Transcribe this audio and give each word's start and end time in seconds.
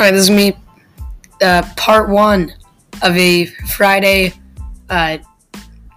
right, 0.00 0.12
this 0.12 0.22
is 0.22 0.30
me, 0.30 0.56
uh, 1.42 1.62
part 1.76 2.08
one 2.08 2.54
of 3.02 3.14
a 3.18 3.44
Friday, 3.76 4.32
uh, 4.88 5.18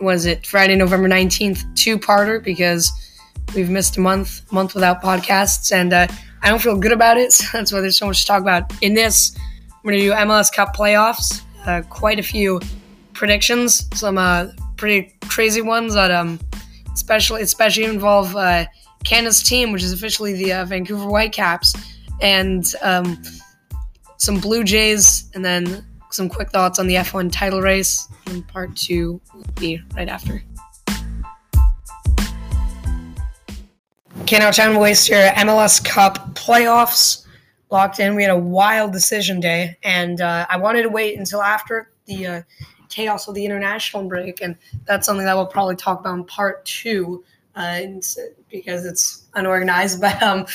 was 0.02 0.26
it 0.26 0.46
Friday, 0.46 0.76
November 0.76 1.08
19th, 1.08 1.64
two 1.76 1.98
parter 1.98 2.44
because 2.44 2.92
we've 3.56 3.70
missed 3.70 3.96
a 3.96 4.02
month, 4.02 4.52
month 4.52 4.76
without 4.76 5.02
podcasts, 5.02 5.72
and 5.72 5.94
uh, 5.94 6.06
I 6.42 6.50
don't 6.50 6.62
feel 6.62 6.78
good 6.78 6.92
about 6.92 7.18
it. 7.18 7.32
So 7.34 7.48
that's 7.54 7.72
why 7.72 7.80
there's 7.80 7.98
so 7.98 8.08
much 8.08 8.22
to 8.22 8.28
talk 8.28 8.42
about. 8.42 8.74
In 8.82 8.94
this, 8.94 9.38
we're 9.84 9.94
going 9.94 10.04
to 10.04 10.10
do 10.10 10.14
MLS 10.14 10.52
Cup 10.52 10.76
playoffs, 10.76 11.42
uh, 11.66 11.82
quite 11.90 12.20
a 12.20 12.24
few 12.24 12.60
predictions, 13.14 13.88
some 13.98 14.18
uh, 14.18 14.48
pretty 14.76 15.16
crazy 15.30 15.62
ones 15.62 15.94
that 15.94 16.12
um, 16.12 16.42
especially 16.94 17.42
especially 17.42 17.86
involve 17.86 18.36
uh, 18.36 18.66
Canada's 19.06 19.42
team, 19.42 19.72
which 19.72 19.82
is 19.82 19.94
officially 19.94 20.34
the 20.34 20.52
uh, 20.52 20.66
Vancouver 20.66 21.06
Whitecaps, 21.06 21.74
and 22.22 22.74
um, 22.82 23.18
some 24.24 24.40
Blue 24.40 24.64
Jays, 24.64 25.30
and 25.34 25.44
then 25.44 25.86
some 26.10 26.30
quick 26.30 26.50
thoughts 26.50 26.80
on 26.80 26.88
the 26.88 26.96
F1 26.96 27.32
title 27.32 27.62
race. 27.62 28.08
And 28.28 28.48
part 28.48 28.76
two 28.76 29.20
will 29.34 29.44
be 29.60 29.82
right 29.96 30.08
after. 30.08 30.42
Okay, 34.22 34.40
now 34.40 34.52
time 34.52 34.74
to 34.74 34.80
waste 34.80 35.10
your 35.10 35.20
MLS 35.32 35.84
Cup 35.84 36.34
playoffs 36.36 37.26
locked 37.70 38.00
in. 38.00 38.16
We 38.16 38.24
had 38.24 38.32
a 38.32 38.38
wild 38.38 38.94
decision 38.94 39.42
day, 39.42 39.78
and 39.84 40.22
uh, 40.22 40.46
I 40.50 40.56
wanted 40.58 40.84
to 40.84 40.90
wait 40.90 41.18
until 41.18 41.42
after 41.42 41.92
the 42.06 42.28
uh, 42.28 42.42
chaos 42.88 43.28
of 43.28 43.36
the 43.36 43.44
international 43.44 44.08
break, 44.08 44.42
and 44.42 44.56
that's 44.86 45.06
something 45.06 45.26
that 45.26 45.36
we'll 45.36 45.48
probably 45.48 45.76
talk 45.76 46.00
about 46.00 46.14
in 46.14 46.24
part 46.24 46.64
two 46.64 47.24
uh, 47.56 47.82
because 48.50 48.86
it's 48.86 49.26
unorganized. 49.34 50.02
But 50.02 50.22
um, 50.24 50.46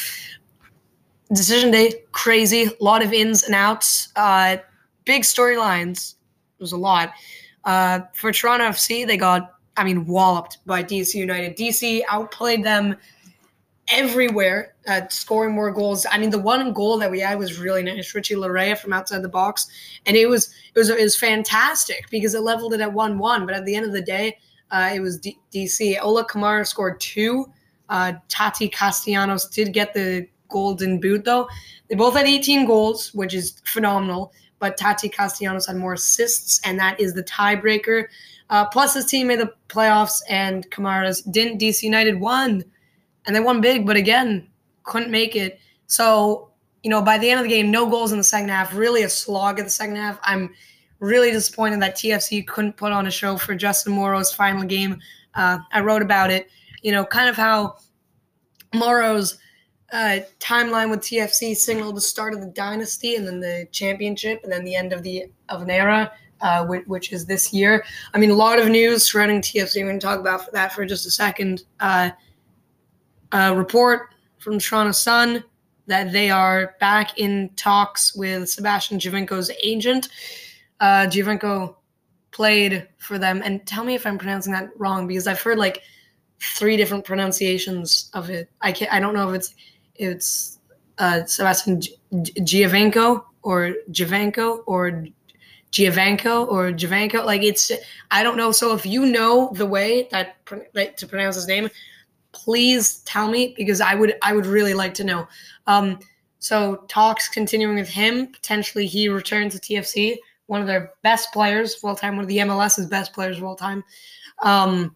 decision 1.33 1.71
day, 1.71 1.93
crazy, 2.13 2.65
a 2.65 2.85
lot 2.85 3.03
of 3.03 3.13
ins 3.13 3.45
and 3.45 3.55
outs, 3.55 4.09
uh, 4.17 4.57
big 5.05 5.23
storylines. 5.23 6.15
It 6.59 6.63
was 6.63 6.73
a 6.73 6.77
lot. 6.77 7.13
Uh, 7.65 8.01
for 8.15 8.33
Toronto 8.33 8.65
FC, 8.67 9.07
they 9.07 9.17
got, 9.17 9.55
I 9.77 9.85
mean, 9.85 10.07
walloped 10.07 10.59
by 10.67 10.83
DC 10.83 11.15
United. 11.15 11.57
DC 11.57 12.03
outplayed 12.09 12.65
them 12.65 12.97
everywhere 13.91 14.75
scoring 15.09 15.55
more 15.55 15.71
goals. 15.71 16.07
I 16.11 16.19
mean, 16.19 16.31
the 16.31 16.39
one 16.39 16.73
goal 16.73 16.99
that 16.99 17.11
we 17.11 17.21
had 17.21 17.39
was 17.39 17.59
really 17.59 17.83
nice, 17.83 18.15
Richie 18.15 18.35
Laryea 18.35 18.79
from 18.79 18.93
outside 18.93 19.23
the 19.23 19.29
box, 19.29 19.69
and 20.07 20.17
it 20.17 20.27
was 20.27 20.53
it 20.75 20.79
was 20.79 20.91
it 20.91 21.01
was 21.01 21.17
fantastic 21.17 22.09
because 22.11 22.35
it 22.35 22.41
leveled 22.41 22.75
it 22.75 22.81
at 22.81 22.93
one 22.93 23.19
one. 23.19 23.47
But 23.47 23.55
at 23.55 23.65
the 23.65 23.75
end 23.75 23.87
of 23.87 23.93
the 23.93 24.03
day, 24.03 24.39
uh, 24.71 24.91
it 24.95 25.01
was 25.01 25.19
D- 25.19 25.39
DC. 25.53 25.99
Ola 26.01 26.27
Kamara 26.27 26.67
scored 26.67 27.01
two. 27.01 27.47
Uh, 27.89 28.15
Tati 28.29 28.69
Castellanos 28.69 29.49
did 29.49 29.73
get 29.73 29.95
the 29.95 30.27
golden 30.49 31.01
boot 31.01 31.25
though. 31.25 31.49
They 31.89 31.95
both 31.95 32.15
had 32.15 32.27
18 32.27 32.67
goals, 32.67 33.13
which 33.15 33.35
is 33.35 33.61
phenomenal. 33.65 34.33
But 34.59 34.77
Tati 34.77 35.09
Castellanos 35.09 35.67
had 35.67 35.77
more 35.77 35.93
assists, 35.93 36.61
and 36.65 36.79
that 36.81 36.99
is 36.99 37.15
the 37.15 37.23
tiebreaker. 37.23 38.07
Uh, 38.51 38.65
plus, 38.67 38.95
his 38.95 39.05
team 39.05 39.29
made 39.29 39.41
the 39.41 39.53
playoffs, 39.69 40.21
and 40.29 40.69
Kamara's 40.71 41.23
didn't. 41.23 41.61
DC 41.61 41.83
United 41.83 42.19
won, 42.19 42.65
and 43.27 43.37
they 43.37 43.41
won 43.41 43.61
big, 43.61 43.87
but 43.87 43.97
again, 43.97 44.49
couldn't 44.83 45.11
make 45.11 45.37
it. 45.37 45.61
So, 45.87 46.51
you 46.83 46.91
know, 46.91 47.03
by 47.03 47.19
the 47.19 47.31
end 47.31 47.41
of 47.41 47.45
the 47.45 47.51
game, 47.51 47.71
no 47.71 47.89
goals 47.89 48.11
in 48.13 48.19
the 48.19 48.25
second 48.25 48.49
half. 48.49 48.75
Really 48.75 49.03
a 49.03 49.09
slog 49.09 49.59
in 49.59 49.67
the 49.67 49.71
second 49.71 49.97
half. 49.97 50.19
I'm 50.23 50.51
really 50.99 51.31
disappointed 51.31 51.81
that 51.83 51.97
TFC 51.97 52.47
couldn't 52.47 52.77
put 52.77 52.91
on 52.91 53.07
a 53.07 53.11
show 53.11 53.37
for 53.37 53.55
Justin 53.55 53.93
Morrow's 53.93 54.33
final 54.33 54.65
game. 54.65 54.99
Uh, 55.35 55.59
I 55.73 55.81
wrote 55.81 56.03
about 56.03 56.31
it. 56.31 56.49
You 56.83 56.93
know, 56.93 57.05
kind 57.05 57.29
of 57.29 57.37
how 57.37 57.77
Morrow's 58.75 59.39
uh, 59.93 60.21
timeline 60.39 60.91
with 60.91 61.01
TFC 61.01 61.57
signaled 61.57 61.97
the 61.97 62.01
start 62.01 62.35
of 62.35 62.41
the 62.41 62.47
dynasty 62.47 63.17
and 63.17 63.27
then 63.27 63.41
the 63.41 63.67
championship 63.73 64.41
and 64.43 64.53
then 64.53 64.65
the 64.65 64.75
end 64.75 64.93
of 64.93 65.03
the 65.03 65.27
of 65.49 65.63
an 65.63 65.71
era, 65.71 66.13
uh, 66.43 66.67
which, 66.67 66.87
which, 66.87 67.13
is 67.13 67.25
this 67.25 67.53
year. 67.53 67.85
I 68.13 68.19
mean, 68.19 68.31
a 68.31 68.35
lot 68.35 68.59
of 68.59 68.69
news 68.69 69.11
surrounding 69.11 69.41
TFC. 69.41 69.77
We're 69.77 69.89
going 69.89 69.99
to 69.99 70.07
talk 70.07 70.21
about 70.21 70.53
that 70.53 70.73
for 70.73 70.85
just 70.85 71.07
a 71.07 71.11
second. 71.11 71.63
Uh, 71.81 72.11
a 73.33 73.55
report 73.55 74.15
from 74.39 74.59
Toronto 74.59 74.93
Sun 74.93 75.45
that 75.87 76.13
they 76.13 76.31
are 76.31 76.77
back 76.81 77.19
in 77.19 77.51
talks 77.57 78.15
with 78.15 78.49
Sebastian 78.49 78.99
Giovinco's 78.99 79.51
agent. 79.63 80.09
Uh, 80.81 81.07
Giovinco 81.07 81.77
played 82.31 82.87
for 82.99 83.19
them, 83.19 83.41
and 83.43 83.67
tell 83.67 83.85
me 83.85 83.95
if 83.95 84.07
I'm 84.07 84.19
pronouncing 84.19 84.53
that 84.53 84.69
wrong 84.77 85.07
because 85.07 85.27
I've 85.27 85.41
heard 85.41 85.59
like 85.59 85.83
three 86.41 86.77
different 86.77 87.05
pronunciations 87.05 88.11
of 88.15 88.31
it. 88.31 88.51
I 88.61 88.73
can't. 88.73 88.93
I 88.93 89.01
don't 89.01 89.15
know 89.15 89.31
if 89.31 89.35
it's 89.35 89.55
it's 89.99 90.59
uh, 90.99 91.25
Sebastian 91.25 91.83
Giovinco 92.13 93.25
or 93.43 93.75
Giovinco 93.91 94.63
or 94.67 95.07
Giovanco 95.73 96.49
or 96.49 96.71
Giovanco. 96.73 97.25
Like 97.25 97.43
it's, 97.43 97.71
I 98.11 98.23
don't 98.23 98.37
know. 98.37 98.53
So 98.53 98.75
if 98.75 98.87
you 98.87 99.07
know 99.07 99.51
the 99.55 99.67
way 99.67 100.09
that, 100.11 100.37
that 100.75 100.97
to 100.99 101.07
pronounce 101.07 101.37
his 101.37 101.47
name, 101.47 101.69
please 102.33 102.99
tell 103.01 103.29
me 103.29 103.55
because 103.57 103.81
I 103.81 103.95
would, 103.95 104.15
I 104.23 104.33
would 104.33 104.47
really 104.47 104.75
like 104.75 104.95
to 104.95 105.05
know. 105.05 105.29
Um, 105.67 105.99
so 106.39 106.85
talks 106.89 107.29
continuing 107.29 107.77
with 107.77 107.89
him. 107.89 108.29
Potentially 108.29 108.87
he 108.87 109.09
returns 109.09 109.59
to 109.59 109.61
TFC, 109.61 110.17
one 110.47 110.61
of 110.61 110.67
their 110.67 110.93
best 111.03 111.33
players 111.33 111.77
of 111.77 111.85
all 111.85 111.97
time, 111.97 112.17
one 112.17 112.25
of 112.25 112.29
the 112.29 112.39
MLS's 112.39 112.87
best 112.87 113.13
players 113.13 113.39
of 113.39 113.45
all 113.45 113.57
time. 113.57 113.85
Um, 114.43 114.95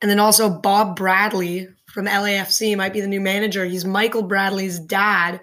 and 0.00 0.10
then 0.10 0.20
also 0.20 0.48
Bob 0.48 0.96
Bradley 0.96 1.68
from 1.88 2.06
LAFC 2.06 2.76
might 2.76 2.92
be 2.92 3.00
the 3.00 3.08
new 3.08 3.20
manager. 3.20 3.64
He's 3.64 3.84
Michael 3.84 4.22
Bradley's 4.22 4.78
dad. 4.78 5.40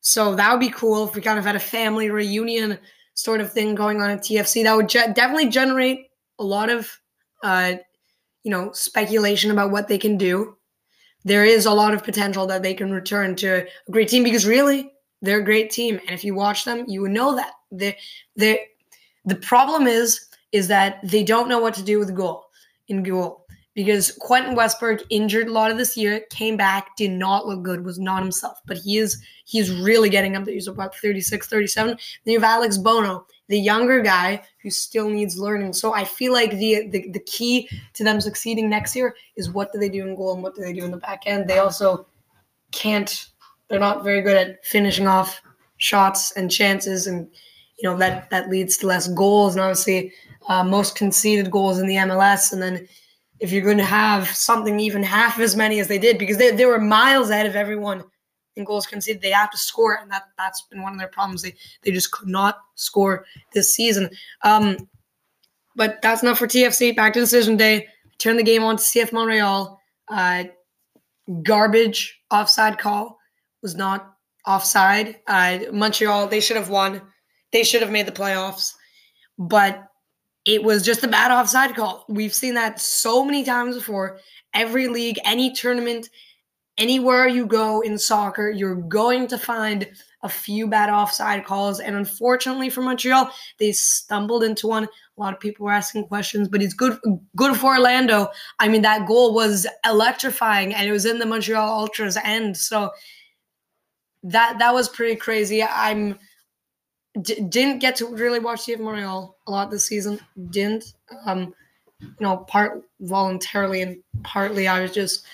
So 0.00 0.34
that 0.34 0.50
would 0.52 0.60
be 0.60 0.70
cool 0.70 1.06
if 1.06 1.14
we 1.14 1.20
kind 1.20 1.38
of 1.38 1.44
had 1.44 1.56
a 1.56 1.60
family 1.60 2.10
reunion 2.10 2.78
sort 3.14 3.40
of 3.40 3.52
thing 3.52 3.74
going 3.74 4.00
on 4.00 4.10
at 4.10 4.20
TFC. 4.20 4.62
That 4.62 4.76
would 4.76 4.88
ge- 4.88 5.14
definitely 5.14 5.48
generate 5.48 6.10
a 6.38 6.44
lot 6.44 6.70
of, 6.70 6.88
uh, 7.42 7.74
you 8.44 8.50
know, 8.50 8.70
speculation 8.72 9.50
about 9.50 9.70
what 9.70 9.88
they 9.88 9.98
can 9.98 10.16
do. 10.16 10.56
There 11.24 11.44
is 11.44 11.66
a 11.66 11.72
lot 11.72 11.94
of 11.94 12.04
potential 12.04 12.46
that 12.46 12.62
they 12.62 12.74
can 12.74 12.92
return 12.92 13.34
to 13.36 13.66
a 13.66 13.90
great 13.90 14.08
team 14.08 14.22
because 14.22 14.46
really 14.46 14.92
they're 15.20 15.40
a 15.40 15.44
great 15.44 15.70
team, 15.70 15.98
and 15.98 16.10
if 16.10 16.24
you 16.24 16.34
watch 16.34 16.64
them, 16.64 16.84
you 16.86 17.00
would 17.02 17.10
know 17.10 17.34
that 17.34 17.52
they 17.72 17.96
they 18.36 18.68
the 19.24 19.34
problem 19.34 19.86
is 19.86 20.26
is 20.52 20.68
that 20.68 21.00
they 21.02 21.24
don't 21.24 21.48
know 21.48 21.58
what 21.58 21.74
to 21.74 21.82
do 21.82 21.98
with 21.98 22.14
goal 22.14 22.46
in 22.86 23.02
goal 23.02 23.44
because 23.74 24.12
Quentin 24.12 24.56
Westberg 24.56 25.02
injured 25.10 25.48
a 25.48 25.52
lot 25.52 25.70
of 25.70 25.78
this 25.78 25.96
year, 25.96 26.20
came 26.30 26.56
back, 26.56 26.96
did 26.96 27.12
not 27.12 27.46
look 27.46 27.62
good, 27.62 27.84
was 27.84 27.98
not 27.98 28.22
himself. 28.22 28.60
But 28.66 28.78
he 28.78 28.98
is 28.98 29.22
he's 29.44 29.70
really 29.80 30.08
getting 30.08 30.36
up 30.36 30.44
there. 30.44 30.54
He's 30.54 30.66
about 30.66 30.96
36, 30.96 31.46
37. 31.46 31.90
Then 31.90 31.98
you 32.24 32.40
have 32.40 32.50
Alex 32.50 32.76
Bono, 32.76 33.26
the 33.48 33.58
younger 33.58 34.00
guy 34.00 34.42
who 34.62 34.70
still 34.70 35.08
needs 35.08 35.38
learning. 35.38 35.74
So 35.74 35.94
I 35.94 36.04
feel 36.04 36.32
like 36.32 36.50
the, 36.52 36.88
the 36.88 37.10
the 37.12 37.20
key 37.20 37.68
to 37.94 38.04
them 38.04 38.20
succeeding 38.20 38.68
next 38.68 38.96
year 38.96 39.14
is 39.36 39.50
what 39.50 39.72
do 39.72 39.78
they 39.78 39.88
do 39.88 40.06
in 40.06 40.16
goal 40.16 40.34
and 40.34 40.42
what 40.42 40.54
do 40.54 40.62
they 40.62 40.72
do 40.72 40.84
in 40.84 40.90
the 40.90 40.96
back 40.96 41.22
end. 41.26 41.48
They 41.48 41.58
also 41.58 42.06
can't 42.72 43.28
they're 43.68 43.78
not 43.78 44.02
very 44.02 44.22
good 44.22 44.36
at 44.36 44.64
finishing 44.64 45.06
off 45.06 45.40
shots 45.76 46.32
and 46.32 46.50
chances 46.50 47.06
and 47.06 47.28
you 47.78 47.88
know 47.88 47.96
that 47.96 48.28
that 48.30 48.50
leads 48.50 48.76
to 48.78 48.86
less 48.86 49.08
goals 49.08 49.54
and 49.54 49.62
obviously 49.62 50.12
uh, 50.48 50.64
most 50.64 50.96
conceded 50.96 51.50
goals 51.50 51.78
in 51.78 51.86
the 51.86 51.96
MLS 51.96 52.52
and 52.52 52.60
then 52.60 52.88
if 53.40 53.52
you're 53.52 53.62
going 53.62 53.78
to 53.78 53.84
have 53.84 54.28
something 54.28 54.80
even 54.80 55.02
half 55.02 55.38
as 55.38 55.56
many 55.56 55.80
as 55.80 55.88
they 55.88 55.98
did, 55.98 56.18
because 56.18 56.38
they, 56.38 56.50
they 56.50 56.66
were 56.66 56.80
miles 56.80 57.30
ahead 57.30 57.46
of 57.46 57.56
everyone 57.56 58.02
in 58.56 58.64
goals 58.64 58.86
conceded. 58.86 59.22
They 59.22 59.30
have 59.30 59.50
to 59.50 59.56
score, 59.56 59.94
and 59.94 60.10
that 60.10 60.24
that's 60.36 60.62
been 60.62 60.82
one 60.82 60.92
of 60.92 60.98
their 60.98 61.08
problems. 61.08 61.42
They 61.42 61.54
they 61.82 61.92
just 61.92 62.10
could 62.10 62.28
not 62.28 62.58
score 62.74 63.24
this 63.54 63.74
season. 63.74 64.10
Um, 64.42 64.76
but 65.76 66.02
that's 66.02 66.22
not 66.22 66.36
for 66.36 66.46
TFC. 66.46 66.94
Back 66.94 67.14
to 67.14 67.20
decision 67.20 67.56
day. 67.56 67.86
Turn 68.18 68.36
the 68.36 68.42
game 68.42 68.64
on 68.64 68.76
to 68.76 68.82
CF 68.82 69.12
Montreal. 69.12 69.80
Uh, 70.08 70.44
garbage 71.42 72.20
offside 72.30 72.78
call 72.78 73.18
was 73.62 73.76
not 73.76 74.14
offside. 74.46 75.20
Uh, 75.26 75.60
Montreal 75.72 76.26
they 76.26 76.40
should 76.40 76.56
have 76.56 76.68
won. 76.68 77.00
They 77.52 77.62
should 77.62 77.80
have 77.80 77.92
made 77.92 78.06
the 78.06 78.12
playoffs, 78.12 78.72
but 79.38 79.87
it 80.48 80.62
was 80.64 80.82
just 80.82 81.04
a 81.04 81.08
bad 81.08 81.30
offside 81.30 81.76
call. 81.76 82.06
We've 82.08 82.32
seen 82.32 82.54
that 82.54 82.80
so 82.80 83.22
many 83.22 83.44
times 83.44 83.76
before. 83.76 84.18
Every 84.54 84.88
league, 84.88 85.18
any 85.26 85.52
tournament, 85.52 86.08
anywhere 86.78 87.28
you 87.28 87.44
go 87.44 87.82
in 87.82 87.98
soccer, 87.98 88.48
you're 88.48 88.74
going 88.74 89.26
to 89.26 89.36
find 89.36 89.86
a 90.22 90.28
few 90.28 90.66
bad 90.66 90.88
offside 90.88 91.44
calls. 91.44 91.80
And 91.80 91.94
unfortunately 91.94 92.70
for 92.70 92.80
Montreal, 92.80 93.30
they 93.58 93.72
stumbled 93.72 94.42
into 94.42 94.68
one. 94.68 94.84
A 94.84 95.20
lot 95.20 95.34
of 95.34 95.38
people 95.38 95.66
were 95.66 95.72
asking 95.72 96.06
questions, 96.06 96.48
but 96.48 96.62
it's 96.62 96.72
good 96.72 96.98
good 97.36 97.54
for 97.54 97.76
Orlando. 97.76 98.28
I 98.58 98.68
mean, 98.68 98.80
that 98.82 99.06
goal 99.06 99.34
was 99.34 99.66
electrifying 99.84 100.74
and 100.74 100.88
it 100.88 100.92
was 100.92 101.04
in 101.04 101.18
the 101.18 101.26
Montreal 101.26 101.78
Ultras 101.78 102.16
end. 102.24 102.56
So 102.56 102.90
that 104.22 104.58
that 104.60 104.72
was 104.72 104.88
pretty 104.88 105.16
crazy. 105.16 105.62
I'm 105.62 106.18
D- 107.22 107.40
didn't 107.48 107.78
get 107.78 107.96
to 107.96 108.06
really 108.06 108.38
watch 108.38 108.66
CF 108.66 108.80
Montreal 108.80 109.36
a 109.46 109.50
lot 109.50 109.70
this 109.70 109.84
season. 109.84 110.20
Didn't, 110.50 110.94
um, 111.24 111.54
you 112.00 112.14
know, 112.20 112.38
part 112.38 112.82
voluntarily 113.00 113.82
and 113.82 113.98
partly 114.22 114.68
I 114.68 114.80
was 114.80 114.92
just, 114.92 115.24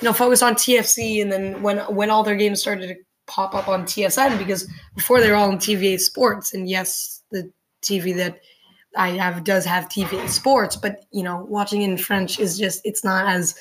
you 0.00 0.06
know, 0.06 0.12
focused 0.12 0.42
on 0.42 0.54
TFC. 0.54 1.22
And 1.22 1.30
then 1.30 1.62
when 1.62 1.78
when 1.94 2.10
all 2.10 2.22
their 2.22 2.36
games 2.36 2.60
started 2.60 2.88
to 2.88 2.96
pop 3.26 3.54
up 3.54 3.68
on 3.68 3.84
TSN 3.84 4.38
because 4.38 4.68
before 4.94 5.20
they 5.20 5.30
were 5.30 5.36
all 5.36 5.50
on 5.50 5.58
TVA 5.58 5.98
Sports, 5.98 6.52
and 6.54 6.68
yes, 6.68 7.22
the 7.30 7.50
TV 7.82 8.14
that 8.16 8.40
I 8.96 9.10
have 9.10 9.44
does 9.44 9.64
have 9.64 9.88
TVA 9.88 10.28
Sports, 10.28 10.76
but 10.76 11.04
you 11.10 11.22
know, 11.22 11.46
watching 11.48 11.82
in 11.82 11.96
French 11.96 12.38
is 12.38 12.58
just 12.58 12.80
it's 12.84 13.04
not 13.04 13.26
as 13.26 13.56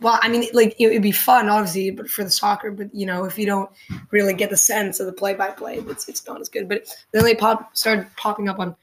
well. 0.00 0.18
I 0.22 0.28
mean, 0.28 0.48
like 0.52 0.74
it 0.78 0.88
would 0.88 1.02
be 1.02 1.12
fun, 1.12 1.48
obviously, 1.48 1.90
but 1.90 2.08
for 2.08 2.24
the 2.24 2.30
soccer, 2.30 2.70
but 2.70 2.94
you 2.94 3.06
know, 3.06 3.24
if 3.24 3.38
you 3.38 3.46
don't 3.46 3.70
really 4.10 4.34
get 4.34 4.50
the 4.50 4.56
sense 4.56 5.00
of 5.00 5.06
the 5.06 5.12
play-by-play, 5.12 5.78
it's 5.88 6.08
it's 6.08 6.26
not 6.26 6.40
as 6.40 6.48
good. 6.48 6.68
But 6.68 6.88
then 7.12 7.24
they 7.24 7.34
pop 7.34 7.76
started 7.76 8.06
popping 8.16 8.48
up 8.48 8.58
on 8.58 8.76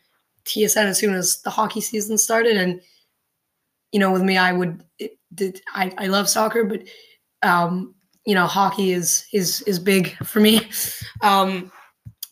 TSN 0.45 0.85
as 0.85 0.99
soon 0.99 1.13
as 1.13 1.41
the 1.41 1.49
hockey 1.49 1.81
season 1.81 2.17
started, 2.17 2.57
and 2.57 2.81
you 3.91 3.99
know, 3.99 4.11
with 4.11 4.23
me, 4.23 4.37
I 4.37 4.51
would 4.51 4.83
it, 4.99 5.17
I 5.73 5.91
I 5.97 6.07
love 6.07 6.29
soccer, 6.29 6.63
but 6.63 6.81
um, 7.43 7.95
you 8.25 8.35
know, 8.35 8.47
hockey 8.47 8.91
is 8.91 9.25
is 9.33 9.61
is 9.61 9.79
big 9.79 10.15
for 10.25 10.39
me. 10.39 10.67
Um, 11.21 11.71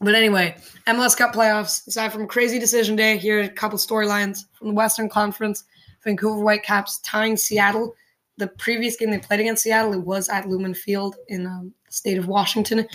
but 0.02 0.16
anyway, 0.16 0.58
MLS 0.88 1.16
Cup 1.16 1.34
playoffs. 1.34 1.88
Aside 1.88 2.12
from 2.12 2.28
crazy 2.28 2.60
decision 2.60 2.98
day, 2.98 3.18
here 3.18 3.40
are 3.40 3.44
a 3.44 3.50
couple 3.50 3.78
storylines 3.78 4.46
from 4.52 4.68
the 4.70 4.74
Western 4.74 5.08
Conference. 5.08 5.64
Vancouver 6.04 6.44
Whitecaps 6.44 7.00
tying 7.00 7.38
Seattle. 7.38 7.96
The 8.42 8.48
previous 8.48 8.96
game 8.96 9.12
they 9.12 9.20
played 9.20 9.40
against 9.40 9.62
Seattle, 9.62 9.94
it 9.94 10.04
was 10.04 10.28
at 10.28 10.50
Lumen 10.50 10.74
Field 10.74 11.16
in 11.28 11.46
um, 11.46 11.72
the 11.86 11.92
state 11.92 12.18
of 12.18 12.28
Washington, 12.28 12.88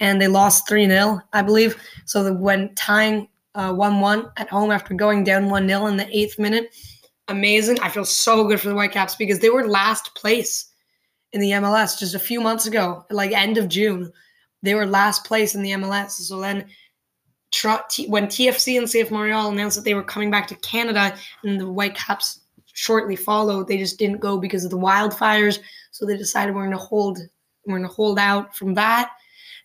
and 0.00 0.18
they 0.18 0.28
lost 0.28 0.66
3 0.66 0.86
0, 0.86 1.20
I 1.34 1.42
believe. 1.42 1.76
So 2.06 2.24
they 2.24 2.30
went 2.30 2.74
tying 2.74 3.28
uh, 3.54 3.74
1 3.74 3.92
uh, 3.92 4.00
1 4.00 4.32
at 4.38 4.48
home 4.48 4.70
after 4.70 4.94
going 4.94 5.22
down 5.22 5.50
1 5.50 5.68
0 5.68 5.86
in 5.88 5.98
the 5.98 6.08
eighth 6.16 6.38
minute. 6.38 6.74
Amazing. 7.28 7.78
I 7.80 7.90
feel 7.90 8.06
so 8.06 8.48
good 8.48 8.58
for 8.62 8.70
the 8.70 8.74
Whitecaps 8.74 9.14
because 9.16 9.40
they 9.40 9.50
were 9.50 9.68
last 9.68 10.14
place 10.14 10.72
in 11.34 11.42
the 11.42 11.50
MLS 11.50 11.98
just 11.98 12.14
a 12.14 12.18
few 12.18 12.40
months 12.40 12.64
ago, 12.64 13.04
like 13.10 13.32
end 13.32 13.58
of 13.58 13.68
June. 13.68 14.10
They 14.62 14.74
were 14.74 14.86
last 14.86 15.26
place 15.26 15.54
in 15.54 15.62
the 15.62 15.72
MLS. 15.72 16.12
So 16.12 16.40
then 16.40 16.64
when 18.08 18.26
TFC 18.26 18.78
and 18.78 18.86
CF 18.86 19.10
Montreal 19.10 19.50
announced 19.50 19.76
that 19.76 19.84
they 19.84 19.92
were 19.92 20.02
coming 20.02 20.30
back 20.30 20.46
to 20.48 20.56
Canada 20.56 21.14
and 21.42 21.60
the 21.60 21.66
Whitecaps 21.66 22.40
shortly 22.74 23.16
followed, 23.16 23.66
they 23.66 23.78
just 23.78 23.98
didn't 23.98 24.18
go 24.18 24.38
because 24.38 24.64
of 24.64 24.70
the 24.70 24.78
wildfires. 24.78 25.58
So 25.90 26.04
they 26.04 26.16
decided 26.16 26.54
we're 26.54 26.66
going 26.66 26.76
to 26.76 26.84
hold 26.84 27.18
we're 27.66 27.78
going 27.78 27.88
to 27.88 27.94
hold 27.94 28.18
out 28.18 28.54
from 28.54 28.74
that. 28.74 29.10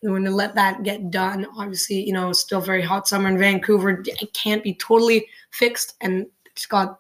And 0.02 0.12
we're 0.12 0.20
going 0.20 0.32
to 0.32 0.36
let 0.36 0.56
that 0.56 0.84
get 0.84 1.12
done. 1.12 1.46
Obviously, 1.58 2.02
you 2.02 2.14
know, 2.14 2.30
it's 2.30 2.40
still 2.40 2.62
very 2.62 2.82
hot 2.82 3.08
summer 3.08 3.28
in 3.28 3.38
Vancouver. 3.38 4.02
It 4.06 4.34
can't 4.34 4.64
be 4.64 4.76
totally 4.76 5.28
fixed, 5.52 5.96
and 6.00 6.26
it's 6.46 6.66
got 6.66 7.00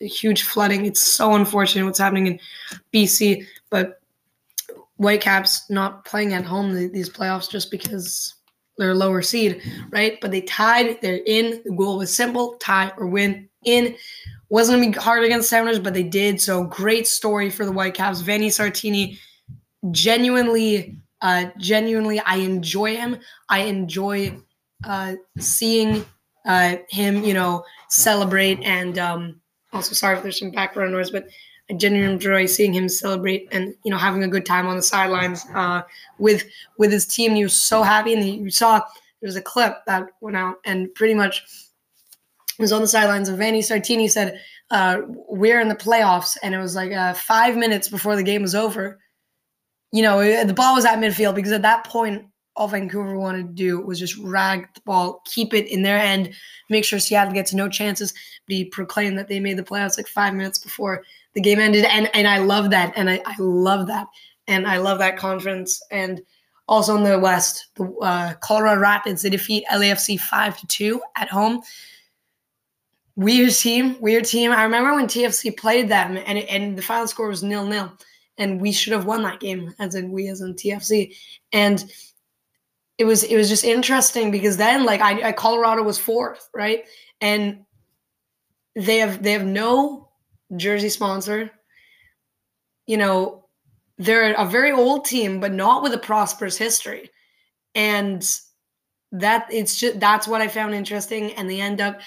huge 0.00 0.42
flooding. 0.42 0.84
It's 0.84 1.00
so 1.00 1.34
unfortunate 1.34 1.84
what's 1.84 2.00
happening 2.00 2.26
in 2.26 2.40
BC, 2.92 3.46
but 3.70 4.00
Whitecaps 4.96 5.70
not 5.70 6.04
playing 6.04 6.32
at 6.32 6.44
home 6.44 6.74
these 6.74 7.08
playoffs 7.08 7.48
just 7.48 7.70
because 7.70 8.34
they're 8.76 8.94
lower 8.94 9.22
seed, 9.22 9.62
right? 9.90 10.18
But 10.20 10.30
they 10.30 10.40
tied. 10.40 11.00
They're 11.00 11.20
in. 11.26 11.62
The 11.64 11.70
goal 11.70 11.98
was 11.98 12.14
simple: 12.14 12.54
tie 12.54 12.92
or 12.96 13.06
win. 13.06 13.48
In 13.64 13.94
wasn't 14.50 14.80
gonna 14.80 14.92
be 14.92 14.98
hard 14.98 15.24
against 15.24 15.48
Sounders, 15.48 15.78
but 15.78 15.94
they 15.94 16.02
did. 16.02 16.40
So 16.40 16.64
great 16.64 17.06
story 17.06 17.48
for 17.50 17.64
the 17.64 17.72
Whitecaps. 17.72 18.20
Vanni 18.20 18.48
Sartini, 18.48 19.18
genuinely, 19.92 20.98
uh, 21.22 21.46
genuinely, 21.58 22.20
I 22.20 22.36
enjoy 22.36 22.96
him. 22.96 23.18
I 23.48 23.60
enjoy 23.60 24.36
uh, 24.84 25.14
seeing 25.38 26.04
uh, 26.44 26.76
him, 26.88 27.22
you 27.22 27.32
know, 27.32 27.64
celebrate. 27.88 28.60
And 28.64 28.98
um, 28.98 29.40
also, 29.72 29.94
sorry 29.94 30.16
if 30.16 30.22
there's 30.22 30.38
some 30.40 30.50
background 30.50 30.92
noise, 30.92 31.10
but 31.10 31.28
I 31.70 31.74
genuinely 31.74 32.14
enjoy 32.14 32.46
seeing 32.46 32.74
him 32.74 32.88
celebrate 32.88 33.46
and 33.52 33.74
you 33.84 33.92
know 33.92 33.96
having 33.96 34.24
a 34.24 34.28
good 34.28 34.44
time 34.44 34.66
on 34.66 34.76
the 34.76 34.82
sidelines 34.82 35.46
uh, 35.54 35.82
with 36.18 36.44
with 36.76 36.90
his 36.90 37.06
team. 37.06 37.36
He 37.36 37.44
was 37.44 37.54
so 37.54 37.82
happy, 37.82 38.12
and 38.12 38.22
he, 38.22 38.32
you 38.32 38.50
saw 38.50 38.80
there 38.80 39.28
was 39.28 39.36
a 39.36 39.42
clip 39.42 39.76
that 39.86 40.08
went 40.20 40.36
out, 40.36 40.56
and 40.64 40.92
pretty 40.96 41.14
much 41.14 41.44
was 42.60 42.72
on 42.72 42.80
the 42.80 42.88
sidelines. 42.88 43.28
And 43.28 43.38
Vanni 43.38 43.60
Sartini 43.60 44.10
said, 44.10 44.40
uh, 44.70 45.00
"We're 45.28 45.60
in 45.60 45.68
the 45.68 45.74
playoffs," 45.74 46.36
and 46.42 46.54
it 46.54 46.58
was 46.58 46.76
like 46.76 46.92
uh, 46.92 47.14
five 47.14 47.56
minutes 47.56 47.88
before 47.88 48.16
the 48.16 48.22
game 48.22 48.42
was 48.42 48.54
over. 48.54 49.00
You 49.92 50.02
know, 50.02 50.44
the 50.44 50.54
ball 50.54 50.76
was 50.76 50.84
at 50.84 50.98
midfield 50.98 51.34
because 51.34 51.52
at 51.52 51.62
that 51.62 51.84
point, 51.84 52.24
all 52.54 52.68
Vancouver 52.68 53.18
wanted 53.18 53.48
to 53.48 53.52
do 53.54 53.80
was 53.80 53.98
just 53.98 54.16
rag 54.18 54.68
the 54.74 54.80
ball, 54.82 55.22
keep 55.24 55.54
it 55.54 55.66
in 55.68 55.82
their 55.82 55.98
end, 55.98 56.32
make 56.68 56.84
sure 56.84 56.98
Seattle 56.98 57.32
gets 57.32 57.52
no 57.52 57.68
chances. 57.68 58.12
But 58.46 58.54
he 58.54 58.64
proclaimed 58.66 59.18
that 59.18 59.28
they 59.28 59.40
made 59.40 59.56
the 59.56 59.62
playoffs 59.62 59.96
like 59.96 60.06
five 60.06 60.34
minutes 60.34 60.58
before 60.58 61.02
the 61.34 61.40
game 61.40 61.58
ended, 61.58 61.84
and 61.86 62.10
and 62.14 62.28
I 62.28 62.38
love 62.38 62.70
that, 62.70 62.92
and 62.96 63.08
I, 63.10 63.22
I 63.24 63.34
love 63.38 63.86
that, 63.86 64.06
and 64.46 64.66
I 64.66 64.78
love 64.78 64.98
that 64.98 65.16
conference, 65.16 65.82
and 65.90 66.20
also 66.68 66.96
in 66.96 67.02
the 67.02 67.18
West, 67.18 67.66
the 67.74 67.84
uh, 68.00 68.34
Colorado 68.34 68.80
Rapids 68.80 69.22
they 69.22 69.30
defeat 69.30 69.64
LAFC 69.72 70.18
five 70.18 70.58
to 70.58 70.66
two 70.66 71.02
at 71.16 71.28
home. 71.28 71.62
Weird 73.20 73.52
team, 73.52 74.00
weird 74.00 74.24
team. 74.24 74.50
I 74.50 74.62
remember 74.62 74.94
when 74.94 75.06
TFC 75.06 75.54
played 75.54 75.90
them, 75.90 76.16
and 76.16 76.38
and 76.38 76.78
the 76.78 76.80
final 76.80 77.06
score 77.06 77.28
was 77.28 77.42
nil 77.42 77.66
nil, 77.66 77.92
and 78.38 78.58
we 78.58 78.72
should 78.72 78.94
have 78.94 79.04
won 79.04 79.22
that 79.24 79.40
game, 79.40 79.74
as 79.78 79.94
in 79.94 80.10
we 80.10 80.28
as 80.28 80.40
in 80.40 80.54
TFC, 80.54 81.14
and 81.52 81.84
it 82.96 83.04
was 83.04 83.22
it 83.24 83.36
was 83.36 83.50
just 83.50 83.62
interesting 83.62 84.30
because 84.30 84.56
then 84.56 84.86
like 84.86 85.02
I, 85.02 85.28
I 85.28 85.32
Colorado 85.32 85.82
was 85.82 85.98
fourth, 85.98 86.48
right, 86.54 86.84
and 87.20 87.66
they 88.74 88.96
have 88.96 89.22
they 89.22 89.32
have 89.32 89.44
no 89.44 90.08
jersey 90.56 90.88
sponsor. 90.88 91.50
You 92.86 92.96
know, 92.96 93.48
they're 93.98 94.32
a 94.32 94.46
very 94.46 94.72
old 94.72 95.04
team, 95.04 95.40
but 95.40 95.52
not 95.52 95.82
with 95.82 95.92
a 95.92 95.98
prosperous 95.98 96.56
history. 96.56 97.10
And 97.74 98.26
that 99.12 99.46
it's 99.52 99.78
just 99.78 100.00
that's 100.00 100.26
what 100.26 100.40
I 100.40 100.48
found 100.48 100.74
interesting. 100.74 101.32
And 101.32 101.50
they 101.50 101.60
end 101.60 101.82
up 101.82 102.00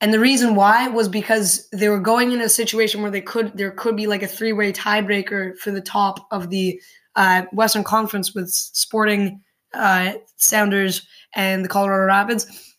and 0.00 0.12
the 0.12 0.20
reason 0.20 0.54
why 0.54 0.88
was 0.88 1.08
because 1.08 1.68
they 1.70 1.88
were 1.88 2.00
going 2.00 2.32
in 2.32 2.40
a 2.40 2.48
situation 2.48 3.02
where 3.02 3.10
they 3.10 3.20
could 3.20 3.52
there 3.56 3.70
could 3.72 3.96
be 3.96 4.06
like 4.06 4.22
a 4.22 4.28
three-way 4.28 4.72
tiebreaker 4.72 5.56
for 5.58 5.70
the 5.70 5.80
top 5.80 6.26
of 6.30 6.50
the 6.50 6.80
uh, 7.16 7.42
Western 7.52 7.84
Conference 7.84 8.34
with 8.34 8.50
Sporting 8.50 9.40
uh, 9.74 10.12
Sounders 10.36 11.06
and 11.34 11.64
the 11.64 11.68
Colorado 11.68 12.04
Rapids. 12.04 12.76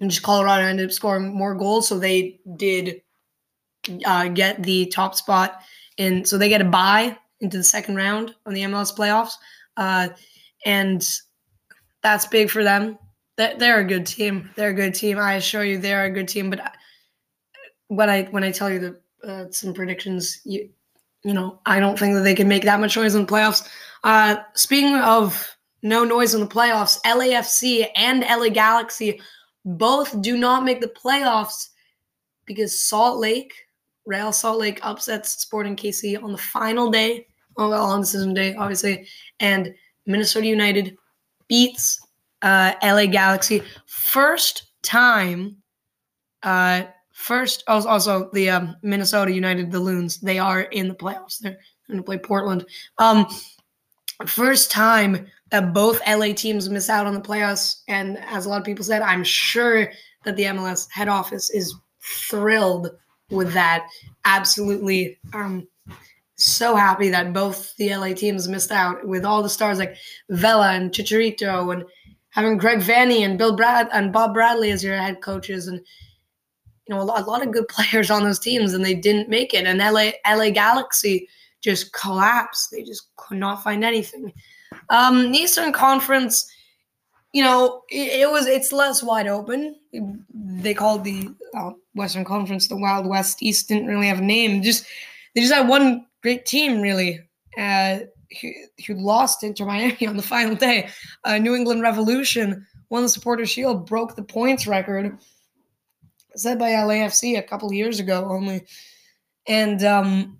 And 0.00 0.10
just 0.10 0.22
Colorado 0.22 0.64
ended 0.64 0.86
up 0.86 0.92
scoring 0.92 1.34
more 1.34 1.54
goals, 1.54 1.88
so 1.88 1.98
they 1.98 2.40
did 2.56 3.00
uh, 4.04 4.28
get 4.28 4.62
the 4.62 4.86
top 4.86 5.14
spot 5.14 5.62
and 5.98 6.26
So 6.26 6.38
they 6.38 6.48
get 6.48 6.60
a 6.60 6.64
bye 6.64 7.16
into 7.40 7.58
the 7.58 7.64
second 7.64 7.96
round 7.96 8.34
of 8.46 8.54
the 8.54 8.62
MLS 8.62 8.94
playoffs, 8.96 9.34
uh, 9.76 10.08
and 10.64 11.06
that's 12.02 12.26
big 12.26 12.50
for 12.50 12.64
them. 12.64 12.98
They're 13.36 13.80
a 13.80 13.84
good 13.84 14.06
team. 14.06 14.50
They're 14.54 14.70
a 14.70 14.74
good 14.74 14.94
team. 14.94 15.18
I 15.18 15.34
assure 15.34 15.64
you, 15.64 15.78
they're 15.78 16.04
a 16.04 16.10
good 16.10 16.28
team. 16.28 16.50
But 16.50 16.74
when 17.88 18.08
I 18.08 18.24
when 18.24 18.44
I 18.44 18.52
tell 18.52 18.70
you 18.70 18.78
the 18.78 19.28
uh, 19.28 19.50
some 19.50 19.74
predictions, 19.74 20.40
you 20.44 20.68
you 21.24 21.34
know 21.34 21.58
I 21.66 21.80
don't 21.80 21.98
think 21.98 22.14
that 22.14 22.22
they 22.22 22.34
can 22.34 22.48
make 22.48 22.64
that 22.64 22.80
much 22.80 22.96
noise 22.96 23.14
in 23.14 23.26
the 23.26 23.32
playoffs. 23.32 23.68
Uh, 24.04 24.36
speaking 24.54 24.96
of 24.96 25.56
no 25.82 26.04
noise 26.04 26.34
in 26.34 26.40
the 26.40 26.46
playoffs, 26.46 27.00
LAFC 27.02 27.88
and 27.96 28.22
LA 28.22 28.48
Galaxy 28.48 29.20
both 29.64 30.20
do 30.22 30.36
not 30.36 30.64
make 30.64 30.80
the 30.80 30.88
playoffs 30.88 31.70
because 32.46 32.78
Salt 32.78 33.18
Lake 33.18 33.52
Real 34.06 34.32
Salt 34.32 34.58
Lake 34.58 34.80
upsets 34.82 35.32
Sporting 35.40 35.76
KC 35.76 36.22
on 36.22 36.32
the 36.32 36.38
final 36.38 36.90
day, 36.90 37.26
well, 37.56 37.72
on 37.72 38.00
decision 38.00 38.34
day, 38.34 38.54
obviously, 38.54 39.06
and 39.40 39.74
Minnesota 40.06 40.46
United 40.46 40.96
beats 41.48 42.03
uh, 42.44 42.74
LA 42.82 43.06
Galaxy. 43.06 43.62
First 43.86 44.68
time, 44.82 45.56
uh, 46.42 46.82
first, 47.10 47.64
also 47.66 48.30
the 48.32 48.50
um, 48.50 48.76
Minnesota 48.82 49.32
United, 49.32 49.72
the 49.72 49.80
Loons, 49.80 50.20
they 50.20 50.38
are 50.38 50.60
in 50.60 50.86
the 50.86 50.94
playoffs. 50.94 51.38
They're 51.38 51.58
going 51.88 51.98
to 51.98 52.04
play 52.04 52.18
Portland. 52.18 52.66
Um, 52.98 53.26
first 54.26 54.70
time 54.70 55.26
that 55.50 55.72
both 55.72 56.00
LA 56.06 56.34
teams 56.34 56.68
miss 56.68 56.90
out 56.90 57.06
on 57.06 57.14
the 57.14 57.20
playoffs. 57.20 57.80
And 57.88 58.18
as 58.18 58.46
a 58.46 58.48
lot 58.48 58.60
of 58.60 58.66
people 58.66 58.84
said, 58.84 59.02
I'm 59.02 59.24
sure 59.24 59.90
that 60.24 60.36
the 60.36 60.44
MLS 60.44 60.90
head 60.90 61.08
office 61.08 61.50
is 61.50 61.74
thrilled 62.28 62.90
with 63.30 63.52
that. 63.54 63.86
Absolutely 64.26 65.18
um, 65.32 65.66
so 66.36 66.74
happy 66.74 67.08
that 67.10 67.32
both 67.32 67.74
the 67.76 67.94
LA 67.94 68.12
teams 68.12 68.48
missed 68.48 68.72
out 68.72 69.06
with 69.06 69.24
all 69.24 69.42
the 69.42 69.48
stars 69.48 69.78
like 69.78 69.96
Vela 70.30 70.72
and 70.72 70.90
Chicharito 70.90 71.72
and 71.72 71.84
having 72.34 72.58
Greg 72.58 72.80
Vanney 72.80 73.24
and 73.24 73.38
Bill 73.38 73.56
Brad 73.56 73.88
and 73.92 74.12
Bob 74.12 74.34
Bradley 74.34 74.72
as 74.72 74.82
your 74.82 74.96
head 74.96 75.22
coaches 75.22 75.68
and 75.68 75.80
you 76.86 76.94
know 76.94 77.00
a 77.00 77.04
lot, 77.04 77.22
a 77.22 77.24
lot 77.24 77.46
of 77.46 77.52
good 77.52 77.68
players 77.68 78.10
on 78.10 78.24
those 78.24 78.38
teams 78.38 78.74
and 78.74 78.84
they 78.84 78.94
didn't 78.94 79.28
make 79.28 79.54
it 79.54 79.66
and 79.66 79.78
LA 79.78 80.10
LA 80.28 80.50
Galaxy 80.50 81.28
just 81.60 81.92
collapsed. 81.94 82.70
They 82.70 82.82
just 82.82 83.08
could 83.16 83.38
not 83.38 83.62
find 83.62 83.84
anything. 83.84 84.32
Um, 84.90 85.32
Eastern 85.34 85.72
Conference 85.72 86.50
you 87.32 87.42
know, 87.42 87.82
it, 87.90 88.20
it, 88.20 88.30
was 88.30 88.46
it's 88.46 88.72
less 88.72 89.02
wide 89.02 89.26
open. 89.26 89.74
They 90.32 90.72
called 90.72 91.02
the 91.02 91.28
uh, 91.58 91.72
Western 91.96 92.24
Conference 92.24 92.68
the 92.68 92.76
Wild 92.76 93.06
West. 93.06 93.42
East 93.42 93.66
didn't 93.66 93.88
really 93.88 94.06
have 94.06 94.20
a 94.20 94.22
name. 94.22 94.62
Just 94.62 94.86
they 95.34 95.40
just 95.40 95.52
had 95.52 95.68
one 95.68 96.06
great 96.22 96.46
team 96.46 96.80
really. 96.80 97.18
Uh, 97.58 98.00
who, 98.40 98.50
who 98.86 98.94
lost 98.94 99.42
Inter 99.42 99.66
Miami 99.66 100.06
on 100.06 100.16
the 100.16 100.22
final 100.22 100.54
day. 100.54 100.88
Uh, 101.24 101.38
New 101.38 101.54
England 101.54 101.82
Revolution 101.82 102.66
won 102.90 103.02
the 103.02 103.08
Supporter 103.08 103.46
Shield, 103.46 103.86
broke 103.86 104.16
the 104.16 104.22
points 104.22 104.66
record 104.66 105.18
set 106.36 106.58
by 106.58 106.70
LAFC 106.70 107.38
a 107.38 107.42
couple 107.42 107.72
years 107.72 108.00
ago 108.00 108.26
only, 108.28 108.66
and 109.46 109.84
um, 109.84 110.38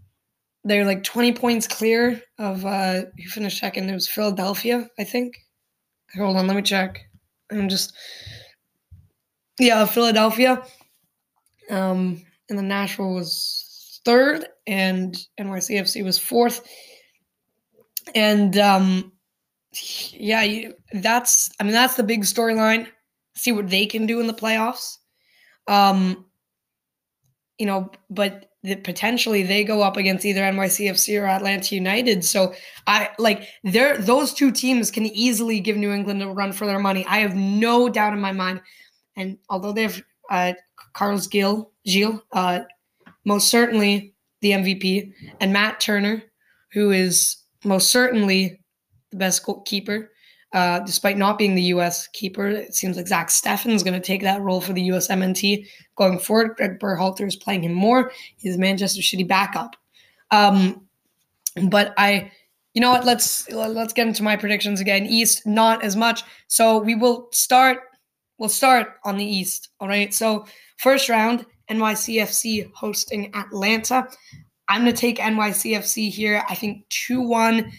they're 0.64 0.84
like 0.84 1.04
20 1.04 1.32
points 1.32 1.68
clear 1.68 2.20
of 2.38 2.64
uh, 2.66 3.02
who 3.16 3.28
finished 3.28 3.58
second. 3.58 3.88
It 3.88 3.94
was 3.94 4.08
Philadelphia, 4.08 4.88
I 4.98 5.04
think. 5.04 5.36
Hold 6.16 6.36
on, 6.36 6.46
let 6.46 6.56
me 6.56 6.62
check. 6.62 7.00
I'm 7.50 7.68
just 7.68 7.92
yeah, 9.58 9.84
Philadelphia. 9.84 10.62
Um, 11.70 12.22
and 12.48 12.58
then 12.58 12.68
Nashville 12.68 13.14
was 13.14 14.00
third, 14.04 14.46
and 14.66 15.16
NYCFC 15.40 16.04
was 16.04 16.18
fourth. 16.18 16.66
And 18.14 18.56
um, 18.58 19.12
yeah, 20.12 20.70
that's 20.92 21.50
I 21.60 21.64
mean 21.64 21.72
that's 21.72 21.96
the 21.96 22.02
big 22.02 22.22
storyline. 22.22 22.86
See 23.34 23.52
what 23.52 23.68
they 23.68 23.86
can 23.86 24.06
do 24.06 24.20
in 24.20 24.26
the 24.26 24.34
playoffs. 24.34 24.98
Um, 25.66 26.26
you 27.58 27.66
know, 27.66 27.90
but 28.10 28.50
potentially 28.82 29.42
they 29.42 29.62
go 29.62 29.82
up 29.82 29.96
against 29.96 30.24
either 30.24 30.40
NYCFC 30.40 31.20
or 31.20 31.26
Atlanta 31.26 31.74
United. 31.74 32.24
So 32.24 32.54
I 32.86 33.10
like 33.18 33.48
there 33.62 33.98
those 33.98 34.32
two 34.32 34.50
teams 34.50 34.90
can 34.90 35.06
easily 35.06 35.60
give 35.60 35.76
New 35.76 35.92
England 35.92 36.22
a 36.22 36.28
run 36.28 36.52
for 36.52 36.66
their 36.66 36.78
money. 36.78 37.04
I 37.06 37.18
have 37.18 37.36
no 37.36 37.88
doubt 37.88 38.14
in 38.14 38.20
my 38.20 38.32
mind. 38.32 38.62
And 39.16 39.38
although 39.50 39.72
they 39.72 39.82
have 39.82 40.02
uh, 40.30 40.52
Carlos 40.94 41.26
Gill, 41.26 41.72
Gil, 41.84 42.24
uh, 42.32 42.60
most 43.24 43.48
certainly 43.48 44.14
the 44.40 44.52
MVP, 44.52 45.12
and 45.40 45.52
Matt 45.52 45.80
Turner, 45.80 46.22
who 46.72 46.90
is 46.90 47.36
most 47.64 47.90
certainly 47.90 48.60
the 49.10 49.16
best 49.16 49.44
goalkeeper. 49.44 50.10
Uh, 50.52 50.78
despite 50.80 51.18
not 51.18 51.36
being 51.36 51.56
the 51.56 51.62
U.S. 51.62 52.06
keeper, 52.08 52.46
it 52.46 52.76
seems 52.76 52.96
like 52.96 53.08
Zach 53.08 53.28
Steffen 53.28 53.72
is 53.72 53.82
going 53.82 54.00
to 54.00 54.06
take 54.06 54.22
that 54.22 54.40
role 54.40 54.60
for 54.60 54.72
the 54.72 54.82
U.S. 54.82 55.08
MNT 55.08 55.66
going 55.96 56.16
forward. 56.16 56.54
Greg 56.56 56.78
Berhalter 56.78 57.26
is 57.26 57.34
playing 57.34 57.64
him 57.64 57.74
more. 57.74 58.12
He's 58.36 58.56
Manchester 58.56 59.02
City 59.02 59.24
backup. 59.24 59.74
Um, 60.30 60.86
but 61.70 61.92
I, 61.98 62.30
you 62.72 62.80
know 62.80 62.92
what? 62.92 63.04
Let's 63.04 63.50
let's 63.50 63.92
get 63.92 64.06
into 64.06 64.22
my 64.22 64.36
predictions 64.36 64.80
again. 64.80 65.06
East, 65.06 65.44
not 65.44 65.82
as 65.82 65.96
much. 65.96 66.22
So 66.46 66.78
we 66.78 66.94
will 66.94 67.28
start. 67.32 67.80
We'll 68.38 68.48
start 68.48 68.94
on 69.04 69.16
the 69.16 69.24
East. 69.24 69.70
All 69.80 69.88
right. 69.88 70.14
So 70.14 70.46
first 70.76 71.08
round, 71.08 71.46
NYCFC 71.68 72.70
hosting 72.74 73.34
Atlanta. 73.34 74.08
I'm 74.68 74.82
going 74.82 74.94
to 74.94 75.00
take 75.00 75.18
NYCFC 75.18 76.10
here. 76.10 76.42
I 76.48 76.54
think 76.54 76.88
2 76.88 77.20
1. 77.20 77.72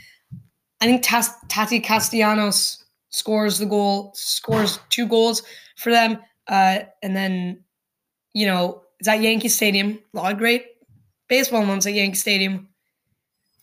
I 0.82 0.86
think 0.86 1.04
Tati 1.48 1.80
Castellanos 1.80 2.86
scores 3.10 3.58
the 3.60 3.66
goal, 3.66 4.12
scores 4.14 4.78
two 4.90 5.08
goals 5.08 5.42
for 5.78 5.92
them. 5.92 6.20
Uh, 6.48 6.80
and 7.02 7.16
then, 7.16 7.64
you 8.34 8.46
know, 8.46 8.84
it's 9.00 9.08
at 9.08 9.22
Yankee 9.22 9.48
Stadium. 9.48 10.00
A 10.14 10.18
lot 10.18 10.32
of 10.34 10.38
great 10.38 10.66
baseball 11.30 11.62
moments 11.62 11.88
at 11.88 11.94
Yankee 11.94 12.18
Stadium. 12.18 12.68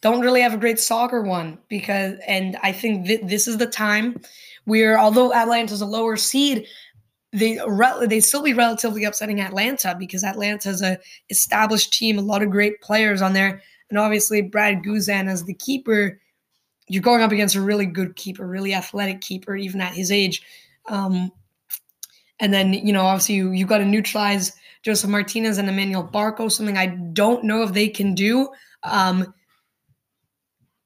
Don't 0.00 0.21
really 0.21 0.41
have 0.41 0.55
a 0.55 0.59
great 0.59 0.81
soccer 0.81 1.21
one 1.23 1.59
because, 1.69 2.19
and 2.26 2.57
I 2.62 2.73
think 2.73 3.07
th- 3.07 3.21
this 3.25 3.47
is 3.47 3.59
the 3.59 3.67
time 3.67 4.21
where, 4.64 4.99
although 4.99 5.33
Atlanta's 5.35 5.83
a 5.83 5.87
lower 5.87 6.17
seed, 6.17 6.67
they 7.33 7.59
they 8.07 8.21
still 8.21 8.43
be 8.43 8.53
relatively 8.53 9.05
upsetting 9.05 9.41
Atlanta 9.41 9.97
because 9.99 10.23
Atlanta 10.23 10.69
Atlanta's 10.69 10.83
a 10.83 10.99
established 11.31 11.93
team, 11.93 12.19
a 12.19 12.23
lot 12.23 12.43
of 12.43 12.51
great 12.51 12.81
players 12.83 13.23
on 13.23 13.33
there, 13.33 13.62
and 13.89 13.99
obviously 13.99 14.43
Brad 14.43 14.83
Guzan 14.83 15.29
as 15.29 15.45
the 15.45 15.55
keeper. 15.55 16.21
You're 16.89 17.03
going 17.03 17.23
up 17.23 17.33
against 17.33 17.55
a 17.55 17.61
really 17.61 17.87
good 17.87 18.17
keeper, 18.17 18.47
really 18.47 18.75
athletic 18.75 19.23
keeper, 19.23 19.57
even 19.57 19.81
at 19.81 19.95
his 19.95 20.11
age. 20.11 20.43
Um, 20.89 21.33
and 22.39 22.53
then 22.53 22.75
you 22.75 22.93
know, 22.93 23.07
obviously, 23.07 23.37
you 23.37 23.53
you 23.53 23.65
got 23.65 23.79
to 23.79 23.87
neutralize 23.87 24.53
Josef 24.83 25.09
Martinez 25.09 25.57
and 25.57 25.69
Emmanuel 25.69 26.07
Barco, 26.07 26.53
something 26.53 26.77
I 26.77 26.87
don't 26.87 27.45
know 27.45 27.62
if 27.62 27.73
they 27.73 27.89
can 27.89 28.15
do. 28.15 28.51
Um, 28.83 29.33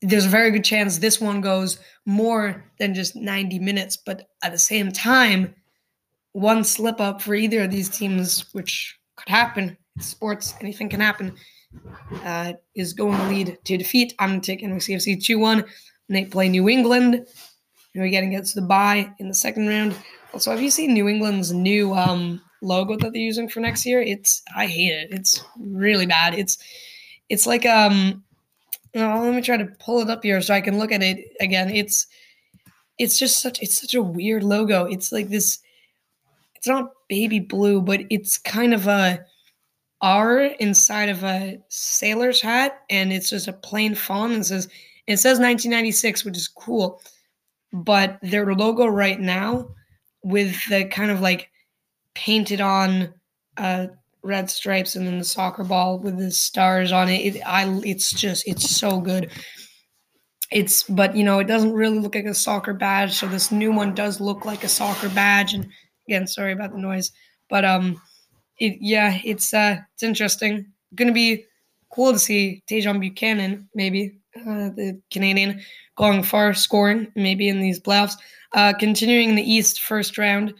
there's 0.01 0.27
a 0.27 0.29
very 0.29 0.53
good 0.53 0.65
chance 0.65 0.99
this 0.99 1.21
one 1.21 1.41
goes 1.41 1.81
more 2.05 2.63
than 2.79 2.95
just 2.95 3.17
90 3.17 3.59
minutes, 3.59 3.97
but 3.97 4.29
at 4.43 4.53
the 4.53 4.59
same 4.59 4.93
time 4.93 5.55
one 6.37 6.63
slip 6.63 7.01
up 7.01 7.23
for 7.23 7.35
either 7.35 7.63
of 7.63 7.71
these 7.71 7.89
teams, 7.89 8.45
which 8.53 8.99
could 9.17 9.29
happen. 9.29 9.75
Sports, 9.99 10.55
anything 10.61 10.91
can 10.91 11.01
happen. 11.01 11.35
Uh, 12.25 12.53
is 12.75 12.93
going 12.93 13.17
to 13.17 13.29
lead 13.29 13.59
to 13.65 13.79
defeat. 13.79 14.15
I'm 14.19 14.31
going 14.31 14.41
to 14.43 14.47
take 14.47 14.63
NYCFC 14.63 15.25
2 15.25 15.39
1. 15.39 15.65
They 16.11 16.27
play 16.27 16.51
New 16.51 16.69
England. 16.69 17.15
And 17.15 17.25
we're 17.95 18.11
getting 18.11 18.33
gets 18.33 18.53
the 18.53 18.61
bye 18.61 19.11
in 19.19 19.29
the 19.29 19.35
second 19.35 19.67
round. 19.67 19.97
Also, 20.35 20.51
have 20.51 20.61
you 20.61 20.71
seen 20.71 20.93
New 20.93 21.09
England's 21.09 21.55
new 21.55 21.95
um, 21.95 22.43
logo 22.61 22.97
that 22.99 23.15
they're 23.15 23.23
using 23.23 23.49
for 23.49 23.61
next 23.61 23.87
year? 23.87 24.03
It's 24.03 24.43
I 24.55 24.67
hate 24.67 24.93
it. 24.93 25.09
It's 25.13 25.43
really 25.59 26.05
bad. 26.05 26.35
It's 26.35 26.59
it's 27.31 27.47
like 27.47 27.65
um 27.65 28.23
oh, 28.95 29.21
let 29.23 29.35
me 29.35 29.41
try 29.41 29.57
to 29.57 29.73
pull 29.79 30.01
it 30.01 30.11
up 30.11 30.23
here 30.23 30.43
so 30.43 30.53
I 30.53 30.61
can 30.61 30.79
look 30.79 30.93
at 30.93 31.03
it 31.03 31.35
again. 31.41 31.71
It's 31.71 32.07
it's 32.99 33.19
just 33.19 33.41
such 33.41 33.63
it's 33.63 33.81
such 33.81 33.95
a 33.95 34.03
weird 34.03 34.45
logo. 34.45 34.85
It's 34.85 35.13
like 35.13 35.31
this 35.31 35.61
it's 36.67 36.69
not 36.69 36.91
baby 37.09 37.39
blue, 37.39 37.81
but 37.81 38.01
it's 38.11 38.39
kind 38.39 38.75
of 38.75 38.89
a 38.89 39.25
R 40.01 40.41
inside 40.41 41.09
of 41.09 41.23
a 41.23 41.61
sailor's 41.69 42.41
hat, 42.41 42.83
and 42.91 43.13
it's 43.13 43.31
just 43.31 43.47
a 43.47 43.53
plain 43.53 43.95
font. 43.95 44.33
And 44.33 44.41
it 44.43 44.47
says 44.47 44.69
it 45.07 45.19
says 45.19 45.39
1996, 45.39 46.25
which 46.25 46.37
is 46.37 46.49
cool. 46.49 47.01
But 47.73 48.19
their 48.21 48.53
logo 48.53 48.87
right 48.87 49.21
now, 49.21 49.69
with 50.25 50.57
the 50.69 50.87
kind 50.87 51.13
of 51.13 51.21
like 51.21 51.51
painted 52.15 52.61
on 52.61 53.15
uh, 53.59 53.87
red 54.23 54.51
stripes 54.51 54.97
and 54.97 55.07
then 55.07 55.19
the 55.19 55.25
soccer 55.25 55.63
ball 55.63 56.01
with 56.01 56.19
the 56.19 56.33
stars 56.33 56.91
on 56.91 57.09
it, 57.09 57.37
it 57.37 57.43
I 57.47 57.81
it's 57.85 58.11
just 58.11 58.47
it's 58.49 58.69
so 58.69 59.01
good. 59.01 59.31
It's 60.51 60.83
but 60.83 61.15
you 61.15 61.23
know 61.23 61.39
it 61.39 61.47
doesn't 61.47 61.75
really 61.75 62.01
look 62.01 62.17
like 62.17 62.25
a 62.25 62.35
soccer 62.35 62.75
badge, 62.75 63.13
so 63.13 63.29
this 63.29 63.53
new 63.53 63.71
one 63.71 63.95
does 63.95 64.21
look 64.21 64.45
like 64.45 64.65
a 64.65 64.69
soccer 64.69 65.09
badge 65.11 65.55
and 65.55 65.69
Again, 66.09 66.27
sorry 66.27 66.53
about 66.53 66.73
the 66.73 66.79
noise, 66.79 67.13
but 67.49 67.65
um, 67.65 68.01
it 68.59 68.79
yeah, 68.81 69.19
it's 69.25 69.53
uh, 69.53 69.79
it's 69.95 70.03
interesting. 70.03 70.67
Going 70.95 71.09
to 71.09 71.15
be 71.15 71.45
cool 71.91 72.13
to 72.13 72.19
see 72.19 72.63
Tajon 72.69 73.01
Buchanan, 73.01 73.69
maybe 73.75 74.19
uh, 74.37 74.71
the 74.71 75.01
Canadian, 75.11 75.61
going 75.97 76.23
far, 76.23 76.55
scoring 76.55 77.11
maybe 77.17 77.49
in 77.49 77.61
these 77.61 77.81
playoffs. 77.81 78.15
Uh, 78.53 78.73
continuing 78.79 79.31
in 79.31 79.35
the 79.35 79.51
East, 79.51 79.83
first 79.83 80.17
round, 80.17 80.55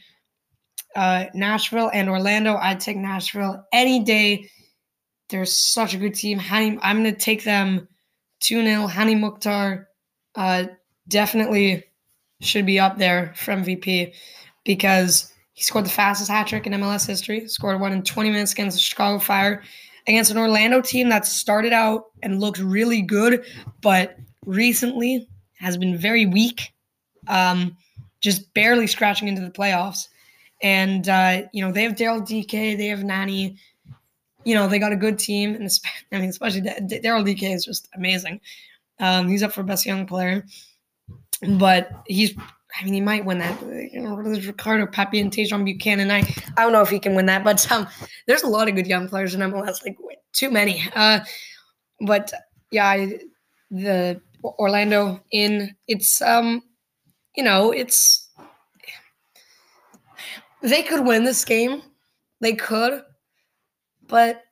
uh, 0.97 1.27
Nashville 1.35 1.91
and 1.93 2.09
Orlando. 2.09 2.57
I'd 2.57 2.81
take 2.81 2.97
Nashville 2.97 3.65
any 3.73 4.03
day. 4.03 4.51
They're 5.29 5.45
such 5.45 5.95
a 5.95 5.99
good 5.99 6.15
team. 6.15 6.39
Hani, 6.39 6.79
I'm 6.83 7.03
going 7.03 7.15
to 7.15 7.21
take 7.21 7.45
them 7.45 7.89
2 8.41 8.65
0. 8.65 8.87
Hany 8.87 9.15
Mukhtar 9.15 9.89
uh, 10.35 10.65
definitely 11.09 11.85
should 12.41 12.67
be 12.67 12.79
up 12.79 12.99
there 12.99 13.33
for 13.37 13.53
MVP 13.53 14.13
because 14.65 15.33
he 15.57 15.63
scored 15.63 15.87
the 15.87 15.91
fastest 15.91 16.31
hat 16.31 16.47
trick 16.47 16.67
in 16.67 16.75
MLS 16.75 17.07
history, 17.07 17.49
scored 17.49 17.81
one 17.81 17.91
in 17.91 18.03
20 18.03 18.29
minutes 18.29 18.53
against 18.53 18.77
the 18.77 18.81
Chicago 18.83 19.19
Fire, 19.19 19.63
against 20.07 20.31
an 20.31 20.37
Orlando 20.37 20.83
team 20.83 21.09
that 21.09 21.25
started 21.25 21.73
out 21.73 22.09
and 22.23 22.41
looked 22.41 22.59
really 22.59 23.01
good, 23.01 23.43
but 23.81 24.19
recently 24.45 25.27
has 25.55 25.79
been 25.79 25.97
very 25.97 26.27
weak, 26.27 26.75
um, 27.29 27.75
just 28.21 28.53
barely 28.53 28.87
scratching 28.87 29.29
into 29.29 29.41
the 29.41 29.51
playoffs. 29.51 30.09
And, 30.63 31.09
uh, 31.09 31.45
you 31.55 31.65
know, 31.65 31.73
they 31.73 31.85
have 31.85 31.95
Daryl 31.95 32.21
Dike, 32.21 32.51
they 32.51 32.89
have 32.89 33.03
Nani. 33.03 33.57
You 34.45 34.55
know, 34.55 34.69
they 34.69 34.79
got 34.79 34.93
a 34.93 34.97
good 34.97 35.19
team. 35.19 35.55
And 35.55 35.71
I 36.13 36.21
mean, 36.21 36.29
especially 36.29 36.61
Daryl 36.61 37.25
Dike 37.25 37.43
is 37.43 37.65
just 37.65 37.89
amazing. 37.95 38.43
Um, 39.01 39.27
he's 39.27 39.43
up 39.43 39.53
for 39.53 39.63
best 39.63 39.87
young 39.87 40.07
player. 40.07 40.45
But 41.49 41.91
he's 42.07 42.35
I 42.79 42.85
mean, 42.85 42.95
he 42.95 43.01
might 43.01 43.25
win 43.25 43.39
that. 43.39 43.61
You 43.93 44.01
know, 44.01 44.23
there's 44.23 44.47
Ricardo 44.47 44.87
Pepi 44.87 45.21
and 45.21 45.33
Tajon 45.33 45.65
Buchanan. 45.65 46.11
I, 46.11 46.19
I 46.57 46.63
don't 46.63 46.73
know 46.73 46.83
if 46.83 46.91
he 46.91 46.99
can 46.99 47.15
win 47.15 47.27
that, 47.27 47.45
but 47.45 47.71
um, 47.73 47.87
there's 48.27 48.43
a 48.43 48.49
lot 48.49 48.69
of 48.69 48.75
good 48.75 48.87
young 48.87 49.09
players 49.09 49.35
in 49.35 49.41
MLS. 49.41 49.85
Like 49.85 49.97
too 50.33 50.51
many. 50.51 50.83
Uh, 50.95 51.21
but 52.01 52.33
yeah, 52.71 52.87
I, 52.87 53.19
the 53.71 54.21
Orlando 54.45 55.21
in 55.33 55.75
it's 55.89 56.21
um, 56.23 56.63
you 57.35 57.43
know, 57.43 57.73
it's 57.73 58.29
they 60.63 60.83
could 60.83 61.05
win 61.05 61.25
this 61.25 61.45
game. 61.45 61.83
They 62.41 62.53
could, 62.53 63.03
but 64.09 64.43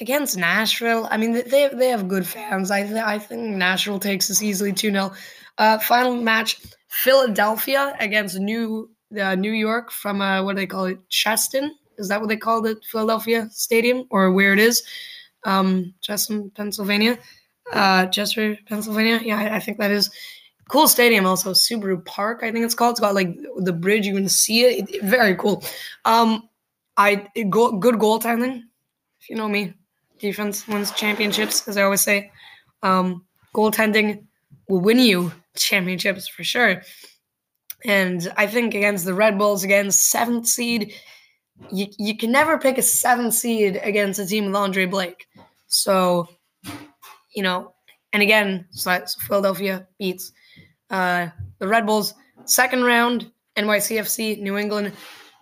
against 0.00 0.36
Nashville, 0.36 1.08
I 1.10 1.16
mean, 1.16 1.32
they 1.32 1.68
they 1.72 1.88
have 1.88 2.08
good 2.08 2.26
fans. 2.26 2.70
I 2.70 2.80
I 3.04 3.18
think 3.18 3.56
Nashville 3.56 4.00
takes 4.00 4.28
this 4.28 4.42
easily 4.42 4.72
2 4.72 4.90
0. 4.90 5.12
Uh, 5.58 5.78
final 5.78 6.14
match 6.14 6.60
Philadelphia 6.88 7.94
against 8.00 8.38
New 8.38 8.90
uh, 9.20 9.34
New 9.34 9.52
York 9.52 9.90
from 9.90 10.20
uh, 10.20 10.42
what 10.42 10.54
do 10.54 10.60
they 10.60 10.66
call 10.66 10.86
it? 10.86 10.98
Cheston? 11.08 11.74
Is 11.98 12.08
that 12.08 12.20
what 12.20 12.28
they 12.28 12.36
call 12.36 12.64
it? 12.66 12.78
Philadelphia 12.84 13.48
Stadium 13.50 14.04
or 14.10 14.32
where 14.32 14.52
it 14.52 14.58
is? 14.58 14.82
Um, 15.44 15.94
Cheston, 16.00 16.50
Pennsylvania. 16.54 17.18
Uh, 17.72 18.06
Chester, 18.06 18.56
Pennsylvania. 18.66 19.20
Yeah, 19.22 19.38
I, 19.38 19.56
I 19.56 19.60
think 19.60 19.78
that 19.78 19.90
is 19.90 20.10
cool 20.68 20.88
stadium. 20.88 21.26
Also, 21.26 21.52
Subaru 21.52 22.04
Park. 22.04 22.42
I 22.42 22.52
think 22.52 22.64
it's 22.64 22.74
called. 22.74 22.92
It's 22.92 23.00
got 23.00 23.14
like 23.14 23.36
the 23.56 23.72
bridge. 23.72 24.06
You 24.06 24.14
can 24.14 24.28
see 24.28 24.64
it. 24.64 24.88
it 24.88 25.02
very 25.02 25.34
cool. 25.36 25.62
Um, 26.04 26.48
I 26.96 27.26
it, 27.34 27.50
go, 27.50 27.72
good 27.72 27.96
goaltending. 27.96 28.62
If 29.20 29.28
you 29.28 29.36
know 29.36 29.48
me, 29.48 29.74
defense 30.18 30.66
wins 30.66 30.92
championships, 30.92 31.68
as 31.68 31.76
I 31.76 31.82
always 31.82 32.00
say. 32.00 32.30
Um, 32.82 33.26
goaltending 33.54 34.24
will 34.68 34.80
win 34.80 34.98
you 34.98 35.32
championships 35.56 36.28
for 36.28 36.44
sure. 36.44 36.82
And 37.84 38.32
I 38.36 38.46
think 38.46 38.74
against 38.74 39.04
the 39.04 39.14
Red 39.14 39.38
Bulls, 39.38 39.64
against 39.64 40.10
seventh 40.10 40.46
seed, 40.46 40.94
you, 41.70 41.86
you 41.98 42.16
can 42.16 42.32
never 42.32 42.58
pick 42.58 42.78
a 42.78 42.82
seventh 42.82 43.34
seed 43.34 43.80
against 43.82 44.20
a 44.20 44.26
team 44.26 44.46
with 44.46 44.54
Andre 44.54 44.86
Blake. 44.86 45.26
So, 45.68 46.28
you 47.34 47.42
know, 47.42 47.74
and 48.12 48.22
again, 48.22 48.66
so, 48.70 48.98
Philadelphia 49.26 49.86
beats 49.98 50.32
uh, 50.90 51.28
the 51.58 51.68
Red 51.68 51.86
Bulls. 51.86 52.14
Second 52.44 52.84
round, 52.84 53.30
NYCFC, 53.56 54.40
New 54.40 54.56
England. 54.56 54.92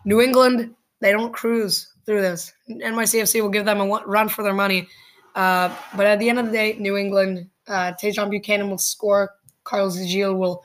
New 0.04 0.20
England, 0.20 0.74
they 1.00 1.12
don't 1.12 1.32
cruise 1.32 1.92
through 2.04 2.22
this. 2.22 2.52
NYCFC 2.68 3.40
will 3.42 3.48
give 3.48 3.64
them 3.64 3.80
a 3.80 3.86
run 4.06 4.28
for 4.28 4.42
their 4.42 4.54
money. 4.54 4.88
Uh, 5.34 5.74
but 5.96 6.06
at 6.06 6.18
the 6.18 6.28
end 6.28 6.38
of 6.38 6.46
the 6.46 6.52
day, 6.52 6.76
New 6.78 6.96
England, 6.96 7.48
uh, 7.68 7.92
Tajon 8.00 8.30
Buchanan 8.30 8.70
will 8.70 8.78
score. 8.78 9.34
Carlos 9.64 9.96
Gil 9.98 10.34
will 10.34 10.62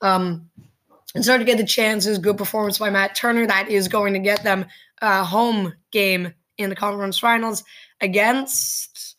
um, 0.00 0.48
start 1.20 1.40
to 1.40 1.44
get 1.44 1.58
the 1.58 1.66
chances. 1.66 2.18
Good 2.18 2.38
performance 2.38 2.78
by 2.78 2.90
Matt 2.90 3.14
Turner. 3.14 3.46
That 3.46 3.68
is 3.68 3.88
going 3.88 4.12
to 4.14 4.18
get 4.18 4.42
them 4.42 4.64
a 5.02 5.24
home 5.24 5.74
game 5.90 6.32
in 6.56 6.70
the 6.70 6.76
conference 6.76 7.18
finals 7.18 7.62
against 8.00 9.16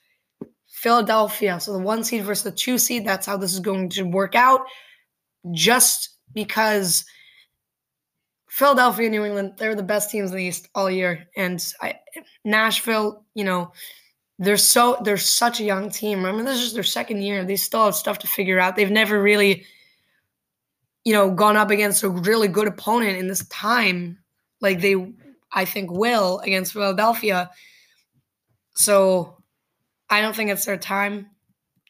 Philadelphia. 0.67 1.59
So 1.59 1.73
the 1.73 1.79
one 1.79 2.03
seed 2.03 2.23
versus 2.23 2.43
the 2.43 2.51
two 2.51 2.77
seed. 2.77 3.05
That's 3.05 3.25
how 3.25 3.37
this 3.37 3.53
is 3.53 3.59
going 3.59 3.89
to 3.89 4.03
work 4.03 4.35
out. 4.35 4.61
Just 5.51 6.09
because 6.33 7.05
Philadelphia, 8.49 9.09
New 9.09 9.23
England, 9.23 9.53
they're 9.57 9.75
the 9.75 9.83
best 9.83 10.09
teams 10.09 10.31
in 10.31 10.37
the 10.37 10.43
East 10.43 10.67
all 10.75 10.89
year, 10.91 11.27
and 11.37 11.63
I, 11.81 11.97
Nashville, 12.43 13.23
you 13.33 13.45
know, 13.45 13.71
they're 14.39 14.57
so 14.57 14.97
they're 15.03 15.17
such 15.17 15.59
a 15.59 15.63
young 15.63 15.89
team. 15.89 16.23
Remember, 16.23 16.49
this 16.49 16.61
is 16.61 16.73
their 16.73 16.83
second 16.83 17.21
year. 17.21 17.43
They 17.43 17.57
still 17.57 17.85
have 17.85 17.95
stuff 17.95 18.19
to 18.19 18.27
figure 18.27 18.59
out. 18.59 18.75
They've 18.75 18.89
never 18.89 19.21
really, 19.21 19.65
you 21.03 21.13
know, 21.13 21.29
gone 21.29 21.57
up 21.57 21.69
against 21.69 22.03
a 22.03 22.09
really 22.09 22.47
good 22.47 22.67
opponent 22.67 23.17
in 23.17 23.27
this 23.27 23.45
time, 23.49 24.17
like 24.61 24.79
they, 24.79 25.13
I 25.51 25.65
think, 25.65 25.91
will 25.91 26.39
against 26.39 26.73
Philadelphia. 26.73 27.51
So, 28.75 29.43
I 30.09 30.21
don't 30.21 30.35
think 30.35 30.49
it's 30.49 30.65
their 30.65 30.77
time. 30.77 31.27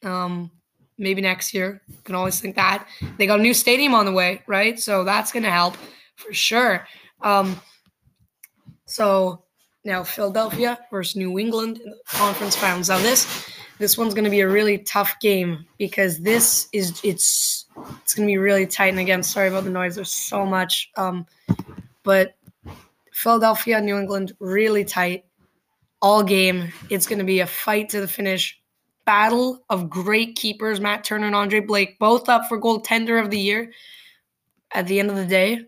Um, 0.03 0.51
maybe 0.97 1.21
next 1.21 1.53
year. 1.53 1.81
You 1.87 1.97
can 2.03 2.15
always 2.15 2.39
think 2.39 2.55
that 2.55 2.87
they 3.17 3.27
got 3.27 3.39
a 3.39 3.43
new 3.43 3.53
stadium 3.53 3.93
on 3.93 4.05
the 4.05 4.11
way, 4.11 4.41
right? 4.47 4.79
So 4.79 5.03
that's 5.03 5.31
to 5.31 5.41
help 5.41 5.77
for 6.15 6.33
sure. 6.33 6.85
Um, 7.21 7.59
so 8.85 9.43
now 9.83 10.03
Philadelphia 10.03 10.77
versus 10.91 11.15
New 11.15 11.39
England 11.39 11.79
in 11.79 11.91
the 11.91 11.97
conference 12.05 12.55
finals. 12.55 12.89
Now 12.89 12.99
this 12.99 13.49
this 13.79 13.97
one's 13.97 14.13
going 14.13 14.25
to 14.25 14.29
be 14.29 14.41
a 14.41 14.47
really 14.47 14.79
tough 14.79 15.19
game 15.21 15.65
because 15.77 16.19
this 16.19 16.67
is 16.73 16.99
it's 17.03 17.65
it's 18.01 18.13
going 18.13 18.27
to 18.27 18.31
be 18.31 18.37
really 18.37 18.67
tight. 18.67 18.89
And 18.89 18.99
again, 18.99 19.23
sorry 19.23 19.47
about 19.47 19.63
the 19.63 19.69
noise. 19.69 19.95
There's 19.95 20.11
so 20.11 20.45
much, 20.45 20.91
um, 20.97 21.25
but 22.03 22.35
Philadelphia, 23.13 23.79
New 23.79 23.97
England, 23.97 24.33
really 24.39 24.83
tight 24.83 25.25
all 26.01 26.23
game. 26.23 26.71
It's 26.89 27.07
going 27.07 27.19
to 27.19 27.25
be 27.25 27.39
a 27.39 27.47
fight 27.47 27.89
to 27.89 28.01
the 28.01 28.07
finish. 28.07 28.57
Battle 29.05 29.63
of 29.69 29.89
great 29.89 30.35
keepers, 30.35 30.79
Matt 30.79 31.03
Turner 31.03 31.25
and 31.25 31.35
Andre 31.35 31.61
Blake, 31.61 31.97
both 31.97 32.29
up 32.29 32.47
for 32.47 32.61
goaltender 32.61 33.19
of 33.19 33.31
the 33.31 33.39
year. 33.39 33.71
At 34.71 34.85
the 34.85 34.99
end 34.99 35.09
of 35.09 35.15
the 35.15 35.25
day, 35.25 35.65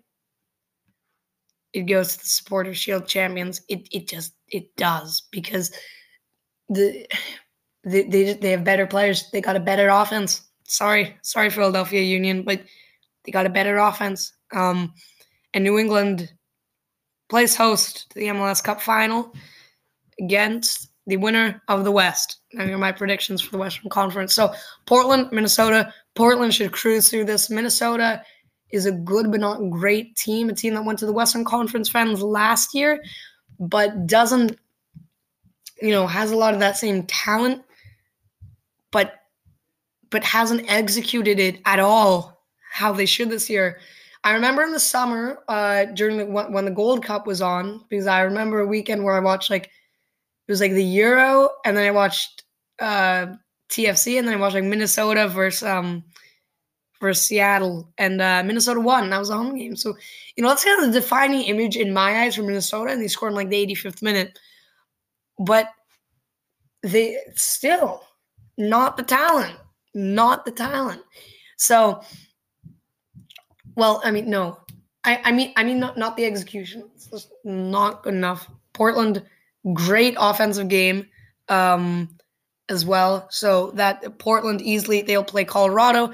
it 1.73 1.83
goes 1.83 2.15
to 2.15 2.23
the 2.23 2.27
supporter 2.27 2.73
shield 2.73 3.07
champions 3.07 3.61
it 3.69 3.87
it 3.91 4.07
just 4.07 4.33
it 4.47 4.75
does 4.75 5.23
because 5.31 5.71
the 6.69 7.07
they, 7.83 8.03
they 8.03 8.33
they 8.33 8.51
have 8.51 8.63
better 8.63 8.85
players. 8.85 9.29
They 9.31 9.41
got 9.41 9.55
a 9.55 9.59
better 9.59 9.89
offense. 9.89 10.41
Sorry 10.65 11.17
sorry 11.21 11.49
philadelphia 11.49 12.01
union 12.01 12.43
but 12.43 12.61
they 13.23 13.31
got 13.31 13.45
a 13.45 13.49
better 13.49 13.77
offense. 13.77 14.33
Um 14.53 14.93
and 15.53 15.63
new 15.63 15.77
england 15.77 16.31
plays 17.29 17.55
host 17.55 18.09
to 18.09 18.19
the 18.19 18.27
mls 18.27 18.63
cup 18.63 18.81
final 18.81 19.33
against 20.19 20.89
the 21.07 21.17
winner 21.17 21.61
of 21.67 21.83
the 21.83 21.91
west. 21.91 22.39
Now 22.53 22.65
here 22.65 22.75
are 22.75 22.79
my 22.79 22.91
predictions 22.91 23.41
for 23.41 23.51
the 23.51 23.57
western 23.57 23.89
conference. 23.89 24.33
So 24.33 24.53
portland 24.85 25.29
minnesota. 25.31 25.93
Portland 26.13 26.53
should 26.53 26.73
cruise 26.73 27.09
through 27.09 27.23
this. 27.23 27.49
Minnesota 27.49 28.21
is 28.71 28.85
a 28.85 28.91
good 28.91 29.31
but 29.31 29.39
not 29.39 29.69
great 29.69 30.15
team, 30.15 30.49
a 30.49 30.53
team 30.53 30.73
that 30.73 30.85
went 30.85 30.99
to 30.99 31.05
the 31.05 31.13
Western 31.13 31.45
Conference 31.45 31.89
Finals 31.89 32.21
last 32.21 32.73
year, 32.73 33.01
but 33.59 34.07
doesn't, 34.07 34.57
you 35.81 35.91
know, 35.91 36.07
has 36.07 36.31
a 36.31 36.37
lot 36.37 36.53
of 36.53 36.59
that 36.59 36.77
same 36.77 37.03
talent, 37.03 37.63
but 38.91 39.13
but 40.09 40.23
hasn't 40.23 40.69
executed 40.69 41.39
it 41.39 41.61
at 41.65 41.79
all 41.79 42.41
how 42.71 42.91
they 42.91 43.05
should 43.05 43.29
this 43.29 43.49
year. 43.49 43.79
I 44.23 44.33
remember 44.33 44.61
in 44.61 44.71
the 44.71 44.79
summer, 44.79 45.39
uh, 45.47 45.85
during 45.85 46.17
the 46.17 46.25
when 46.25 46.65
the 46.65 46.71
Gold 46.71 47.03
Cup 47.03 47.25
was 47.25 47.41
on, 47.41 47.83
because 47.89 48.07
I 48.07 48.21
remember 48.21 48.59
a 48.59 48.67
weekend 48.67 49.03
where 49.03 49.15
I 49.15 49.19
watched 49.19 49.49
like 49.49 49.65
it 49.65 50.51
was 50.51 50.61
like 50.61 50.73
the 50.73 50.83
Euro, 50.83 51.49
and 51.65 51.75
then 51.75 51.85
I 51.87 51.91
watched 51.91 52.43
uh, 52.79 53.27
TFC, 53.69 54.19
and 54.19 54.27
then 54.27 54.35
I 54.35 54.39
watched 54.39 54.55
like 54.55 54.63
Minnesota 54.63 55.27
versus 55.27 55.63
um, 55.63 56.03
for 57.01 57.15
Seattle, 57.15 57.91
and 57.97 58.21
uh, 58.21 58.43
Minnesota 58.45 58.79
won. 58.79 59.09
That 59.09 59.17
was 59.17 59.31
a 59.31 59.35
home 59.35 59.57
game. 59.57 59.75
So, 59.75 59.97
you 60.35 60.43
know, 60.43 60.49
that's 60.49 60.63
kind 60.63 60.83
of 60.83 60.93
the 60.93 60.99
defining 60.99 61.41
image 61.41 61.75
in 61.75 61.91
my 61.91 62.21
eyes 62.21 62.35
for 62.35 62.43
Minnesota, 62.43 62.91
and 62.91 63.01
they 63.01 63.07
scored 63.07 63.31
in 63.31 63.35
like 63.35 63.49
the 63.49 63.65
85th 63.65 64.03
minute. 64.03 64.37
But 65.39 65.69
they 66.83 67.17
still 67.33 68.03
not 68.55 68.97
the 68.97 69.03
talent, 69.03 69.55
not 69.95 70.45
the 70.45 70.51
talent. 70.51 71.01
So, 71.57 72.03
well, 73.75 73.99
I 74.05 74.11
mean, 74.11 74.29
no, 74.29 74.59
I, 75.03 75.21
I 75.23 75.31
mean, 75.31 75.53
I 75.57 75.63
mean, 75.63 75.79
not 75.79 75.97
not 75.97 76.15
the 76.17 76.25
execution. 76.25 76.87
It's 76.93 77.07
just 77.07 77.31
not 77.43 78.03
good 78.03 78.13
enough. 78.13 78.47
Portland, 78.73 79.23
great 79.73 80.15
offensive 80.19 80.67
game. 80.67 81.07
Um, 81.49 82.09
as 82.69 82.85
well. 82.85 83.27
So 83.29 83.71
that 83.71 84.17
Portland 84.17 84.61
easily 84.61 85.01
they'll 85.01 85.23
play 85.23 85.43
Colorado 85.43 86.13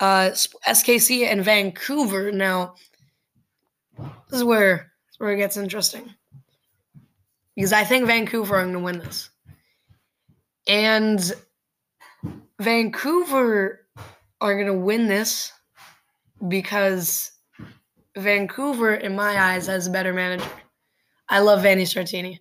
uh, 0.00 0.30
SKC 0.66 1.26
and 1.26 1.44
Vancouver. 1.44 2.32
Now, 2.32 2.74
this 3.98 4.40
is 4.40 4.44
where 4.44 4.92
this 5.06 5.14
is 5.14 5.20
where 5.20 5.32
it 5.32 5.38
gets 5.38 5.56
interesting 5.56 6.14
because 7.54 7.72
I 7.72 7.84
think 7.84 8.06
Vancouver 8.06 8.56
are 8.56 8.62
going 8.62 8.74
to 8.74 8.80
win 8.80 8.98
this, 8.98 9.30
and 10.66 11.32
Vancouver 12.60 13.86
are 14.40 14.54
going 14.54 14.66
to 14.66 14.74
win 14.74 15.08
this 15.08 15.52
because 16.48 17.32
Vancouver, 18.16 18.94
in 18.94 19.16
my 19.16 19.40
eyes, 19.40 19.66
has 19.66 19.86
a 19.86 19.90
better 19.90 20.12
manager. 20.12 20.50
I 21.28 21.40
love 21.40 21.62
Vanni 21.62 21.84
Sartini. 21.84 22.38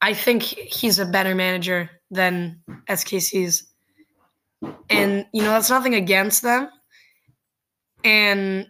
I 0.00 0.14
think 0.14 0.42
he's 0.42 0.98
a 0.98 1.06
better 1.06 1.34
manager 1.34 1.90
than 2.10 2.60
SKC's 2.88 3.73
and 4.90 5.26
you 5.32 5.42
know 5.42 5.50
that's 5.50 5.70
nothing 5.70 5.94
against 5.94 6.42
them. 6.42 6.68
And 8.04 8.66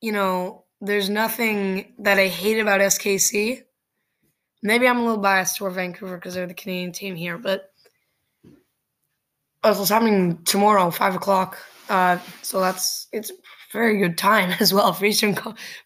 you 0.00 0.12
know 0.12 0.64
there's 0.80 1.08
nothing 1.08 1.92
that 1.98 2.18
i 2.18 2.28
hate 2.28 2.60
about 2.60 2.80
skc 2.80 3.62
maybe 4.62 4.86
i'm 4.86 4.98
a 4.98 5.02
little 5.02 5.18
biased 5.18 5.56
toward 5.56 5.72
vancouver 5.72 6.16
because 6.16 6.34
they're 6.34 6.46
the 6.46 6.54
canadian 6.54 6.92
team 6.92 7.14
here 7.14 7.38
but 7.38 7.72
oh, 9.64 9.80
it's 9.80 9.88
happening 9.88 10.38
tomorrow 10.44 10.90
five 10.90 11.14
o'clock 11.14 11.58
uh, 11.88 12.18
so 12.42 12.60
that's 12.60 13.06
it's 13.12 13.30
very 13.72 13.98
good 13.98 14.18
time 14.18 14.54
as 14.60 14.72
well 14.72 14.92
for 14.92 15.04
eastern 15.04 15.36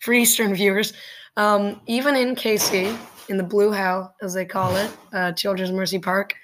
for 0.00 0.12
eastern 0.12 0.54
viewers. 0.54 0.92
Um, 1.36 1.80
even 1.86 2.16
in 2.16 2.34
kc 2.34 2.96
in 3.28 3.36
the 3.36 3.44
blue 3.44 3.70
hell 3.70 4.14
as 4.22 4.34
they 4.34 4.44
call 4.44 4.74
it 4.76 4.90
uh, 5.12 5.32
children's 5.32 5.72
mercy 5.72 5.98
park 5.98 6.34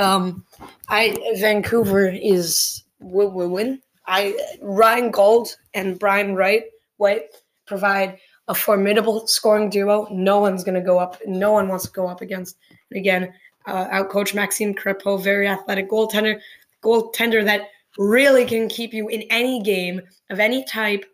um, 0.00 0.44
I 0.88 1.16
Vancouver 1.38 2.08
is 2.08 2.84
will, 3.00 3.30
will 3.30 3.48
win. 3.48 3.80
I 4.06 4.36
Ryan 4.60 5.10
Gauld 5.10 5.48
and 5.74 5.98
Brian 5.98 6.34
Wright 6.34 6.64
White 6.96 7.26
provide 7.66 8.18
a 8.48 8.54
formidable 8.54 9.26
scoring 9.26 9.70
duo. 9.70 10.08
No 10.10 10.40
one's 10.40 10.64
going 10.64 10.74
to 10.74 10.80
go 10.80 10.98
up. 10.98 11.16
No 11.26 11.52
one 11.52 11.68
wants 11.68 11.86
to 11.86 11.92
go 11.92 12.08
up 12.08 12.20
against. 12.20 12.56
And 12.90 12.98
again, 12.98 13.32
uh, 13.66 13.86
out 13.90 14.08
coach 14.08 14.34
Maxime 14.34 14.74
Crepeau, 14.74 15.22
very 15.22 15.46
athletic 15.46 15.88
goaltender, 15.88 16.40
goaltender 16.82 17.44
that 17.44 17.68
really 17.98 18.44
can 18.44 18.68
keep 18.68 18.92
you 18.92 19.08
in 19.08 19.22
any 19.30 19.62
game 19.62 20.00
of 20.30 20.40
any 20.40 20.64
type 20.64 21.04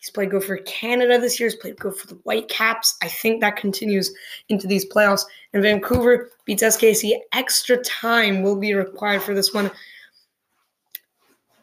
He's 0.00 0.10
played 0.10 0.30
good 0.30 0.44
for 0.44 0.56
Canada 0.58 1.18
this 1.18 1.38
year. 1.38 1.50
He's 1.50 1.58
played 1.58 1.78
good 1.78 1.94
for 1.94 2.06
the 2.06 2.14
Whitecaps. 2.24 2.96
I 3.02 3.08
think 3.08 3.42
that 3.42 3.56
continues 3.56 4.10
into 4.48 4.66
these 4.66 4.88
playoffs. 4.88 5.24
And 5.52 5.62
Vancouver 5.62 6.30
beats 6.46 6.62
SKC. 6.62 7.18
Extra 7.34 7.76
time 7.84 8.42
will 8.42 8.56
be 8.56 8.72
required 8.72 9.22
for 9.22 9.34
this 9.34 9.52
one. 9.52 9.70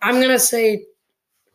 I'm 0.03 0.21
gonna 0.21 0.37
say 0.37 0.85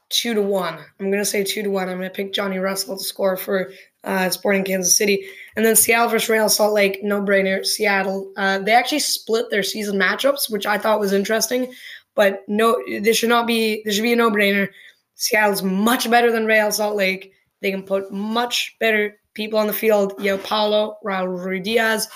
two 0.09 0.35
to 0.35 0.43
one. 0.43 0.79
I'm 0.99 1.09
gonna 1.09 1.25
say 1.25 1.45
two 1.45 1.63
to 1.63 1.71
one. 1.71 1.89
I'm 1.89 1.99
gonna 1.99 2.11
pick 2.11 2.33
Johnny 2.33 2.59
Russell 2.59 2.99
to 2.99 3.05
score 3.05 3.37
for 3.37 3.71
uh, 4.03 4.29
Sporting 4.31 4.65
Kansas 4.65 4.97
City, 4.97 5.25
and 5.55 5.65
then 5.65 5.77
Seattle 5.77 6.09
versus 6.09 6.29
Real 6.29 6.49
Salt 6.49 6.75
Lake. 6.75 6.99
No 7.05 7.23
brainer. 7.23 7.65
Seattle. 7.65 8.33
Uh, 8.37 8.59
they 8.59 8.73
actually 8.73 8.99
split 8.99 9.51
their 9.51 9.63
season 9.63 9.97
matchups, 9.97 10.51
which 10.51 10.67
I 10.67 10.79
thought 10.79 10.99
was 10.99 11.13
interesting. 11.13 11.73
But 12.17 12.43
no, 12.49 12.77
this 13.01 13.17
should 13.17 13.29
not 13.29 13.47
be. 13.47 13.83
This 13.85 13.95
should 13.95 14.03
be 14.03 14.15
a 14.15 14.17
no 14.17 14.33
brainer. 14.33 14.69
Seattle's 15.15 15.63
much 15.63 16.11
better 16.11 16.33
than 16.33 16.47
Real 16.47 16.73
Salt 16.73 16.97
Lake. 16.97 17.33
They 17.61 17.71
can 17.71 17.83
put 17.83 18.13
much 18.13 18.77
better 18.81 19.17
people 19.35 19.59
on 19.59 19.67
the 19.67 19.73
field. 19.73 20.19
Know, 20.19 20.39
Paulo, 20.39 20.99
Raul 21.05 21.39
Ruidiaz. 21.39 22.09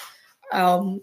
Um, 0.53 1.01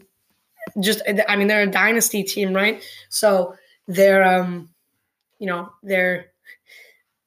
just, 0.79 1.01
I 1.27 1.35
mean, 1.35 1.47
they're 1.47 1.63
a 1.63 1.67
dynasty 1.67 2.23
team, 2.23 2.53
right? 2.53 2.83
So 3.09 3.55
they're, 3.87 4.23
um, 4.23 4.69
you 5.39 5.47
know, 5.47 5.69
they're 5.83 6.33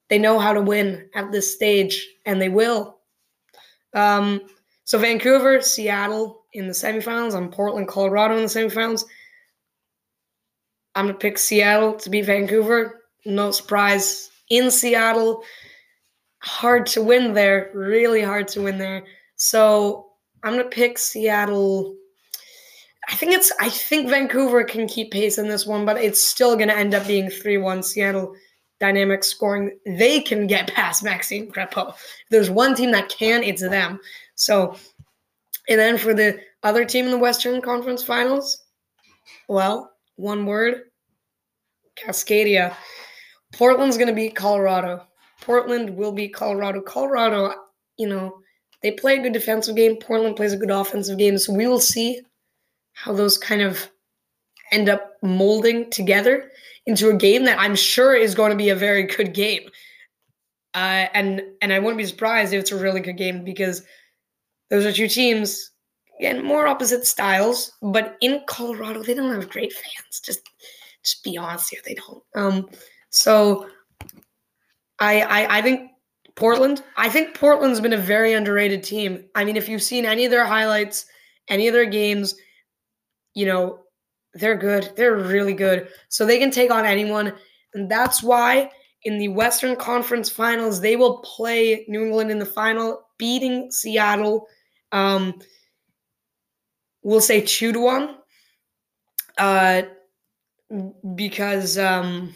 they 0.09 0.19
know 0.19 0.39
how 0.39 0.53
to 0.53 0.61
win 0.61 1.09
at 1.15 1.33
this 1.33 1.53
stage, 1.53 2.07
and 2.25 2.41
they 2.41 2.49
will. 2.49 2.99
Um, 3.95 4.43
so 4.85 4.99
Vancouver, 4.99 5.61
Seattle 5.61 6.45
in 6.53 6.69
the 6.69 6.73
semifinals. 6.73 7.35
I'm 7.35 7.51
Portland, 7.51 7.89
Colorado 7.89 8.37
in 8.37 8.43
the 8.43 8.49
semifinals. 8.49 9.05
I'm 10.95 11.07
gonna 11.07 11.19
pick 11.19 11.39
Seattle 11.39 11.95
to 11.95 12.11
beat 12.11 12.25
Vancouver. 12.25 13.03
No 13.25 13.51
surprise 13.51 14.31
in 14.51 14.71
Seattle. 14.71 15.43
Hard 16.41 16.87
to 16.87 17.03
win 17.03 17.33
there, 17.33 17.71
really 17.75 18.23
hard 18.23 18.49
to 18.49 18.63
win 18.63 18.79
there. 18.79 19.05
So 19.37 20.11
I'm 20.43 20.57
gonna 20.57 20.69
pick 20.69 20.99
Seattle. 20.99 21.97
I 23.09 23.15
think 23.15 23.33
it's 23.33 23.53
I 23.61 23.69
think 23.69 24.09
Vancouver 24.09 24.65
can 24.65 24.87
keep 24.87 25.11
pace 25.11 25.39
in 25.39 25.49
this 25.49 25.67
one, 25.67 25.85
but 25.85 25.97
it's 25.97 26.21
still 26.21 26.57
gonna 26.57 26.75
end 26.75 26.95
up 26.95 27.07
being 27.07 27.29
3-1 27.29 27.85
Seattle 27.85 28.35
dynamic 28.79 29.25
scoring. 29.25 29.79
They 29.87 30.21
can 30.21 30.47
get 30.47 30.73
past 30.73 31.03
Maxime 31.03 31.51
Crepeau. 31.51 31.91
If 31.91 32.27
there's 32.31 32.51
one 32.51 32.75
team 32.75 32.91
that 32.93 33.09
can, 33.09 33.43
it's 33.43 33.63
them. 33.63 34.01
So 34.35 34.77
and 35.69 35.79
then 35.81 35.99
for 35.99 36.15
the 36.15 36.41
other 36.63 36.85
team 36.85 37.07
in 37.07 37.11
the 37.11 37.19
Western 37.19 37.61
Conference 37.61 38.03
Finals, 38.03 38.65
well, 39.49 39.93
one 40.17 40.47
word 40.47 40.83
Cascadia. 41.97 42.75
Portland's 43.57 43.97
going 43.97 44.09
to 44.09 44.15
beat 44.15 44.37
Colorado. 44.37 45.07
Portland 45.41 45.97
will 45.97 46.13
beat 46.13 46.35
Colorado. 46.35 46.81
Colorado, 46.83 47.55
you 47.97 48.07
know, 48.07 48.41
they 48.83 48.91
play 48.91 49.19
a 49.19 49.23
good 49.23 49.33
defensive 49.33 49.77
game. 49.77 49.97
Portland 49.97 50.37
plays 50.37 50.53
a 50.53 50.59
good 50.59 50.71
offensive 50.71 51.19
game. 51.19 51.39
So 51.39 51.55
we 51.55 51.67
will 51.67 51.81
see 51.81 52.21
how 52.93 53.13
those 53.13 53.39
kind 53.39 53.63
of 53.63 53.91
end 54.73 54.89
up 54.89 55.13
molding 55.23 55.89
together 55.91 56.51
into 56.85 57.09
a 57.09 57.17
game 57.17 57.45
that 57.45 57.59
I'm 57.59 57.75
sure 57.75 58.15
is 58.15 58.35
going 58.35 58.51
to 58.51 58.57
be 58.57 58.69
a 58.69 58.77
very 58.77 59.05
good 59.05 59.33
game. 59.33 59.71
Uh, 60.75 61.09
and 61.15 61.43
and 61.63 61.73
I 61.73 61.79
wouldn't 61.79 61.97
be 61.97 62.05
surprised 62.05 62.53
if 62.53 62.61
it's 62.61 62.73
a 62.73 62.79
really 62.79 63.01
good 63.01 63.17
game 63.17 63.43
because 63.45 63.83
those 64.69 64.85
are 64.85 64.93
two 64.93 65.09
teams 65.09 65.71
again 66.19 66.45
more 66.45 66.67
opposite 66.67 67.07
styles, 67.07 67.73
but 67.81 68.17
in 68.21 68.43
Colorado 68.47 69.03
they 69.03 69.15
don't 69.15 69.35
have 69.35 69.49
great 69.49 69.73
fans. 69.73 70.21
Just 70.23 70.51
just 71.03 71.25
be 71.25 71.39
honest 71.39 71.71
here, 71.71 71.81
they 71.87 71.95
don't. 71.95 72.23
Um, 72.35 72.69
so 73.17 73.67
I, 74.99 75.23
I 75.23 75.59
I 75.59 75.63
think 75.63 75.91
Portland. 76.35 76.83
I 76.99 77.09
think 77.09 77.35
Portland's 77.35 77.81
been 77.81 77.95
a 77.95 77.99
very 77.99 78.35
underrated 78.35 78.83
team. 78.83 79.25
I 79.35 79.45
mean, 79.45 79.57
if 79.57 79.69
you've 79.69 79.83
seen 79.83 80.05
any 80.05 80.27
of 80.27 80.31
their 80.31 80.45
highlights, 80.45 81.07
any 81.49 81.67
of 81.67 81.73
their 81.73 81.87
games, 81.87 82.35
you 83.35 83.47
know, 83.47 83.81
they're 84.35 84.57
good. 84.57 84.93
They're 84.97 85.17
really 85.17 85.55
good. 85.55 85.89
So 86.09 86.27
they 86.27 86.39
can 86.39 86.51
take 86.51 86.71
on 86.71 86.85
anyone. 86.85 87.33
And 87.73 87.91
that's 87.91 88.23
why 88.23 88.71
in 89.05 89.19
the 89.19 89.29
Western 89.29 89.77
Conference 89.77 90.29
Finals, 90.29 90.81
they 90.81 90.97
will 90.97 91.19
play 91.19 91.87
New 91.89 92.05
England 92.05 92.31
in 92.31 92.39
the 92.39 92.45
final, 92.45 93.09
beating 93.17 93.71
Seattle. 93.71 94.47
Um, 94.93 95.41
we'll 97.03 97.23
say 97.23 97.41
two 97.41 97.73
to 97.73 97.81
one. 97.81 98.17
Uh, 99.39 99.83
because 101.15 101.79
um 101.79 102.35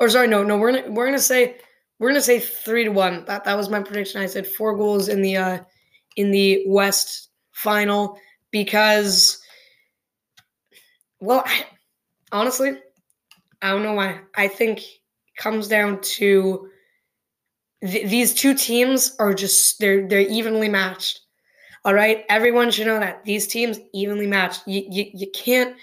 or 0.00 0.08
sorry, 0.08 0.28
no, 0.28 0.42
no, 0.42 0.58
we're 0.58 0.72
gonna 0.72 0.90
we're 0.90 1.06
gonna 1.06 1.18
say 1.18 1.56
we're 1.98 2.08
gonna 2.08 2.20
say 2.20 2.40
three 2.40 2.84
to 2.84 2.90
one. 2.90 3.24
That 3.26 3.44
that 3.44 3.56
was 3.56 3.68
my 3.68 3.80
prediction. 3.82 4.20
I 4.20 4.26
said 4.26 4.46
four 4.46 4.76
goals 4.76 5.08
in 5.08 5.22
the 5.22 5.36
uh 5.36 5.58
in 6.16 6.30
the 6.30 6.64
West 6.66 7.30
final 7.52 8.18
because 8.50 9.40
well 11.20 11.42
I, 11.46 11.64
honestly, 12.32 12.78
I 13.62 13.70
don't 13.70 13.82
know 13.82 13.94
why. 13.94 14.20
I 14.34 14.48
think 14.48 14.82
comes 15.38 15.68
down 15.68 16.00
to 16.00 16.68
th- 17.82 18.08
these 18.08 18.34
two 18.34 18.54
teams 18.54 19.14
are 19.18 19.34
just 19.34 19.78
they're 19.80 20.06
they're 20.08 20.20
evenly 20.20 20.68
matched. 20.68 21.20
All 21.84 21.94
right, 21.94 22.24
everyone 22.28 22.70
should 22.70 22.88
know 22.88 22.98
that 22.98 23.24
these 23.24 23.46
teams 23.46 23.78
evenly 23.94 24.26
matched. 24.26 24.66
You 24.66 24.84
you, 24.90 25.10
you 25.14 25.30
can't 25.32 25.76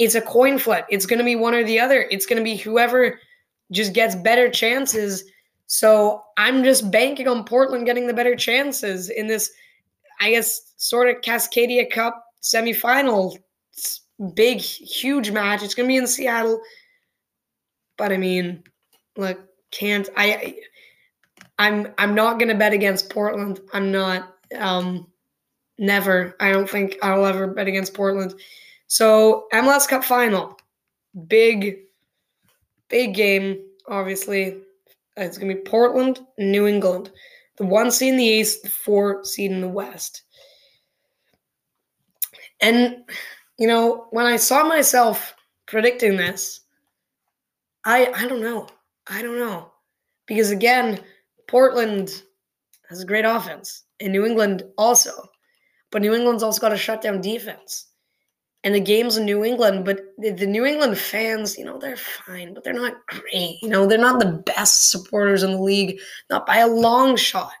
it's 0.00 0.14
a 0.14 0.22
coin 0.22 0.58
flip. 0.58 0.86
It's 0.88 1.04
to 1.18 1.24
be 1.24 1.36
one 1.36 1.54
or 1.54 1.62
the 1.62 1.78
other. 1.78 2.06
It's 2.10 2.24
to 2.38 2.44
be 2.44 2.56
whoever 2.56 3.20
just 3.72 3.92
gets 3.92 4.14
better 4.14 4.50
chances. 4.50 5.24
So 5.66 6.22
I'm 6.36 6.64
just 6.64 6.90
banking 6.90 7.28
on 7.28 7.44
Portland 7.44 7.86
getting 7.86 8.06
the 8.06 8.14
better 8.14 8.34
chances 8.34 9.08
in 9.08 9.26
this, 9.26 9.50
I 10.20 10.32
guess, 10.32 10.72
sort 10.76 11.08
of 11.08 11.22
Cascadia 11.22 11.88
Cup 11.90 12.24
semifinal. 12.42 13.36
Big, 14.34 14.60
huge 14.60 15.30
match. 15.30 15.62
It's 15.62 15.74
going 15.74 15.88
to 15.88 15.92
be 15.92 15.96
in 15.96 16.06
Seattle. 16.06 16.60
But 17.96 18.12
I 18.12 18.16
mean, 18.16 18.64
look, 19.16 19.40
can't 19.70 20.08
I? 20.16 20.56
I'm 21.58 21.88
I'm 21.98 22.14
not 22.14 22.38
going 22.38 22.48
to 22.48 22.54
bet 22.54 22.72
against 22.72 23.10
Portland. 23.10 23.60
I'm 23.72 23.92
not. 23.92 24.34
Um, 24.58 25.06
never. 25.78 26.36
I 26.40 26.50
don't 26.50 26.68
think 26.68 26.98
I'll 27.02 27.26
ever 27.26 27.46
bet 27.46 27.68
against 27.68 27.94
Portland. 27.94 28.34
So 28.86 29.46
MLS 29.52 29.88
Cup 29.88 30.04
final, 30.04 30.58
big, 31.28 31.78
big 32.90 33.14
game. 33.14 33.58
Obviously, 33.88 34.52
uh, 35.18 35.22
it's 35.22 35.38
gonna 35.38 35.54
be 35.54 35.60
Portland, 35.62 36.20
New 36.38 36.66
England, 36.66 37.10
the 37.56 37.64
one 37.64 37.90
seed 37.90 38.10
in 38.10 38.16
the 38.16 38.24
East, 38.24 38.62
the 38.62 38.70
four 38.70 39.24
seed 39.24 39.50
in 39.50 39.60
the 39.60 39.68
West. 39.68 40.22
And 42.60 43.04
you 43.58 43.66
know, 43.66 44.06
when 44.10 44.26
I 44.26 44.36
saw 44.36 44.64
myself 44.64 45.34
predicting 45.66 46.16
this, 46.16 46.60
I 47.84 48.12
I 48.14 48.26
don't 48.26 48.42
know. 48.42 48.68
I 49.06 49.22
don't 49.22 49.38
know. 49.38 49.72
Because 50.26 50.50
again, 50.50 51.00
Portland 51.48 52.22
has 52.88 53.02
a 53.02 53.06
great 53.06 53.24
offense, 53.24 53.84
and 54.00 54.12
New 54.12 54.26
England 54.26 54.64
also. 54.76 55.12
But 55.90 56.02
New 56.02 56.14
England's 56.14 56.42
also 56.42 56.60
got 56.60 56.72
a 56.72 56.76
shutdown 56.76 57.20
defense 57.20 57.89
and 58.62 58.74
the 58.74 58.80
games 58.80 59.16
in 59.16 59.24
New 59.24 59.44
England, 59.44 59.84
but 59.84 60.00
the 60.18 60.46
New 60.46 60.66
England 60.66 60.98
fans, 60.98 61.56
you 61.56 61.64
know, 61.64 61.78
they're 61.78 61.96
fine, 61.96 62.52
but 62.52 62.62
they're 62.62 62.74
not 62.74 63.06
great. 63.06 63.56
You 63.62 63.68
know, 63.68 63.86
they're 63.86 63.98
not 63.98 64.20
the 64.20 64.42
best 64.54 64.90
supporters 64.90 65.42
in 65.42 65.52
the 65.52 65.62
league, 65.62 65.98
not 66.28 66.46
by 66.46 66.58
a 66.58 66.68
long 66.68 67.16
shot. 67.16 67.52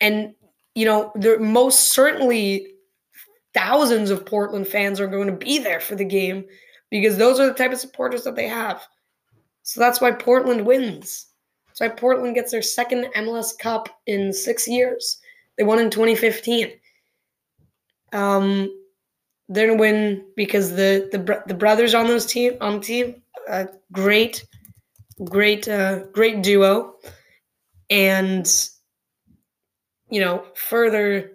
And, 0.00 0.34
you 0.74 0.84
know, 0.84 1.12
there 1.14 1.38
most 1.40 1.94
certainly 1.94 2.74
thousands 3.54 4.10
of 4.10 4.26
Portland 4.26 4.68
fans 4.68 5.00
are 5.00 5.06
going 5.06 5.28
to 5.28 5.32
be 5.32 5.58
there 5.58 5.80
for 5.80 5.94
the 5.94 6.04
game 6.04 6.44
because 6.90 7.16
those 7.16 7.40
are 7.40 7.46
the 7.46 7.54
type 7.54 7.72
of 7.72 7.80
supporters 7.80 8.22
that 8.24 8.36
they 8.36 8.46
have. 8.46 8.86
So 9.62 9.80
that's 9.80 10.00
why 10.00 10.12
Portland 10.12 10.66
wins. 10.66 11.26
That's 11.68 11.80
why 11.80 11.88
Portland 11.88 12.34
gets 12.34 12.52
their 12.52 12.62
second 12.62 13.06
MLS 13.16 13.58
Cup 13.58 13.88
in 14.06 14.30
six 14.32 14.68
years. 14.68 15.18
They 15.56 15.64
won 15.64 15.78
in 15.78 15.90
2015. 15.90 16.72
Um, 18.12 18.70
they're 19.48 19.68
gonna 19.68 19.78
win 19.78 20.24
because 20.36 20.70
the 20.70 21.08
the 21.12 21.42
the 21.46 21.54
brothers 21.54 21.94
on 21.94 22.06
those 22.06 22.26
team 22.26 22.56
on 22.60 22.74
the 22.74 22.80
team, 22.80 23.22
uh, 23.48 23.66
great, 23.92 24.44
great, 25.24 25.68
uh, 25.68 26.04
great 26.06 26.42
duo, 26.42 26.94
and 27.90 28.68
you 30.10 30.20
know 30.20 30.44
further, 30.54 31.32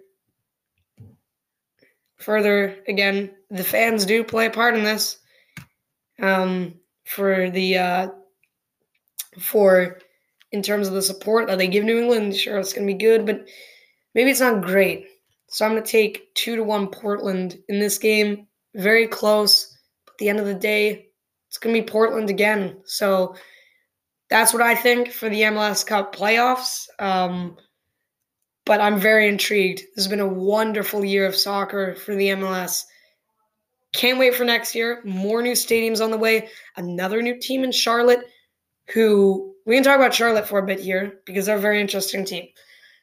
further 2.18 2.76
again, 2.88 3.30
the 3.50 3.64
fans 3.64 4.04
do 4.04 4.22
play 4.22 4.46
a 4.46 4.50
part 4.50 4.76
in 4.76 4.84
this. 4.84 5.18
Um, 6.20 6.74
for 7.04 7.50
the 7.50 7.78
uh, 7.78 8.08
for 9.38 9.98
in 10.52 10.62
terms 10.62 10.86
of 10.86 10.94
the 10.94 11.02
support 11.02 11.46
that 11.46 11.56
they 11.58 11.66
give 11.66 11.84
New 11.84 11.98
England, 11.98 12.36
sure 12.36 12.58
it's 12.58 12.74
gonna 12.74 12.86
be 12.86 12.94
good, 12.94 13.24
but 13.24 13.46
maybe 14.14 14.30
it's 14.30 14.40
not 14.40 14.62
great. 14.62 15.06
So 15.52 15.66
I'm 15.66 15.72
going 15.72 15.82
to 15.82 15.90
take 15.90 16.34
two 16.34 16.56
to 16.56 16.64
one 16.64 16.86
Portland 16.86 17.58
in 17.68 17.78
this 17.78 17.98
game. 17.98 18.46
Very 18.74 19.06
close. 19.06 19.76
At 20.08 20.14
the 20.18 20.30
end 20.30 20.40
of 20.40 20.46
the 20.46 20.54
day, 20.54 21.08
it's 21.48 21.58
going 21.58 21.76
to 21.76 21.82
be 21.82 21.86
Portland 21.86 22.30
again. 22.30 22.78
So 22.86 23.36
that's 24.30 24.54
what 24.54 24.62
I 24.62 24.74
think 24.74 25.12
for 25.12 25.28
the 25.28 25.42
MLS 25.42 25.86
Cup 25.86 26.16
playoffs. 26.16 26.86
Um, 26.98 27.58
but 28.64 28.80
I'm 28.80 28.98
very 28.98 29.28
intrigued. 29.28 29.80
This 29.80 30.06
has 30.06 30.08
been 30.08 30.20
a 30.20 30.26
wonderful 30.26 31.04
year 31.04 31.26
of 31.26 31.36
soccer 31.36 31.96
for 31.96 32.14
the 32.14 32.28
MLS. 32.28 32.84
can't 33.92 34.18
wait 34.18 34.34
for 34.34 34.44
next 34.46 34.74
year. 34.74 35.02
More 35.04 35.42
new 35.42 35.52
stadiums 35.52 36.02
on 36.02 36.10
the 36.10 36.16
way. 36.16 36.48
Another 36.78 37.20
new 37.20 37.38
team 37.38 37.62
in 37.62 37.72
Charlotte, 37.72 38.24
who 38.94 39.54
we 39.66 39.74
can 39.74 39.84
talk 39.84 39.96
about 39.96 40.14
Charlotte 40.14 40.48
for 40.48 40.60
a 40.60 40.66
bit 40.66 40.80
here 40.80 41.20
because 41.26 41.44
they're 41.44 41.58
a 41.58 41.60
very 41.60 41.78
interesting 41.78 42.24
team. 42.24 42.46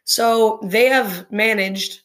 So 0.05 0.59
they 0.63 0.87
have 0.87 1.31
managed 1.31 2.01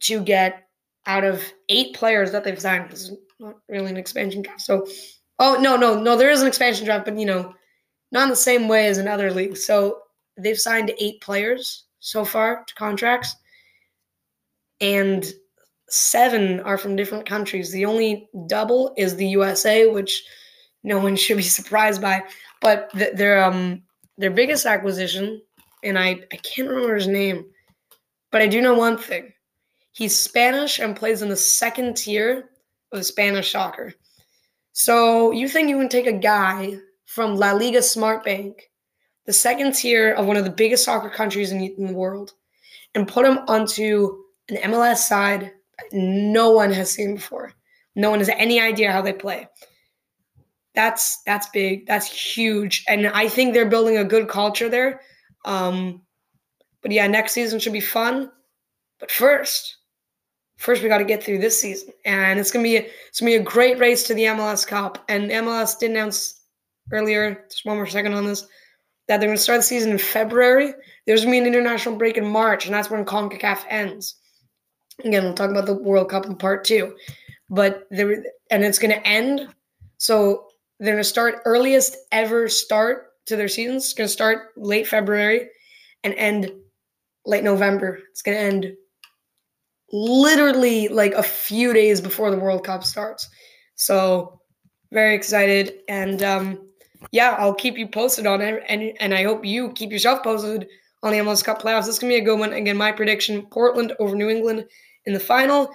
to 0.00 0.20
get 0.20 0.64
out 1.06 1.24
of 1.24 1.42
eight 1.68 1.94
players 1.94 2.32
that 2.32 2.44
they've 2.44 2.60
signed. 2.60 2.90
This 2.90 3.02
is 3.02 3.16
not 3.38 3.56
really 3.68 3.90
an 3.90 3.96
expansion 3.96 4.42
draft. 4.42 4.60
So, 4.60 4.86
oh 5.38 5.58
no, 5.60 5.76
no, 5.76 6.00
no, 6.00 6.16
there 6.16 6.30
is 6.30 6.40
an 6.40 6.48
expansion 6.48 6.84
draft, 6.84 7.04
but 7.04 7.18
you 7.18 7.26
know, 7.26 7.54
not 8.12 8.24
in 8.24 8.30
the 8.30 8.36
same 8.36 8.68
way 8.68 8.86
as 8.86 8.98
in 8.98 9.08
other 9.08 9.30
leagues. 9.30 9.64
So 9.64 10.00
they've 10.36 10.58
signed 10.58 10.92
eight 10.98 11.20
players 11.20 11.84
so 12.00 12.24
far 12.24 12.64
to 12.66 12.74
contracts, 12.74 13.34
and 14.80 15.24
seven 15.88 16.60
are 16.60 16.78
from 16.78 16.96
different 16.96 17.26
countries. 17.26 17.70
The 17.70 17.84
only 17.84 18.28
double 18.46 18.94
is 18.96 19.16
the 19.16 19.28
USA, 19.28 19.86
which 19.86 20.24
no 20.82 20.98
one 20.98 21.16
should 21.16 21.36
be 21.36 21.42
surprised 21.42 22.00
by. 22.00 22.22
But 22.60 22.90
th- 22.92 23.14
their 23.14 23.44
um 23.44 23.82
their 24.16 24.30
biggest 24.30 24.64
acquisition, 24.64 25.42
and 25.82 25.98
I 25.98 26.20
I 26.32 26.36
can't 26.36 26.68
remember 26.68 26.94
his 26.94 27.08
name, 27.08 27.46
but 28.30 28.40
I 28.40 28.46
do 28.46 28.62
know 28.62 28.74
one 28.74 28.96
thing. 28.96 29.32
He's 29.94 30.18
Spanish 30.18 30.80
and 30.80 30.96
plays 30.96 31.22
in 31.22 31.28
the 31.28 31.36
second 31.36 31.96
tier 31.96 32.50
of 32.90 33.06
Spanish 33.06 33.52
soccer. 33.52 33.94
So 34.72 35.30
you 35.30 35.48
think 35.48 35.68
you 35.68 35.78
can 35.78 35.88
take 35.88 36.08
a 36.08 36.12
guy 36.12 36.78
from 37.06 37.36
La 37.36 37.52
Liga 37.52 37.80
Smart 37.80 38.24
Bank, 38.24 38.70
the 39.24 39.32
second 39.32 39.72
tier 39.76 40.12
of 40.12 40.26
one 40.26 40.36
of 40.36 40.42
the 40.42 40.50
biggest 40.50 40.84
soccer 40.84 41.08
countries 41.08 41.52
in, 41.52 41.62
in 41.62 41.86
the 41.86 41.92
world, 41.92 42.32
and 42.96 43.06
put 43.06 43.24
him 43.24 43.38
onto 43.46 44.18
an 44.48 44.56
MLS 44.72 44.96
side 44.96 45.52
no 45.92 46.50
one 46.50 46.72
has 46.72 46.90
seen 46.90 47.14
before. 47.14 47.52
No 47.94 48.10
one 48.10 48.18
has 48.18 48.30
any 48.30 48.60
idea 48.60 48.90
how 48.90 49.00
they 49.00 49.12
play. 49.12 49.46
That's 50.74 51.22
that's 51.22 51.48
big. 51.50 51.86
That's 51.86 52.10
huge, 52.10 52.84
and 52.88 53.06
I 53.06 53.28
think 53.28 53.54
they're 53.54 53.64
building 53.70 53.98
a 53.98 54.04
good 54.04 54.28
culture 54.28 54.68
there. 54.68 55.02
Um, 55.44 56.02
but 56.82 56.90
yeah, 56.90 57.06
next 57.06 57.30
season 57.30 57.60
should 57.60 57.72
be 57.72 57.80
fun. 57.80 58.32
But 58.98 59.12
first, 59.12 59.76
first 60.64 60.82
we 60.82 60.88
got 60.88 60.98
to 60.98 61.04
get 61.04 61.22
through 61.22 61.38
this 61.38 61.60
season, 61.60 61.90
and 62.06 62.40
it's 62.40 62.50
gonna 62.50 62.62
be 62.62 62.76
a, 62.76 62.86
it's 63.08 63.20
gonna 63.20 63.32
be 63.32 63.36
a 63.36 63.42
great 63.42 63.78
race 63.78 64.02
to 64.04 64.14
the 64.14 64.24
MLS 64.24 64.66
Cup. 64.66 65.04
And 65.08 65.30
MLS 65.30 65.78
did 65.78 65.90
announce 65.90 66.40
earlier, 66.90 67.44
just 67.50 67.66
one 67.66 67.76
more 67.76 67.86
second 67.86 68.14
on 68.14 68.24
this, 68.24 68.46
that 69.06 69.20
they're 69.20 69.28
gonna 69.28 69.36
start 69.36 69.58
the 69.58 69.64
season 69.64 69.92
in 69.92 69.98
February. 69.98 70.72
There's 71.06 71.20
gonna 71.20 71.32
be 71.32 71.38
an 71.38 71.46
international 71.46 71.96
break 71.96 72.16
in 72.16 72.24
March, 72.24 72.64
and 72.64 72.74
that's 72.74 72.88
when 72.88 73.04
Concacaf 73.04 73.64
ends. 73.68 74.16
Again, 75.04 75.24
we'll 75.24 75.34
talk 75.34 75.50
about 75.50 75.66
the 75.66 75.74
World 75.74 76.08
Cup 76.08 76.24
in 76.24 76.34
part 76.34 76.64
two, 76.64 76.96
but 77.50 77.86
there 77.90 78.24
and 78.50 78.64
it's 78.64 78.78
gonna 78.78 79.02
end. 79.04 79.48
So 79.98 80.48
they're 80.80 80.94
gonna 80.94 81.04
start 81.04 81.42
earliest 81.44 81.96
ever 82.10 82.48
start 82.48 83.08
to 83.26 83.36
their 83.36 83.48
seasons. 83.48 83.84
It's 83.84 83.94
gonna 83.94 84.08
start 84.08 84.52
late 84.56 84.88
February 84.88 85.50
and 86.04 86.14
end 86.14 86.52
late 87.26 87.44
November. 87.44 88.00
It's 88.10 88.22
gonna 88.22 88.38
end 88.38 88.74
literally 89.94 90.88
like 90.88 91.14
a 91.14 91.22
few 91.22 91.72
days 91.72 92.00
before 92.00 92.32
the 92.32 92.36
World 92.36 92.64
Cup 92.64 92.82
starts. 92.82 93.28
So 93.76 94.40
very 94.90 95.14
excited 95.14 95.74
and 95.88 96.20
um, 96.24 96.68
yeah, 97.12 97.36
I'll 97.38 97.54
keep 97.54 97.78
you 97.78 97.86
posted 97.86 98.26
on 98.26 98.40
it 98.40 98.64
and 98.68 98.92
and 98.98 99.14
I 99.14 99.22
hope 99.22 99.44
you 99.44 99.70
keep 99.72 99.92
yourself 99.92 100.24
posted 100.24 100.66
on 101.04 101.12
the 101.12 101.18
MLS 101.18 101.44
Cup 101.44 101.62
playoffs. 101.62 101.86
This 101.86 101.94
is 101.94 101.98
gonna 102.00 102.12
be 102.12 102.18
a 102.18 102.24
good 102.24 102.40
one. 102.40 102.52
Again, 102.52 102.76
my 102.76 102.90
prediction: 102.90 103.46
Portland 103.46 103.92
over 104.00 104.16
New 104.16 104.28
England 104.28 104.66
in 105.06 105.12
the 105.12 105.20
final. 105.20 105.72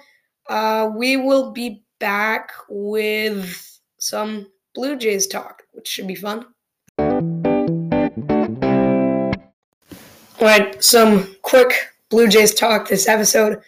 Uh, 0.50 0.90
we 0.94 1.16
will 1.16 1.52
be 1.52 1.82
back 1.98 2.52
with 2.68 3.80
some 3.98 4.48
Blue 4.74 4.98
Jays 4.98 5.26
talk, 5.26 5.62
which 5.72 5.88
should 5.88 6.06
be 6.06 6.14
fun. 6.14 6.44
All 10.38 10.46
right, 10.46 10.82
some 10.84 11.36
quick 11.40 11.72
Blue 12.10 12.28
Jays 12.28 12.52
talk 12.52 12.88
this 12.88 13.08
episode 13.08 13.62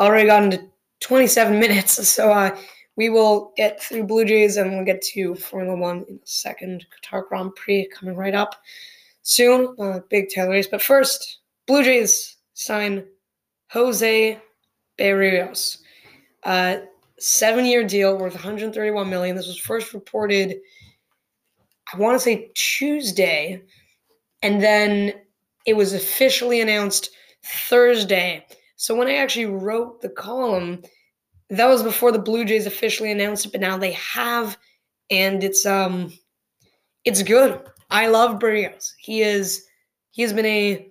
already 0.00 0.26
got 0.26 0.42
into 0.44 0.64
27 1.00 1.58
minutes, 1.60 2.08
so 2.08 2.30
uh, 2.32 2.56
we 2.96 3.10
will 3.10 3.52
get 3.56 3.82
through 3.82 4.04
Blue 4.04 4.24
Jays 4.24 4.56
and 4.56 4.72
we'll 4.72 4.84
get 4.84 5.02
to 5.02 5.34
Formula 5.34 5.76
One 5.76 6.04
in 6.08 6.16
a 6.16 6.26
second. 6.26 6.86
Qatar 7.04 7.28
Grand 7.28 7.54
Prix 7.54 7.88
coming 7.94 8.16
right 8.16 8.34
up 8.34 8.56
soon. 9.22 9.74
Uh, 9.78 10.00
big 10.08 10.28
tail 10.28 10.48
race, 10.48 10.66
but 10.66 10.80
first, 10.82 11.38
Blue 11.66 11.82
Jays 11.82 12.36
sign 12.54 13.04
Jose 13.70 14.40
Berrios. 14.98 15.78
uh, 16.44 16.78
seven-year 17.18 17.84
deal 17.84 18.16
worth 18.18 18.34
131 18.34 19.08
million. 19.10 19.36
This 19.36 19.46
was 19.46 19.58
first 19.58 19.92
reported, 19.94 20.56
I 21.92 21.96
want 21.96 22.14
to 22.14 22.18
say 22.22 22.50
Tuesday, 22.54 23.62
and 24.42 24.62
then 24.62 25.14
it 25.66 25.74
was 25.74 25.92
officially 25.94 26.60
announced 26.60 27.10
Thursday. 27.42 28.46
So 28.76 28.94
when 28.94 29.08
I 29.08 29.14
actually 29.16 29.46
wrote 29.46 30.02
the 30.02 30.08
column, 30.08 30.82
that 31.50 31.66
was 31.66 31.82
before 31.82 32.12
the 32.12 32.18
Blue 32.18 32.44
Jays 32.44 32.66
officially 32.66 33.10
announced 33.10 33.46
it, 33.46 33.52
but 33.52 33.60
now 33.60 33.78
they 33.78 33.92
have, 33.92 34.58
and 35.10 35.42
it's 35.42 35.64
um, 35.64 36.12
it's 37.04 37.22
good. 37.22 37.60
I 37.90 38.08
love 38.08 38.38
Berrios. 38.38 38.92
He 38.98 39.22
is 39.22 39.64
he 40.10 40.22
has 40.22 40.32
been 40.32 40.46
a 40.46 40.88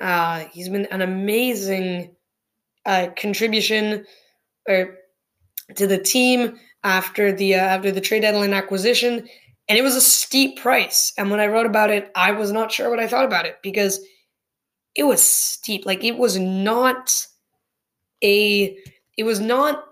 uh, 0.00 0.44
he's 0.52 0.68
been 0.68 0.86
an 0.86 1.02
amazing 1.02 2.14
uh, 2.86 3.08
contribution 3.16 4.06
or 4.68 4.96
to 5.76 5.86
the 5.86 5.98
team 5.98 6.58
after 6.84 7.32
the 7.32 7.54
uh, 7.54 7.58
after 7.58 7.92
the 7.92 8.00
trade 8.00 8.20
deadline 8.20 8.54
acquisition, 8.54 9.28
and 9.68 9.78
it 9.78 9.82
was 9.82 9.96
a 9.96 10.00
steep 10.00 10.60
price. 10.60 11.12
And 11.18 11.30
when 11.30 11.40
I 11.40 11.46
wrote 11.46 11.66
about 11.66 11.90
it, 11.90 12.10
I 12.14 12.32
was 12.32 12.52
not 12.52 12.72
sure 12.72 12.88
what 12.88 13.00
I 13.00 13.06
thought 13.06 13.24
about 13.24 13.46
it 13.46 13.58
because 13.62 14.00
it 14.94 15.04
was 15.04 15.22
steep. 15.22 15.86
Like 15.86 16.04
it 16.04 16.16
was 16.16 16.38
not 16.38 17.26
a 18.22 18.76
it 19.16 19.24
was 19.24 19.40
not 19.40 19.84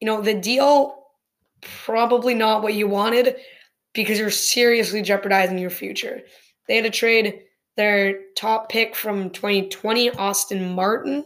you 0.00 0.06
know 0.06 0.20
the 0.20 0.34
deal 0.34 0.98
probably 1.60 2.34
not 2.34 2.62
what 2.62 2.74
you 2.74 2.86
wanted 2.86 3.36
because 3.92 4.18
you're 4.18 4.30
seriously 4.30 5.02
jeopardizing 5.02 5.58
your 5.58 5.70
future. 5.70 6.22
They 6.66 6.76
had 6.76 6.84
to 6.84 6.90
trade 6.90 7.42
their 7.76 8.20
top 8.36 8.68
pick 8.68 8.94
from 8.94 9.30
2020, 9.30 10.10
Austin 10.10 10.74
Martin, 10.74 11.24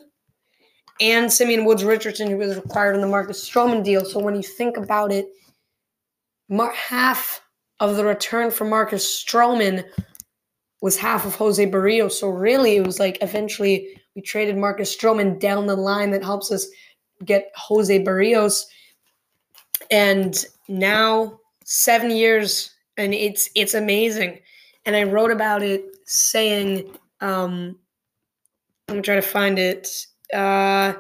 and 1.01 1.33
Simeon 1.33 1.65
Woods 1.65 1.85
Richardson, 1.85 2.31
who 2.31 2.37
was 2.37 2.57
required 2.57 2.95
in 2.95 3.01
the 3.01 3.07
Marcus 3.07 3.49
Stroman 3.49 3.83
deal. 3.83 4.05
So 4.05 4.21
when 4.21 4.37
you 4.37 4.43
think 4.43 4.77
about 4.77 5.13
it, 5.13 5.29
half 6.75 7.43
of 7.81 7.97
the 7.97 8.05
return 8.05 8.51
for 8.51 8.65
Marcus 8.65 9.25
Stroman 9.25 9.85
was 10.83 10.99
half 10.99 11.25
of 11.25 11.37
Jose 11.37 11.65
Berrios. 11.71 12.13
So 12.13 12.29
really, 12.29 12.77
it 12.77 12.85
was 12.85 13.01
like 13.01 13.17
eventually 13.23 13.99
we 14.15 14.21
traded 14.21 14.59
Marcus 14.59 14.95
Stroman 14.95 15.39
down 15.39 15.67
the 15.67 15.77
line 15.77 16.11
that 16.11 16.25
helps 16.25 16.53
us 16.53 16.67
get 17.25 17.51
Jose 17.55 18.05
Berrios. 18.05 18.65
And 19.91 20.45
now 20.69 21.39
seven 21.65 22.11
years, 22.11 22.71
and 22.99 23.15
it's 23.15 23.49
it's 23.55 23.75
amazing. 23.75 24.41
And 24.85 24.97
I 24.97 25.05
wrote 25.05 25.31
about 25.31 25.63
it 25.63 25.85
saying, 26.05 26.91
um, 27.21 27.79
I'm 28.89 29.03
try 29.03 29.15
to 29.15 29.23
find 29.23 29.59
it. 29.59 29.89
Uh, 30.35 30.95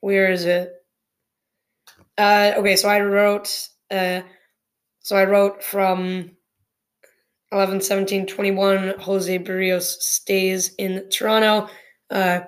where 0.00 0.30
is 0.30 0.44
it? 0.44 0.74
Uh, 2.18 2.52
okay, 2.58 2.76
so 2.76 2.88
I 2.88 3.00
wrote. 3.00 3.68
Uh, 3.90 4.20
so 5.00 5.16
I 5.16 5.24
wrote 5.24 5.64
from 5.64 6.32
11, 7.52 7.80
17, 7.80 8.26
21, 8.26 8.94
Jose 9.00 9.38
Berrios 9.40 9.82
stays 10.00 10.72
in 10.78 11.08
Toronto. 11.10 11.68
Uh, 12.08 12.40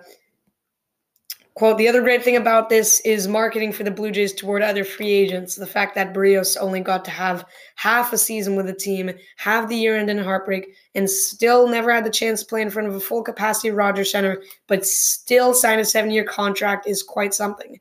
quote, 1.54 1.76
the 1.76 1.88
other 1.88 2.02
great 2.02 2.22
thing 2.22 2.36
about 2.36 2.68
this 2.68 3.00
is 3.00 3.26
marketing 3.26 3.72
for 3.72 3.82
the 3.82 3.90
Blue 3.90 4.12
Jays 4.12 4.32
toward 4.32 4.62
other 4.62 4.84
free 4.84 5.10
agents. 5.10 5.56
The 5.56 5.66
fact 5.66 5.96
that 5.96 6.14
Berrios 6.14 6.56
only 6.60 6.80
got 6.80 7.04
to 7.06 7.10
have 7.10 7.44
half 7.74 8.12
a 8.12 8.18
season 8.18 8.54
with 8.54 8.66
the 8.66 8.74
team, 8.74 9.10
have 9.38 9.68
the 9.68 9.76
year 9.76 9.96
end 9.96 10.08
in 10.08 10.18
heartbreak, 10.18 10.68
and 10.94 11.10
still 11.10 11.66
never 11.66 11.92
had 11.92 12.04
the 12.04 12.10
chance 12.10 12.40
to 12.40 12.46
play 12.46 12.62
in 12.62 12.70
front 12.70 12.86
of 12.86 12.94
a 12.94 13.00
full 13.00 13.24
capacity 13.24 13.72
Rogers 13.72 14.12
Center, 14.12 14.40
but 14.68 14.86
still 14.86 15.52
signed 15.52 15.80
a 15.80 15.84
seven 15.84 16.12
year 16.12 16.24
contract 16.24 16.86
is 16.86 17.02
quite 17.02 17.34
something. 17.34 17.80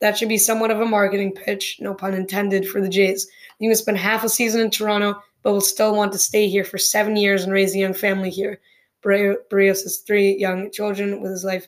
That 0.00 0.16
should 0.16 0.28
be 0.28 0.38
somewhat 0.38 0.70
of 0.70 0.80
a 0.80 0.86
marketing 0.86 1.32
pitch, 1.32 1.78
no 1.80 1.94
pun 1.94 2.14
intended, 2.14 2.66
for 2.66 2.80
the 2.80 2.88
Jays. 2.88 3.28
You 3.58 3.68
can 3.68 3.76
spend 3.76 3.98
half 3.98 4.24
a 4.24 4.28
season 4.28 4.62
in 4.62 4.70
Toronto, 4.70 5.20
but 5.42 5.52
will 5.52 5.60
still 5.60 5.94
want 5.94 6.12
to 6.12 6.18
stay 6.18 6.48
here 6.48 6.64
for 6.64 6.78
seven 6.78 7.16
years 7.16 7.44
and 7.44 7.52
raise 7.52 7.74
a 7.74 7.78
young 7.78 7.94
family 7.94 8.30
here. 8.30 8.60
Berrios 9.04 9.82
has 9.82 10.02
three 10.06 10.36
young 10.36 10.70
children 10.70 11.20
with 11.20 11.30
his 11.30 11.44
wife, 11.44 11.66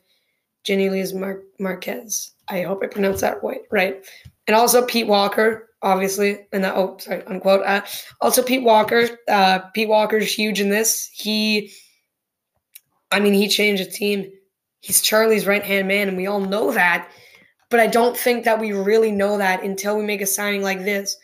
Jenny 0.64 0.90
Liz 0.90 1.14
Mar- 1.14 1.42
Marquez. 1.58 2.32
I 2.48 2.62
hope 2.62 2.82
I 2.82 2.87
pronounced 2.88 3.22
that 3.22 3.42
right. 3.42 3.62
Right, 3.70 4.04
And 4.46 4.54
also 4.54 4.85
Pete 4.85 5.06
Walker, 5.06 5.70
obviously, 5.80 6.40
and 6.52 6.62
that, 6.64 6.76
oh, 6.76 6.98
sorry, 7.00 7.24
unquote. 7.26 7.64
Uh, 7.64 7.82
also 8.20 8.42
Pete 8.42 8.62
Walker. 8.62 9.08
Uh, 9.28 9.61
Pete 9.74 9.88
Walker's 9.88 10.32
huge 10.32 10.61
in 10.61 10.68
this. 10.68 11.08
He, 11.14 11.72
I 13.11 13.20
mean, 13.20 13.32
he 13.32 13.48
changed 13.48 13.87
the 13.87 13.90
team. 13.90 14.30
He's 14.80 15.00
Charlie's 15.00 15.46
right 15.46 15.62
hand 15.64 15.88
man, 15.88 16.08
and 16.08 16.16
we 16.16 16.26
all 16.26 16.40
know 16.40 16.72
that. 16.72 17.08
but 17.70 17.80
I 17.80 17.87
don't 17.87 18.16
think 18.16 18.44
that 18.44 18.61
we 18.61 18.72
really 18.72 19.11
know 19.12 19.38
that 19.38 19.62
until 19.62 19.96
we 19.96 20.04
make 20.04 20.20
a 20.20 20.26
signing 20.26 20.62
like 20.62 20.80
this. 20.85 21.16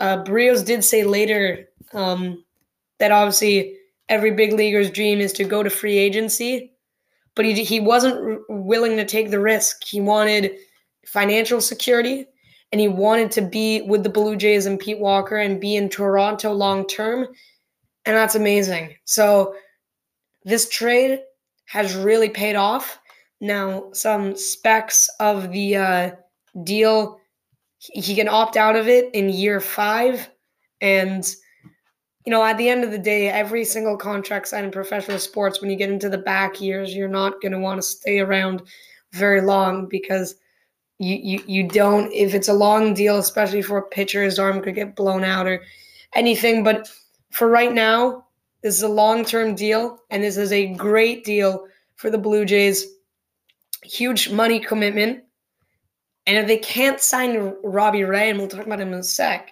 Uh, 0.00 0.16
did 0.24 0.82
say 0.82 1.04
later 1.04 1.68
um, 1.92 2.44
that 2.98 3.12
obviously 3.12 3.76
every 4.08 4.30
big 4.30 4.52
leaguer's 4.52 4.90
dream 4.90 5.20
is 5.20 5.32
to 5.32 5.44
go 5.44 5.62
to 5.62 5.70
free 5.70 5.98
agency, 5.98 6.72
but 7.34 7.44
he, 7.44 7.64
he 7.64 7.80
wasn't 7.80 8.40
willing 8.48 8.96
to 8.96 9.04
take 9.04 9.30
the 9.30 9.40
risk. 9.40 9.84
He 9.84 10.00
wanted 10.00 10.52
financial 11.06 11.60
security 11.60 12.26
and 12.70 12.80
he 12.80 12.88
wanted 12.88 13.30
to 13.32 13.42
be 13.42 13.82
with 13.82 14.02
the 14.02 14.08
Blue 14.08 14.36
Jays 14.36 14.66
and 14.66 14.78
Pete 14.78 14.98
Walker 14.98 15.36
and 15.36 15.60
be 15.60 15.76
in 15.76 15.88
Toronto 15.88 16.52
long 16.52 16.86
term. 16.86 17.26
And 18.04 18.16
that's 18.16 18.34
amazing. 18.34 18.96
So 19.04 19.54
this 20.44 20.68
trade 20.68 21.20
has 21.66 21.94
really 21.94 22.28
paid 22.28 22.56
off. 22.56 22.98
Now, 23.40 23.90
some 23.92 24.36
specs 24.36 25.08
of 25.20 25.52
the 25.52 25.76
uh, 25.76 26.10
deal, 26.64 27.18
he 27.78 28.14
can 28.14 28.28
opt 28.28 28.56
out 28.56 28.76
of 28.76 28.88
it 28.88 29.12
in 29.14 29.28
year 29.28 29.60
five. 29.60 30.28
And, 30.80 31.24
you 32.24 32.30
know, 32.30 32.44
at 32.44 32.56
the 32.56 32.68
end 32.68 32.84
of 32.84 32.90
the 32.90 32.98
day, 32.98 33.28
every 33.28 33.64
single 33.64 33.96
contract 33.96 34.48
signed 34.48 34.66
in 34.66 34.70
professional 34.70 35.18
sports, 35.18 35.60
when 35.60 35.70
you 35.70 35.76
get 35.76 35.90
into 35.90 36.08
the 36.08 36.18
back 36.18 36.60
years, 36.60 36.94
you're 36.94 37.08
not 37.08 37.40
going 37.40 37.52
to 37.52 37.58
want 37.58 37.78
to 37.78 37.82
stay 37.82 38.20
around 38.20 38.62
very 39.12 39.40
long 39.40 39.86
because 39.86 40.36
you, 40.98 41.16
you, 41.16 41.44
you 41.46 41.68
don't, 41.68 42.12
if 42.12 42.32
it's 42.34 42.48
a 42.48 42.52
long 42.52 42.94
deal, 42.94 43.18
especially 43.18 43.62
for 43.62 43.78
a 43.78 43.88
pitcher, 43.88 44.22
his 44.22 44.38
arm 44.38 44.62
could 44.62 44.76
get 44.76 44.94
blown 44.94 45.24
out 45.24 45.48
or 45.48 45.62
anything. 46.14 46.62
But 46.62 46.88
for 47.30 47.48
right 47.48 47.72
now, 47.72 48.26
this 48.62 48.76
is 48.76 48.82
a 48.82 48.88
long 48.88 49.24
term 49.24 49.56
deal, 49.56 49.98
and 50.10 50.22
this 50.22 50.36
is 50.36 50.52
a 50.52 50.74
great 50.74 51.24
deal 51.24 51.66
for 51.96 52.10
the 52.10 52.18
Blue 52.18 52.44
Jays 52.44 52.86
huge 53.82 54.30
money 54.30 54.60
commitment. 54.60 55.24
And 56.26 56.38
if 56.38 56.46
they 56.46 56.58
can't 56.58 57.00
sign 57.00 57.54
Robbie 57.64 58.04
Ray, 58.04 58.30
and 58.30 58.38
we'll 58.38 58.46
talk 58.46 58.64
about 58.64 58.80
him 58.80 58.92
in 58.92 59.00
a 59.00 59.04
sec, 59.04 59.51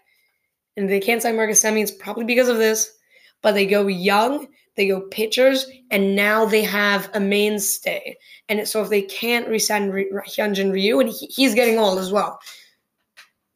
and 0.80 0.88
they 0.88 1.00
can't 1.00 1.22
sign 1.22 1.36
Marcus 1.36 1.62
Semien, 1.62 1.82
it's 1.82 1.90
probably 1.90 2.24
because 2.24 2.48
of 2.48 2.56
this. 2.56 2.96
But 3.42 3.52
they 3.52 3.66
go 3.66 3.86
young, 3.86 4.48
they 4.76 4.88
go 4.88 5.02
pitchers, 5.02 5.66
and 5.90 6.16
now 6.16 6.44
they 6.44 6.62
have 6.62 7.10
a 7.14 7.20
mainstay. 7.20 8.16
And 8.48 8.66
so 8.66 8.82
if 8.82 8.88
they 8.88 9.02
can't 9.02 9.48
resign 9.48 9.90
Hyunjin 9.90 10.72
Ryu, 10.72 11.00
and 11.00 11.08
he, 11.08 11.26
he's 11.26 11.54
getting 11.54 11.78
old 11.78 11.98
as 11.98 12.12
well, 12.12 12.40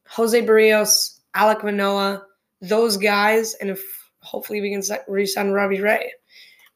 Jose 0.08 0.40
Berrios, 0.46 1.20
Alek 1.34 1.64
Manoah, 1.64 2.24
those 2.60 2.96
guys, 2.96 3.54
and 3.54 3.70
if 3.70 3.82
hopefully 4.20 4.60
we 4.60 4.70
can 4.70 4.82
resign 5.08 5.50
Robbie 5.50 5.80
Ray. 5.80 6.12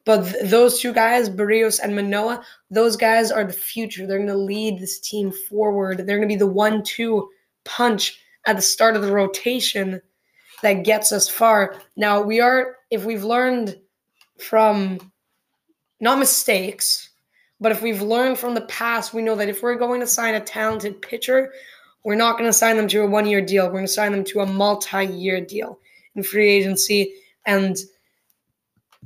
But 0.05 0.23
th- 0.25 0.49
those 0.49 0.79
two 0.79 0.93
guys, 0.93 1.29
Berrios 1.29 1.79
and 1.81 1.95
Manoah, 1.95 2.43
those 2.69 2.95
guys 2.95 3.31
are 3.31 3.43
the 3.43 3.53
future. 3.53 4.05
They're 4.05 4.17
going 4.17 4.29
to 4.29 4.35
lead 4.35 4.79
this 4.79 4.99
team 4.99 5.31
forward. 5.31 5.97
They're 5.97 6.17
going 6.17 6.27
to 6.29 6.33
be 6.33 6.35
the 6.35 6.47
one 6.47 6.83
two 6.83 7.29
punch 7.65 8.19
at 8.45 8.55
the 8.55 8.61
start 8.61 8.95
of 8.95 9.01
the 9.01 9.11
rotation 9.11 10.01
that 10.61 10.83
gets 10.83 11.11
us 11.11 11.27
far. 11.27 11.75
Now, 11.95 12.21
we 12.21 12.39
are, 12.39 12.77
if 12.89 13.05
we've 13.05 13.23
learned 13.23 13.77
from 14.39 14.99
not 15.99 16.19
mistakes, 16.19 17.09
but 17.59 17.71
if 17.71 17.81
we've 17.81 18.01
learned 18.01 18.37
from 18.37 18.53
the 18.53 18.61
past, 18.61 19.13
we 19.13 19.21
know 19.21 19.35
that 19.35 19.49
if 19.49 19.61
we're 19.61 19.75
going 19.75 19.99
to 19.99 20.07
sign 20.07 20.35
a 20.35 20.39
talented 20.39 21.01
pitcher, 21.01 21.51
we're 22.03 22.15
not 22.15 22.37
going 22.37 22.49
to 22.49 22.53
sign 22.53 22.77
them 22.77 22.87
to 22.87 23.01
a 23.01 23.07
one 23.07 23.27
year 23.27 23.41
deal. 23.41 23.65
We're 23.65 23.73
going 23.73 23.85
to 23.85 23.91
sign 23.91 24.11
them 24.11 24.23
to 24.25 24.39
a 24.39 24.45
multi 24.45 25.05
year 25.05 25.41
deal 25.41 25.79
in 26.15 26.23
free 26.23 26.49
agency. 26.49 27.13
And 27.45 27.77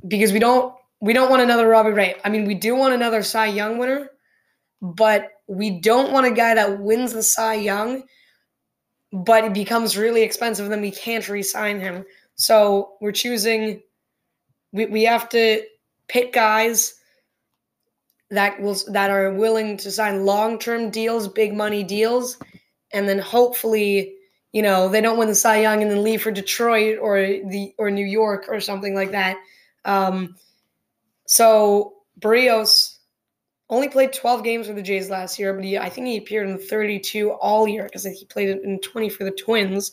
because 0.06 0.32
we 0.32 0.38
don't 0.38 0.74
we 1.00 1.12
don't 1.12 1.30
want 1.30 1.42
another 1.42 1.68
Robbie 1.68 1.90
Ray. 1.90 2.14
I 2.24 2.30
mean, 2.30 2.46
we 2.46 2.54
do 2.54 2.74
want 2.74 2.94
another 2.94 3.22
Cy 3.22 3.46
Young 3.46 3.78
winner, 3.78 4.08
but 4.80 5.28
we 5.46 5.80
don't 5.80 6.12
want 6.12 6.26
a 6.26 6.30
guy 6.30 6.54
that 6.54 6.80
wins 6.80 7.12
the 7.12 7.22
Cy 7.22 7.54
Young, 7.54 8.04
but 9.14 9.44
it 9.44 9.54
becomes 9.54 9.96
really 9.96 10.22
expensive, 10.22 10.68
then 10.68 10.80
we 10.80 10.90
can't 10.90 11.28
re-sign 11.28 11.78
him. 11.78 12.04
So 12.34 12.94
we're 13.00 13.12
choosing 13.12 13.80
we, 14.72 14.86
we 14.86 15.04
have 15.04 15.28
to 15.30 15.62
pick 16.08 16.32
guys 16.32 16.94
that 18.30 18.60
will 18.60 18.76
that 18.88 19.10
are 19.10 19.32
willing 19.32 19.76
to 19.78 19.90
sign 19.90 20.26
long-term 20.26 20.90
deals, 20.90 21.28
big 21.28 21.54
money 21.54 21.84
deals, 21.84 22.38
and 22.92 23.08
then 23.08 23.20
hopefully, 23.20 24.14
you 24.52 24.62
know, 24.62 24.88
they 24.88 25.00
don't 25.00 25.16
win 25.16 25.28
the 25.28 25.34
Cy 25.34 25.60
Young 25.60 25.80
and 25.80 25.90
then 25.90 26.02
leave 26.02 26.20
for 26.20 26.32
Detroit 26.32 26.98
or 27.00 27.18
the 27.20 27.72
or 27.78 27.90
New 27.90 28.04
York 28.04 28.46
or 28.48 28.60
something 28.60 28.96
like 28.96 29.12
that. 29.12 29.36
Um, 29.84 30.34
so 31.26 31.94
Berrios 32.18 32.93
only 33.70 33.88
played 33.88 34.12
12 34.12 34.44
games 34.44 34.66
for 34.66 34.74
the 34.74 34.82
Jays 34.82 35.10
last 35.10 35.38
year, 35.38 35.54
but 35.54 35.64
he, 35.64 35.78
I 35.78 35.88
think 35.88 36.06
he 36.06 36.16
appeared 36.16 36.48
in 36.48 36.58
32 36.58 37.32
all 37.32 37.66
year 37.66 37.84
because 37.84 38.04
he 38.04 38.24
played 38.26 38.50
in 38.50 38.78
20 38.80 39.08
for 39.08 39.24
the 39.24 39.30
Twins, 39.30 39.92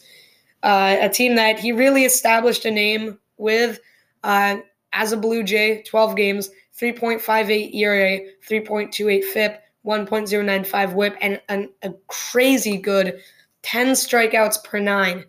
uh, 0.64 0.98
a 1.00 1.10
team 1.10 1.36
that 1.36 1.60
he 1.60 1.72
really 1.72 2.04
established 2.04 2.66
a 2.66 2.72
name 2.72 3.18
with 3.38 3.80
uh, 4.24 4.58
as 4.94 5.12
a 5.12 5.18
Blue 5.18 5.44
Jay. 5.44 5.84
12 5.84 6.16
games, 6.16 6.50
3.58 6.80 7.74
ERA, 7.74 8.20
3.28 8.48 9.24
FIP, 9.24 9.62
1.095 9.86 10.94
WHIP, 10.94 11.18
and, 11.22 11.70
a 11.82 11.94
crazy 12.08 12.78
good 12.78 13.20
10 13.64 13.90
strikeouts 13.90 14.64
per 14.64 14.80
nine. 14.80 15.24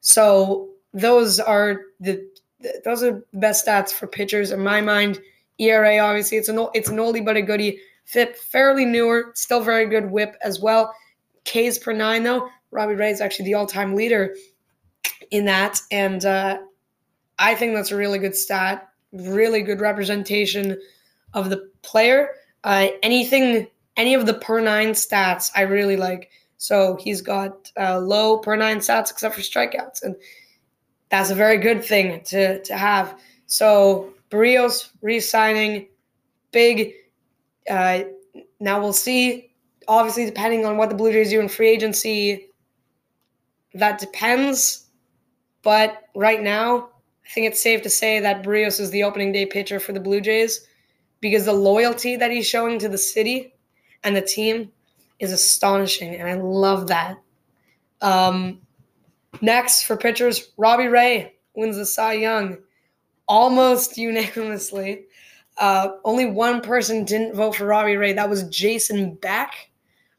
So 0.00 0.68
those 0.92 1.40
are 1.40 1.82
the 2.00 2.26
those 2.84 3.02
are 3.04 3.22
best 3.34 3.66
stats 3.66 3.90
for 3.90 4.06
pitchers 4.06 4.50
in 4.50 4.60
my 4.60 4.80
mind. 4.80 5.20
ERA, 5.58 5.98
obviously, 5.98 6.38
it's 6.38 6.48
an 6.48 6.66
it's 6.74 6.88
an 6.88 6.96
oldie 6.96 7.24
but 7.24 7.36
a 7.36 7.42
goodie. 7.42 7.80
FIP, 8.08 8.36
fairly 8.36 8.86
newer, 8.86 9.32
still 9.34 9.60
very 9.60 9.86
good 9.86 10.10
whip 10.10 10.34
as 10.42 10.60
well. 10.60 10.94
Ks 11.44 11.78
per 11.78 11.92
nine, 11.92 12.22
though. 12.22 12.48
Robbie 12.70 12.94
Ray 12.94 13.10
is 13.10 13.20
actually 13.20 13.44
the 13.44 13.54
all 13.54 13.66
time 13.66 13.94
leader 13.94 14.34
in 15.30 15.44
that. 15.44 15.78
And 15.90 16.24
uh, 16.24 16.58
I 17.38 17.54
think 17.54 17.74
that's 17.74 17.90
a 17.90 17.96
really 17.96 18.18
good 18.18 18.34
stat, 18.34 18.88
really 19.12 19.60
good 19.60 19.80
representation 19.80 20.80
of 21.34 21.50
the 21.50 21.70
player. 21.82 22.30
Uh, 22.64 22.88
anything, 23.02 23.66
any 23.98 24.14
of 24.14 24.24
the 24.24 24.34
per 24.34 24.60
nine 24.60 24.90
stats, 24.92 25.50
I 25.54 25.62
really 25.62 25.96
like. 25.96 26.30
So 26.56 26.96
he's 26.96 27.20
got 27.20 27.70
uh, 27.78 27.98
low 27.98 28.38
per 28.38 28.56
nine 28.56 28.78
stats 28.78 29.10
except 29.10 29.34
for 29.34 29.42
strikeouts. 29.42 30.02
And 30.02 30.16
that's 31.10 31.28
a 31.28 31.34
very 31.34 31.58
good 31.58 31.84
thing 31.84 32.22
to, 32.24 32.62
to 32.62 32.76
have. 32.76 33.20
So 33.46 34.14
Berrios 34.30 34.92
re-signing, 35.02 35.88
big. 36.52 36.94
Uh, 37.68 38.04
now 38.60 38.80
we'll 38.80 38.92
see. 38.92 39.52
Obviously, 39.86 40.26
depending 40.26 40.64
on 40.64 40.76
what 40.76 40.88
the 40.88 40.94
Blue 40.94 41.12
Jays 41.12 41.30
do 41.30 41.40
in 41.40 41.48
free 41.48 41.68
agency, 41.68 42.48
that 43.74 43.98
depends. 43.98 44.86
But 45.62 46.04
right 46.14 46.42
now, 46.42 46.90
I 47.24 47.28
think 47.30 47.46
it's 47.46 47.62
safe 47.62 47.82
to 47.82 47.90
say 47.90 48.20
that 48.20 48.42
Berrios 48.42 48.80
is 48.80 48.90
the 48.90 49.02
opening 49.02 49.32
day 49.32 49.46
pitcher 49.46 49.80
for 49.80 49.92
the 49.92 50.00
Blue 50.00 50.20
Jays 50.20 50.66
because 51.20 51.44
the 51.44 51.52
loyalty 51.52 52.16
that 52.16 52.30
he's 52.30 52.46
showing 52.46 52.78
to 52.78 52.88
the 52.88 52.98
city 52.98 53.54
and 54.04 54.14
the 54.14 54.22
team 54.22 54.70
is 55.18 55.32
astonishing, 55.32 56.14
and 56.14 56.28
I 56.28 56.34
love 56.34 56.86
that. 56.88 57.18
Um, 58.00 58.60
next 59.40 59.82
for 59.82 59.96
pitchers, 59.96 60.52
Robbie 60.56 60.86
Ray 60.86 61.34
wins 61.54 61.76
the 61.76 61.86
Cy 61.86 62.14
Young 62.14 62.58
almost 63.26 63.98
unanimously. 63.98 65.06
Uh, 65.58 65.88
only 66.04 66.26
one 66.26 66.60
person 66.60 67.04
didn't 67.04 67.34
vote 67.34 67.56
for 67.56 67.66
Robbie 67.66 67.96
Ray. 67.96 68.12
That 68.12 68.30
was 68.30 68.44
Jason 68.44 69.14
Beck 69.14 69.70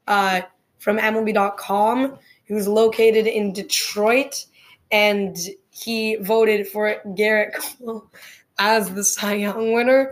uh, 0.07 0.41
from 0.79 0.97
MLB.com, 0.97 2.17
who's 2.45 2.67
located 2.67 3.25
in 3.27 3.53
Detroit, 3.53 4.45
and 4.91 5.37
he 5.69 6.15
voted 6.17 6.67
for 6.67 6.95
Gerrit 7.07 7.53
Cole 7.55 8.05
as 8.59 8.93
the 8.93 9.03
Cy 9.03 9.35
Young 9.35 9.73
winner. 9.73 10.11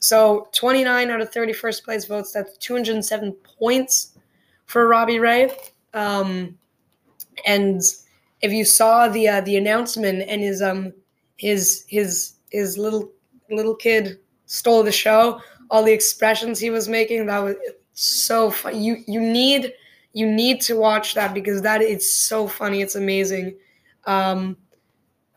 So 0.00 0.48
29 0.54 1.10
out 1.10 1.20
of 1.20 1.30
31st 1.30 1.84
place 1.84 2.04
votes. 2.04 2.32
That's 2.32 2.56
207 2.58 3.32
points 3.58 4.16
for 4.66 4.86
Robbie 4.86 5.18
Ray. 5.18 5.50
Um, 5.94 6.56
and 7.46 7.80
if 8.42 8.52
you 8.52 8.64
saw 8.64 9.08
the 9.08 9.28
uh, 9.28 9.40
the 9.40 9.56
announcement 9.56 10.22
and 10.28 10.42
his 10.42 10.62
um 10.62 10.92
his 11.36 11.84
his 11.88 12.34
his 12.50 12.78
little 12.78 13.10
little 13.54 13.74
kid 13.74 14.18
stole 14.46 14.82
the 14.82 14.92
show. 14.92 15.40
All 15.70 15.82
the 15.82 15.92
expressions 15.92 16.58
he 16.58 16.70
was 16.70 16.88
making 16.88 17.26
that 17.26 17.38
was 17.38 17.56
so 17.92 18.50
fun. 18.50 18.80
You 18.80 19.02
you 19.06 19.20
need 19.20 19.72
you 20.12 20.30
need 20.30 20.60
to 20.62 20.74
watch 20.74 21.14
that 21.14 21.34
because 21.34 21.62
that 21.62 21.82
is 21.82 22.12
so 22.12 22.48
funny. 22.48 22.80
It's 22.80 22.94
amazing. 22.94 23.56
Um, 24.06 24.56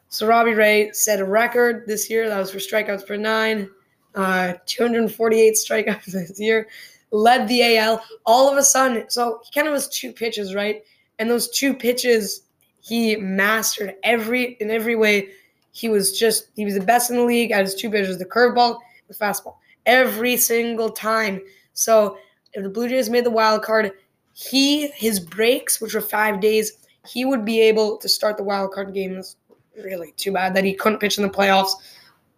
so 0.07 0.27
Robbie 0.27 0.53
Ray 0.53 0.91
set 0.91 1.19
a 1.19 1.25
record 1.25 1.83
this 1.87 2.09
year. 2.09 2.27
That 2.27 2.39
was 2.39 2.51
for 2.51 2.57
strikeouts 2.57 3.05
per 3.05 3.15
nine. 3.15 3.69
Uh, 4.13 4.53
248 4.65 5.53
strikeouts 5.53 6.05
this 6.11 6.39
year. 6.39 6.67
Led 7.11 7.47
the 7.47 7.77
AL. 7.77 8.03
All 8.25 8.49
of 8.49 8.57
a 8.57 8.63
sudden, 8.63 9.09
so 9.09 9.41
he 9.43 9.51
kind 9.57 9.67
of 9.67 9.73
was 9.73 9.87
two 9.87 10.13
pitches, 10.13 10.55
right? 10.55 10.83
And 11.19 11.29
those 11.29 11.49
two 11.49 11.73
pitches, 11.73 12.43
he 12.81 13.15
mastered 13.15 13.95
every 14.03 14.57
in 14.59 14.71
every 14.71 14.95
way 14.95 15.29
he 15.71 15.89
was 15.89 16.17
just 16.17 16.49
he 16.55 16.65
was 16.65 16.73
the 16.73 16.81
best 16.81 17.09
in 17.09 17.17
the 17.17 17.23
league 17.23 17.51
at 17.51 17.61
his 17.61 17.75
two 17.75 17.89
pitches, 17.89 18.17
the 18.17 18.25
curveball, 18.25 18.79
the 19.07 19.13
fastball, 19.13 19.55
every 19.85 20.37
single 20.37 20.89
time. 20.89 21.41
So 21.73 22.17
if 22.53 22.63
the 22.63 22.69
Blue 22.69 22.89
Jays 22.89 23.09
made 23.09 23.25
the 23.25 23.31
wild 23.31 23.63
card, 23.63 23.91
he 24.33 24.87
his 24.89 25.19
breaks, 25.19 25.81
which 25.81 25.93
were 25.93 26.01
five 26.01 26.39
days, 26.41 26.73
he 27.07 27.25
would 27.25 27.45
be 27.45 27.59
able 27.61 27.97
to 27.97 28.09
start 28.09 28.37
the 28.37 28.43
wild 28.43 28.71
card 28.71 28.93
games. 28.93 29.37
Really, 29.81 30.11
too 30.17 30.33
bad 30.33 30.53
that 30.55 30.65
he 30.65 30.73
couldn't 30.73 30.99
pitch 30.99 31.17
in 31.17 31.23
the 31.23 31.29
playoffs. 31.29 31.71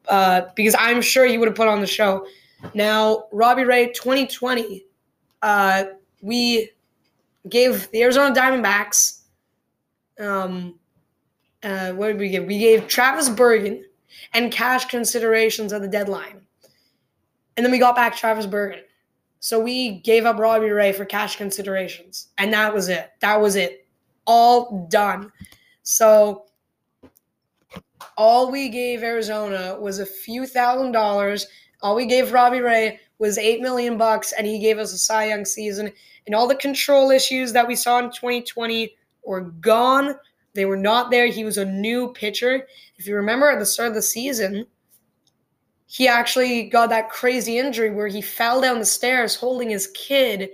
Uh, 0.07 0.41
because 0.55 0.75
I'm 0.77 1.01
sure 1.01 1.25
he 1.25 1.37
would 1.37 1.47
have 1.47 1.55
put 1.55 1.67
on 1.67 1.79
the 1.79 1.87
show. 1.87 2.27
Now, 2.73 3.25
Robbie 3.31 3.63
Ray, 3.63 3.87
2020, 3.87 4.85
uh, 5.41 5.85
we 6.21 6.69
gave 7.49 7.89
the 7.91 8.03
Arizona 8.03 8.33
Diamondbacks. 8.35 9.21
Um, 10.19 10.79
uh, 11.63 11.91
what 11.93 12.07
did 12.07 12.19
we 12.19 12.29
give? 12.29 12.45
We 12.45 12.59
gave 12.59 12.87
Travis 12.87 13.29
Bergen 13.29 13.85
and 14.33 14.51
cash 14.51 14.85
considerations 14.85 15.73
at 15.73 15.81
the 15.81 15.87
deadline, 15.87 16.41
and 17.55 17.65
then 17.65 17.71
we 17.71 17.79
got 17.79 17.95
back 17.95 18.15
Travis 18.15 18.45
Bergen. 18.45 18.83
So 19.39 19.59
we 19.59 19.99
gave 19.99 20.25
up 20.25 20.39
Robbie 20.39 20.69
Ray 20.69 20.93
for 20.93 21.05
cash 21.05 21.35
considerations, 21.35 22.29
and 22.37 22.53
that 22.53 22.73
was 22.73 22.89
it. 22.89 23.11
That 23.19 23.41
was 23.41 23.55
it. 23.55 23.85
All 24.25 24.87
done. 24.89 25.31
So 25.83 26.45
all 28.17 28.51
we 28.51 28.69
gave 28.69 29.03
Arizona 29.03 29.77
was 29.79 29.99
a 29.99 30.05
few 30.05 30.45
thousand 30.45 30.91
dollars. 30.91 31.47
All 31.81 31.95
we 31.95 32.05
gave 32.05 32.31
Robbie 32.31 32.61
Ray 32.61 32.99
was 33.19 33.37
eight 33.37 33.61
million 33.61 33.97
bucks, 33.97 34.33
and 34.33 34.47
he 34.47 34.59
gave 34.59 34.77
us 34.77 34.93
a 34.93 34.97
Cy 34.97 35.27
Young 35.27 35.45
season. 35.45 35.91
And 36.25 36.35
all 36.35 36.47
the 36.47 36.55
control 36.55 37.11
issues 37.11 37.51
that 37.53 37.67
we 37.67 37.75
saw 37.75 37.99
in 37.99 38.05
2020 38.05 38.95
were 39.25 39.41
gone. 39.41 40.15
They 40.53 40.65
were 40.65 40.77
not 40.77 41.09
there. 41.09 41.27
He 41.27 41.43
was 41.43 41.57
a 41.57 41.65
new 41.65 42.13
pitcher. 42.13 42.67
If 42.97 43.07
you 43.07 43.15
remember 43.15 43.49
at 43.49 43.59
the 43.59 43.65
start 43.65 43.89
of 43.89 43.95
the 43.95 44.01
season, 44.01 44.67
he 45.87 46.07
actually 46.07 46.63
got 46.63 46.89
that 46.89 47.09
crazy 47.09 47.57
injury 47.57 47.91
where 47.91 48.07
he 48.07 48.21
fell 48.21 48.61
down 48.61 48.79
the 48.79 48.85
stairs 48.85 49.35
holding 49.35 49.69
his 49.69 49.87
kid 49.87 50.49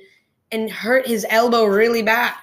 and 0.52 0.70
hurt 0.70 1.08
his 1.08 1.26
elbow 1.30 1.66
really 1.66 2.02
bad. 2.02 2.36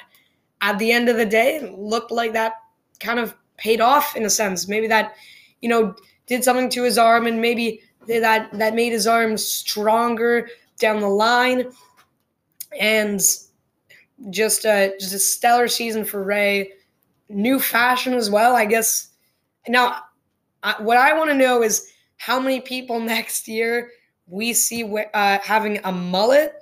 At 0.61 0.79
the 0.79 0.93
end 0.93 1.09
of 1.09 1.17
the 1.17 1.27
day, 1.27 1.57
it 1.57 1.79
looked 1.79 2.11
like 2.11 2.33
that 2.33 2.55
kind 3.01 3.19
of 3.19 3.35
paid 3.59 3.81
off 3.81 4.17
in 4.17 4.25
a 4.25 4.31
sense. 4.31 4.69
Maybe 4.69 4.87
that, 4.89 5.15
you 5.61 5.69
know, 5.69 5.95
did 6.27 6.45
something 6.45 6.71
to 6.71 6.83
his 6.83 6.99
arm 6.99 7.27
and 7.27 7.41
maybe 7.41 7.83
that 8.07 8.51
that 8.53 8.75
made 8.75 8.93
his 8.93 9.07
arm 9.07 9.37
stronger 9.37 10.49
down 10.79 11.01
the 11.01 11.09
line. 11.09 11.71
And 12.81 13.21
just 14.31 14.65
a 14.65 14.95
just 14.99 15.15
a 15.15 15.19
stellar 15.19 15.69
season 15.69 16.05
for 16.05 16.23
Ray. 16.23 16.73
New 17.29 17.59
fashion 17.59 18.15
as 18.15 18.31
well, 18.31 18.55
I 18.55 18.65
guess. 18.65 19.09
Now, 19.69 20.03
what 20.79 20.97
I 20.97 21.13
want 21.17 21.31
to 21.31 21.37
know 21.37 21.63
is 21.63 21.93
how 22.17 22.41
many 22.41 22.61
people 22.61 23.01
next 23.15 23.49
year 23.49 23.91
we 24.29 24.53
see 24.53 24.85
uh, 25.15 25.39
having 25.43 25.79
a 25.85 25.93
mullet 25.93 26.55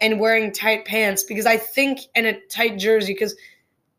and 0.00 0.20
wearing 0.20 0.52
tight 0.52 0.84
pants 0.84 1.22
because 1.22 1.46
I 1.46 1.56
think 1.56 2.00
in 2.14 2.26
a 2.26 2.40
tight 2.48 2.78
jersey 2.78 3.14
because 3.14 3.34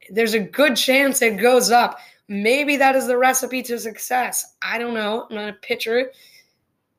there's 0.09 0.35
a 0.35 0.39
good 0.39 0.75
chance 0.75 1.21
it 1.21 1.37
goes 1.37 1.71
up. 1.71 1.99
Maybe 2.27 2.77
that 2.77 2.95
is 2.95 3.07
the 3.07 3.17
recipe 3.17 3.63
to 3.63 3.79
success. 3.79 4.55
I 4.61 4.77
don't 4.77 4.93
know. 4.93 5.25
I'm 5.29 5.35
not 5.35 5.49
a 5.49 5.53
pitcher, 5.53 6.11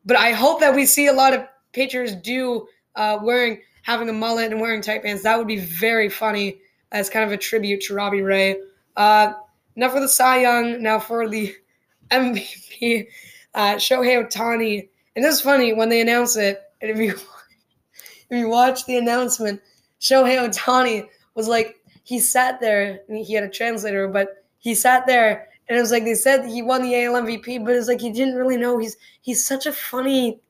but 0.04 0.16
I 0.16 0.32
hope 0.32 0.60
that 0.60 0.74
we 0.74 0.86
see 0.86 1.06
a 1.06 1.12
lot 1.12 1.34
of 1.34 1.46
pitchers 1.72 2.14
do 2.16 2.66
uh, 2.96 3.18
wearing 3.22 3.60
having 3.82 4.08
a 4.08 4.12
mullet 4.12 4.50
and 4.50 4.60
wearing 4.60 4.82
tight 4.82 5.02
pants. 5.02 5.22
That 5.22 5.38
would 5.38 5.46
be 5.46 5.58
very 5.58 6.08
funny 6.08 6.58
as 6.92 7.08
kind 7.08 7.24
of 7.24 7.32
a 7.32 7.36
tribute 7.36 7.82
to 7.82 7.94
Robbie 7.94 8.22
Ray. 8.22 8.56
Uh, 8.98 9.32
enough 9.76 9.92
for 9.92 10.00
the 10.00 10.08
Cy 10.08 10.42
Young. 10.42 10.82
Now 10.82 10.98
for 10.98 11.28
the 11.28 11.54
MVP 12.10 13.06
uh, 13.54 13.74
Shohei 13.76 14.26
Ohtani. 14.26 14.88
And 15.16 15.24
this 15.24 15.36
is 15.36 15.40
funny 15.40 15.72
when 15.72 15.88
they 15.88 16.00
announce 16.00 16.36
it. 16.36 16.60
And 16.82 16.90
if 16.90 16.98
you 16.98 17.10
if 18.30 18.38
you 18.38 18.48
watch 18.48 18.84
the 18.86 18.98
announcement, 18.98 19.62
Shohei 20.00 20.38
Ohtani 20.38 21.08
was 21.34 21.48
like 21.48 21.76
he 22.02 22.18
sat 22.18 22.60
there 22.60 23.00
and 23.08 23.24
he 23.24 23.34
had 23.34 23.44
a 23.44 23.48
translator, 23.48 24.08
but 24.08 24.44
he 24.58 24.74
sat 24.74 25.06
there 25.06 25.48
and 25.68 25.78
it 25.78 25.80
was 25.80 25.90
like 25.90 26.04
they 26.04 26.14
said 26.14 26.46
he 26.46 26.62
won 26.62 26.82
the 26.82 27.04
AL 27.04 27.14
MVP, 27.14 27.64
but 27.64 27.76
it's 27.76 27.88
like 27.88 28.00
he 28.00 28.10
didn't 28.10 28.34
really 28.34 28.56
know 28.56 28.78
he's 28.78 28.96
he's 29.20 29.44
such 29.44 29.66
a 29.66 29.72
funny 29.72 30.40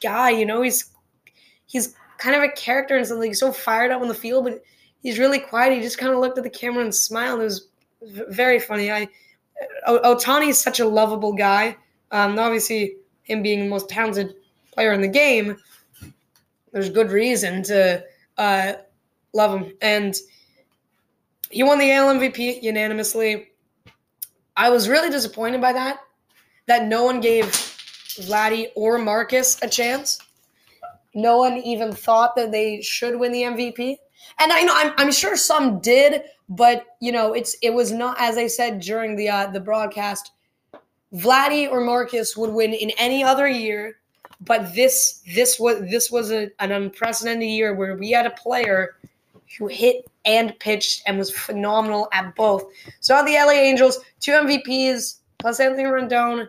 guy, 0.00 0.30
you 0.30 0.46
know. 0.46 0.62
He's 0.62 0.92
he's 1.66 1.94
kind 2.18 2.36
of 2.36 2.42
a 2.42 2.50
character 2.50 2.96
and 2.96 3.06
something. 3.06 3.30
He's 3.30 3.40
so 3.40 3.52
fired 3.52 3.90
up 3.90 4.02
on 4.02 4.08
the 4.08 4.14
field, 4.14 4.44
but 4.44 4.62
he's 5.00 5.18
really 5.18 5.38
quiet. 5.38 5.72
He 5.72 5.80
just 5.80 5.98
kind 5.98 6.12
of 6.12 6.18
looked 6.18 6.38
at 6.38 6.44
the 6.44 6.50
camera 6.50 6.84
and 6.84 6.94
smiled. 6.94 7.40
It 7.40 7.44
was 7.44 7.68
very 8.02 8.58
funny. 8.58 8.90
I 8.90 9.08
Ohtani 9.88 10.48
is 10.48 10.60
such 10.60 10.80
a 10.80 10.86
lovable 10.86 11.32
guy. 11.32 11.76
Um, 12.10 12.38
obviously, 12.38 12.96
him 13.22 13.42
being 13.42 13.60
the 13.60 13.68
most 13.68 13.88
talented 13.88 14.34
player 14.72 14.92
in 14.92 15.00
the 15.00 15.08
game, 15.08 15.56
there's 16.72 16.90
good 16.90 17.10
reason 17.10 17.62
to 17.64 18.04
uh, 18.36 18.74
love 19.32 19.58
him. 19.60 19.72
And 19.80 20.14
he 21.50 21.62
won 21.62 21.78
the 21.78 21.90
AL 21.92 22.14
MVP 22.14 22.62
unanimously. 22.62 23.48
I 24.56 24.70
was 24.70 24.88
really 24.88 25.10
disappointed 25.10 25.60
by 25.60 25.72
that, 25.72 26.00
that 26.66 26.86
no 26.86 27.04
one 27.04 27.20
gave 27.20 27.46
Vladdy 27.46 28.68
or 28.74 28.98
Marcus 28.98 29.60
a 29.62 29.68
chance. 29.68 30.18
No 31.14 31.38
one 31.38 31.56
even 31.58 31.92
thought 31.92 32.36
that 32.36 32.52
they 32.52 32.82
should 32.82 33.18
win 33.18 33.32
the 33.32 33.42
MVP. 33.42 33.96
And 34.38 34.52
I 34.52 34.62
know 34.62 34.74
I'm, 34.76 34.92
I'm 34.98 35.12
sure 35.12 35.36
some 35.36 35.80
did, 35.80 36.22
but 36.48 36.86
you 37.00 37.12
know 37.12 37.32
it's 37.32 37.56
it 37.62 37.72
was 37.72 37.92
not 37.92 38.16
as 38.20 38.36
I 38.36 38.46
said 38.46 38.80
during 38.80 39.16
the 39.16 39.28
uh, 39.28 39.46
the 39.48 39.60
broadcast. 39.60 40.32
Vladdy 41.14 41.70
or 41.70 41.80
Marcus 41.80 42.36
would 42.36 42.50
win 42.50 42.74
in 42.74 42.90
any 42.98 43.22
other 43.22 43.46
year, 43.46 43.98
but 44.40 44.74
this 44.74 45.22
this 45.34 45.58
was 45.58 45.80
this 45.88 46.10
was 46.10 46.30
a, 46.30 46.50
an 46.58 46.72
unprecedented 46.72 47.48
year 47.48 47.74
where 47.74 47.96
we 47.96 48.10
had 48.10 48.26
a 48.26 48.30
player 48.30 48.96
who 49.58 49.68
hit 49.68 50.04
and 50.24 50.58
pitched 50.58 51.02
and 51.06 51.18
was 51.18 51.30
phenomenal 51.30 52.08
at 52.12 52.34
both. 52.34 52.64
So 53.00 53.24
the 53.24 53.34
LA 53.34 53.52
Angels, 53.52 54.00
two 54.20 54.32
MVPs 54.32 55.20
plus 55.38 55.60
Anthony 55.60 55.84
Rendon 55.84 56.48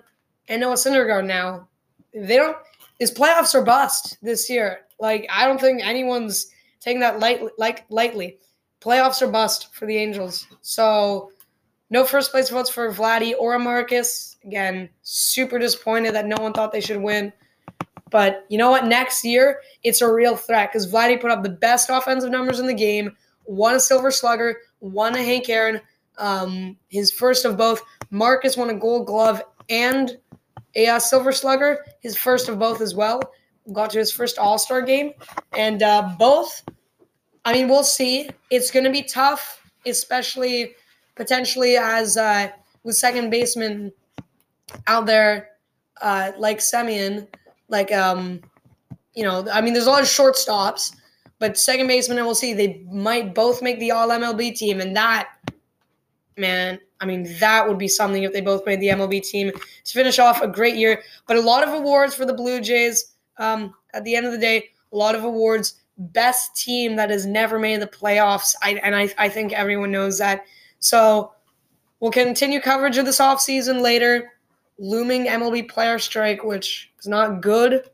and 0.50 0.62
Noah 0.62 0.74
Syndergaard. 0.74 1.26
Now 1.26 1.68
they 2.14 2.36
don't. 2.36 2.58
His 3.00 3.12
playoffs 3.12 3.54
are 3.54 3.64
bust 3.64 4.18
this 4.22 4.50
year. 4.50 4.82
Like 5.00 5.28
I 5.32 5.46
don't 5.46 5.62
think 5.62 5.82
anyone's 5.84 6.48
taking 6.80 7.00
that 7.02 7.20
light 7.20 7.42
like 7.58 7.86
lightly. 7.90 8.38
Playoffs 8.82 9.22
are 9.22 9.32
bust 9.32 9.74
for 9.74 9.86
the 9.86 9.98
Angels. 9.98 10.48
So 10.62 11.32
no 11.90 12.04
first 12.04 12.32
place 12.32 12.50
votes 12.50 12.70
for 12.70 12.92
Vladdy 12.92 13.34
or 13.40 13.58
Marcus. 13.60 14.38
Again, 14.44 14.90
super 15.02 15.58
disappointed 15.58 16.14
that 16.16 16.28
no 16.28 16.36
one 16.42 16.54
thought 16.54 16.72
they 16.72 16.82
should 16.82 17.02
win. 17.02 17.32
But 18.10 18.46
you 18.50 18.58
know 18.58 18.70
what? 18.70 18.86
Next 18.86 19.24
year, 19.24 19.62
it's 19.84 20.02
a 20.02 20.12
real 20.12 20.36
threat 20.36 20.72
because 20.72 20.92
Vladdy 20.92 21.20
put 21.20 21.32
up 21.32 21.44
the 21.44 21.50
best 21.50 21.90
offensive 21.90 22.32
numbers 22.32 22.60
in 22.60 22.68
the 22.68 22.74
game, 22.74 23.16
won 23.46 23.76
a 23.76 23.80
Silver 23.80 24.12
Slugger, 24.12 24.58
won 24.80 25.16
a 25.16 25.24
Hank 25.24 25.50
Aaron, 25.50 25.82
um, 26.18 26.78
his 26.90 27.12
first 27.12 27.46
of 27.46 27.58
both. 27.58 27.82
Marcus 28.10 28.56
won 28.56 28.70
a 28.70 28.74
Gold 28.74 29.08
Glove 29.08 29.42
and 29.70 30.18
a 30.76 30.88
uh, 30.88 31.00
Silver 31.00 31.32
Slugger, 31.32 31.86
his 32.00 32.18
first 32.18 32.48
of 32.48 32.60
both 32.60 32.82
as 32.82 32.96
well. 32.96 33.22
Got 33.74 33.90
to 33.92 34.00
his 34.00 34.12
first 34.12 34.38
All 34.38 34.58
Star 34.58 34.82
game, 34.82 35.12
and 35.54 35.84
uh, 35.84 36.16
both. 36.18 36.64
I 37.48 37.54
mean, 37.54 37.70
we'll 37.70 37.86
see. 37.86 38.30
It's 38.50 38.72
going 38.72 38.84
to 38.84 38.92
be 38.92 39.04
tough, 39.04 39.62
especially 39.86 40.76
potentially 41.16 41.78
as 41.78 42.18
uh, 42.18 42.50
with 42.84 42.98
second 42.98 43.30
baseman 43.30 43.94
out 44.86 45.06
there 45.06 45.52
uh, 46.02 46.34
like 46.38 46.58
Semien, 46.58 47.26
like 47.70 47.90
um, 47.94 48.42
you 49.14 49.24
know, 49.24 49.48
I 49.50 49.62
mean, 49.62 49.72
there's 49.72 49.86
a 49.86 49.90
lot 49.90 50.02
of 50.02 50.10
shortstops, 50.10 50.94
but 51.40 51.58
second 51.58 51.88
baseman, 51.88 52.18
and 52.18 52.28
we'll 52.28 52.36
see, 52.36 52.54
they 52.54 52.84
might 52.92 53.34
both 53.34 53.62
make 53.62 53.80
the 53.80 53.92
All 53.92 54.10
MLB 54.10 54.54
team, 54.54 54.82
and 54.82 54.94
that, 54.98 55.30
man, 56.36 56.78
I 57.00 57.06
mean, 57.06 57.34
that 57.40 57.66
would 57.66 57.78
be 57.78 57.88
something 57.88 58.24
if 58.24 58.34
they 58.34 58.42
both 58.42 58.66
made 58.66 58.82
the 58.82 58.88
MLB 58.88 59.22
team 59.24 59.54
to 59.86 59.94
finish 59.94 60.20
off 60.20 60.42
a 60.42 60.50
great 60.50 60.76
year. 60.76 61.02
But 61.30 61.38
a 61.38 61.42
lot 61.42 61.66
of 61.66 61.74
awards 61.74 62.14
for 62.14 62.26
the 62.26 62.34
Blue 62.34 62.60
Jays. 62.60 63.14
Um, 63.38 63.74
at 63.94 64.04
the 64.04 64.18
end 64.18 64.26
of 64.26 64.34
the 64.34 64.38
day, 64.38 64.66
a 64.92 64.98
lot 64.98 65.16
of 65.16 65.24
awards. 65.24 65.76
Best 65.98 66.56
team 66.56 66.96
that 66.96 67.10
has 67.10 67.26
never 67.26 67.60
made 67.60 67.82
the 67.82 67.88
playoffs. 67.88 68.56
I, 68.62 68.74
and 68.84 68.96
I, 68.96 69.14
I 69.18 69.30
think 69.30 69.54
everyone 69.54 69.92
knows 69.92 70.18
that. 70.20 70.46
So 70.80 71.34
we'll 72.00 72.12
continue 72.12 72.62
coverage 72.62 72.98
of 72.98 73.06
this 73.06 73.20
offseason 73.20 73.82
later 73.82 74.32
looming 74.80 75.26
MLB 75.26 75.70
player 75.70 76.00
strike, 76.00 76.44
which 76.44 76.92
is 77.00 77.08
not 77.08 77.42
good, 77.42 77.90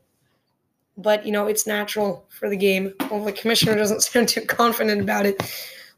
but 0.96 1.24
you 1.24 1.32
know 1.32 1.46
it's 1.46 1.66
natural 1.66 2.26
for 2.28 2.48
the 2.48 2.56
game. 2.56 2.92
Well, 3.10 3.24
the 3.24 3.32
commissioner 3.32 3.74
doesn't 3.74 4.02
sound 4.02 4.28
too 4.28 4.42
confident 4.42 5.00
about 5.00 5.26
it, 5.26 5.42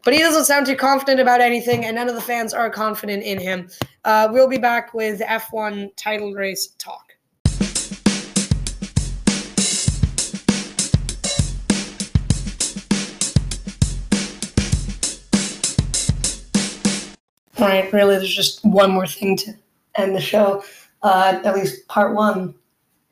but 0.05 0.15
he 0.15 0.21
doesn't 0.21 0.45
sound 0.45 0.67
too 0.67 0.77
confident 0.77 1.21
about 1.21 1.41
anything, 1.41 1.85
and 1.85 1.97
none 1.97 2.09
of 2.09 2.15
the 2.15 2.21
fans 2.21 2.55
are 2.55 2.71
confident 2.71 3.23
in 3.23 3.41
him. 3.41 3.69
Uh, 4.05 4.29
we'll 4.31 4.49
be 4.49 4.59
back 4.59 4.95
with 4.95 5.21
F1 5.21 5.91
title 5.97 6.33
race 6.33 6.69
talk. 6.79 7.06
Right, 17.59 17.91
really, 17.93 18.17
there's 18.17 18.35
just 18.35 18.65
one 18.65 18.91
more 18.91 19.07
thing 19.07 19.37
to 19.39 19.55
end 19.97 20.15
the 20.15 20.21
show. 20.21 20.63
Uh, 21.03 21.41
at 21.45 21.55
least 21.55 21.87
part 21.89 22.15
one 22.15 22.55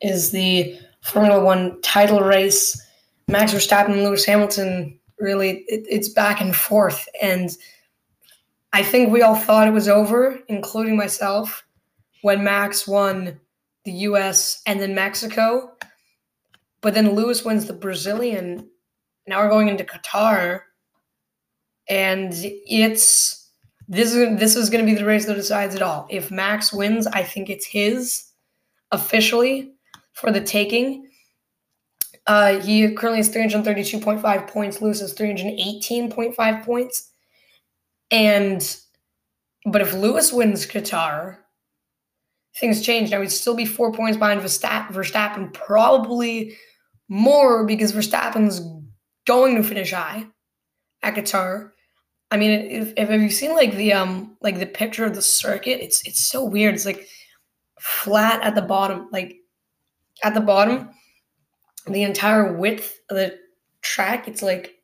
is 0.01 0.31
the 0.31 0.79
Formula 1.01 1.43
One 1.43 1.81
title 1.83 2.21
race. 2.21 2.81
Max 3.29 3.55
Verstappen 3.55 3.93
and 3.93 4.05
Lewis 4.05 4.25
Hamilton 4.25 4.99
really 5.19 5.65
it, 5.69 5.87
it's 5.89 6.09
back 6.09 6.41
and 6.41 6.55
forth 6.55 7.09
and 7.23 7.57
i 8.73 8.83
think 8.83 9.13
we 9.13 9.23
all 9.23 9.37
thought 9.37 9.69
it 9.69 9.73
was 9.73 9.89
over 9.89 10.39
including 10.49 10.97
myself 10.97 11.65
when 12.23 12.43
max 12.43 12.87
won 12.87 13.39
the 13.85 13.93
us 13.93 14.63
and 14.67 14.81
then 14.81 14.95
mexico 14.95 15.73
but 16.81 16.95
then 16.95 17.15
lewis 17.15 17.45
wins 17.45 17.67
the 17.67 17.73
brazilian 17.73 18.69
now 19.27 19.43
we're 19.43 19.49
going 19.51 19.69
into 19.69 19.85
qatar 19.85 20.63
and 21.89 22.33
it's 22.35 23.44
this 23.89 24.15
is 24.15 24.39
this 24.39 24.57
is 24.57 24.71
going 24.71 24.85
to 24.85 24.91
be 24.91 24.97
the 24.97 25.05
race 25.05 25.27
that 25.27 25.35
decides 25.35 25.75
it 25.75 25.83
all 25.83 26.07
if 26.11 26.31
max 26.31 26.73
wins 26.73 27.07
i 27.09 27.23
think 27.23 27.51
it's 27.51 27.67
his 27.67 28.25
officially 28.93 29.73
for 30.13 30.31
the 30.31 30.41
taking 30.41 31.09
uh, 32.27 32.61
he 32.61 32.91
currently 32.95 33.19
has 33.19 33.29
332.5 33.31 34.49
points. 34.49 34.81
Lewis 34.81 35.01
has 35.01 35.15
318.5 35.15 36.65
points. 36.65 37.11
And 38.11 38.77
but 39.67 39.81
if 39.81 39.95
Lewis 39.95 40.33
wins 40.33 40.67
Qatar, 40.67 41.39
things 42.59 42.83
change. 42.83 43.11
Now 43.11 43.21
he'd 43.21 43.31
still 43.31 43.55
be 43.55 43.67
four 43.67 43.93
points 43.93 44.19
behind 44.19 44.41
Verstappen, 44.41 45.53
probably 45.53 46.57
more 47.09 47.65
because 47.65 47.93
Verstappen's 47.93 48.61
going 49.27 49.57
to 49.57 49.63
finish 49.63 49.93
high 49.93 50.27
at 51.03 51.15
Qatar. 51.15 51.71
I 52.31 52.37
mean, 52.37 52.51
if, 52.51 52.93
if 52.97 53.09
have 53.09 53.23
you 53.23 53.31
seen 53.31 53.55
like 53.55 53.77
the 53.77 53.93
um 53.93 54.37
like 54.41 54.59
the 54.59 54.67
picture 54.67 55.05
of 55.05 55.15
the 55.15 55.23
circuit? 55.23 55.83
It's 55.83 56.07
it's 56.07 56.27
so 56.27 56.45
weird. 56.45 56.75
It's 56.75 56.87
like 56.87 57.09
flat 57.79 58.43
at 58.43 58.55
the 58.55 58.63
bottom, 58.63 59.09
like 59.13 59.37
at 60.23 60.35
the 60.35 60.41
bottom 60.41 60.91
the 61.87 62.03
entire 62.03 62.53
width 62.53 63.01
of 63.11 63.17
the 63.17 63.39
track, 63.83 64.29
it's 64.29 64.43
like 64.43 64.77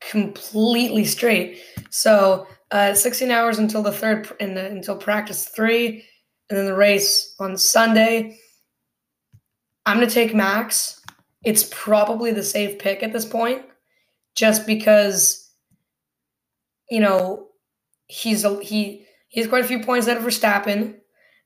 completely 0.00 1.04
straight. 1.04 1.62
So 1.90 2.46
uh, 2.70 2.94
16 2.94 3.30
hours 3.30 3.58
until 3.58 3.82
the 3.82 3.92
third, 3.92 4.30
and 4.40 4.56
until 4.56 4.96
practice 4.96 5.48
three, 5.48 6.04
and 6.48 6.58
then 6.58 6.66
the 6.66 6.74
race 6.74 7.34
on 7.38 7.56
Sunday. 7.56 8.38
I'm 9.86 9.96
gonna 9.96 10.10
take 10.10 10.34
Max. 10.34 11.00
It's 11.42 11.68
probably 11.70 12.32
the 12.32 12.42
safe 12.42 12.78
pick 12.78 13.02
at 13.02 13.12
this 13.12 13.24
point, 13.24 13.62
just 14.34 14.66
because, 14.66 15.39
you 16.90 17.00
know, 17.00 17.48
he's 18.06 18.44
a, 18.44 18.62
he 18.62 19.06
has 19.34 19.46
quite 19.46 19.64
a 19.64 19.68
few 19.68 19.80
points 19.80 20.08
out 20.08 20.16
of 20.16 20.22
Verstappen. 20.22 20.96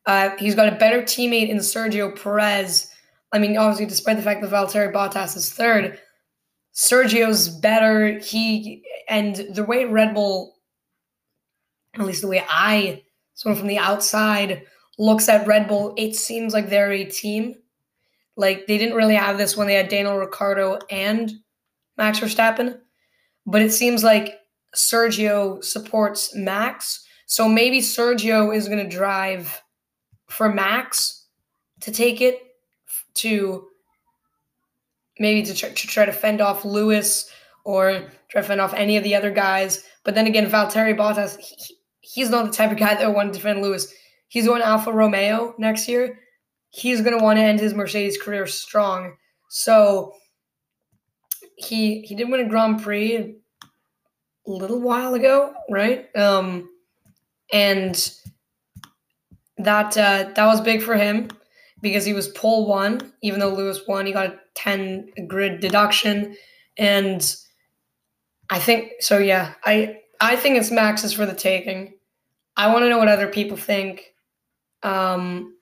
Uh, 0.06 0.30
he's 0.38 0.54
got 0.54 0.72
a 0.72 0.76
better 0.76 1.02
teammate 1.02 1.48
in 1.48 1.58
Sergio 1.58 2.14
Perez 2.20 2.90
I 3.34 3.40
mean, 3.40 3.56
obviously, 3.56 3.86
despite 3.86 4.16
the 4.16 4.22
fact 4.22 4.42
that 4.42 4.50
Valtteri 4.52 4.92
Bottas 4.92 5.36
is 5.36 5.52
third, 5.52 5.98
Sergio's 6.72 7.48
better. 7.48 8.20
He 8.20 8.84
and 9.08 9.34
the 9.52 9.64
way 9.64 9.86
Red 9.86 10.14
Bull, 10.14 10.54
at 11.94 12.06
least 12.06 12.22
the 12.22 12.28
way 12.28 12.44
I, 12.48 13.02
someone 13.34 13.58
from 13.58 13.66
the 13.66 13.78
outside, 13.78 14.62
looks 14.98 15.28
at 15.28 15.48
Red 15.48 15.66
Bull, 15.66 15.94
it 15.98 16.14
seems 16.14 16.54
like 16.54 16.70
they're 16.70 16.92
a 16.92 17.04
team. 17.04 17.56
Like 18.36 18.68
they 18.68 18.78
didn't 18.78 18.96
really 18.96 19.16
have 19.16 19.36
this 19.36 19.56
when 19.56 19.66
they 19.66 19.74
had 19.74 19.88
Daniel 19.88 20.16
Ricciardo 20.16 20.78
and 20.88 21.32
Max 21.98 22.20
Verstappen, 22.20 22.78
but 23.46 23.62
it 23.62 23.72
seems 23.72 24.04
like 24.04 24.38
Sergio 24.74 25.62
supports 25.62 26.34
Max. 26.34 27.06
So 27.26 27.48
maybe 27.48 27.80
Sergio 27.80 28.54
is 28.54 28.68
going 28.68 28.82
to 28.82 28.96
drive 28.96 29.62
for 30.28 30.52
Max 30.52 31.26
to 31.80 31.92
take 31.92 32.20
it 32.20 32.40
to 33.14 33.68
maybe 35.18 35.42
to 35.42 35.54
try, 35.54 35.68
to 35.68 35.86
try 35.86 36.04
to 36.04 36.12
fend 36.12 36.40
off 36.40 36.64
Lewis 36.64 37.30
or 37.64 38.10
try 38.28 38.40
to 38.40 38.46
fend 38.46 38.60
off 38.60 38.74
any 38.74 38.96
of 38.96 39.04
the 39.04 39.14
other 39.14 39.30
guys. 39.30 39.84
But 40.04 40.14
then 40.14 40.26
again, 40.26 40.50
Valtteri 40.50 40.96
Bottas, 40.96 41.38
he, 41.38 41.76
he's 42.00 42.30
not 42.30 42.46
the 42.46 42.52
type 42.52 42.72
of 42.72 42.78
guy 42.78 42.94
that 42.94 43.06
would 43.06 43.16
want 43.16 43.32
to 43.32 43.38
defend 43.38 43.62
Lewis. 43.62 43.92
He's 44.28 44.46
going 44.46 44.62
Alfa 44.62 44.92
Romeo 44.92 45.54
next 45.58 45.88
year. 45.88 46.18
He's 46.70 47.00
going 47.00 47.16
to 47.16 47.24
want 47.24 47.38
to 47.38 47.42
end 47.42 47.60
his 47.60 47.74
Mercedes 47.74 48.20
career 48.20 48.46
strong. 48.46 49.16
So 49.48 50.12
he 51.56 52.00
he 52.00 52.16
did 52.16 52.28
win 52.28 52.40
a 52.40 52.48
Grand 52.48 52.82
Prix 52.82 53.36
little 54.46 54.80
while 54.80 55.14
ago, 55.14 55.54
right? 55.70 56.14
Um, 56.16 56.68
and 57.52 58.12
that 59.58 59.96
uh, 59.96 60.30
that 60.34 60.46
was 60.46 60.60
big 60.60 60.82
for 60.82 60.96
him 60.96 61.28
because 61.80 62.04
he 62.04 62.12
was 62.12 62.28
pole 62.28 62.66
one, 62.66 63.12
even 63.22 63.40
though 63.40 63.52
Lewis 63.52 63.82
won, 63.86 64.06
he 64.06 64.12
got 64.12 64.26
a 64.26 64.40
10 64.54 65.10
grid 65.28 65.60
deduction. 65.60 66.34
And 66.78 67.36
I 68.50 68.58
think 68.58 68.92
so 69.00 69.18
yeah, 69.18 69.54
I 69.64 70.00
I 70.20 70.36
think 70.36 70.56
it's 70.56 70.70
Max's 70.70 71.12
for 71.12 71.26
the 71.26 71.34
taking. 71.34 71.94
I 72.56 72.72
want 72.72 72.84
to 72.84 72.88
know 72.88 72.98
what 72.98 73.08
other 73.08 73.28
people 73.28 73.56
think. 73.56 74.14
Um 74.82 75.56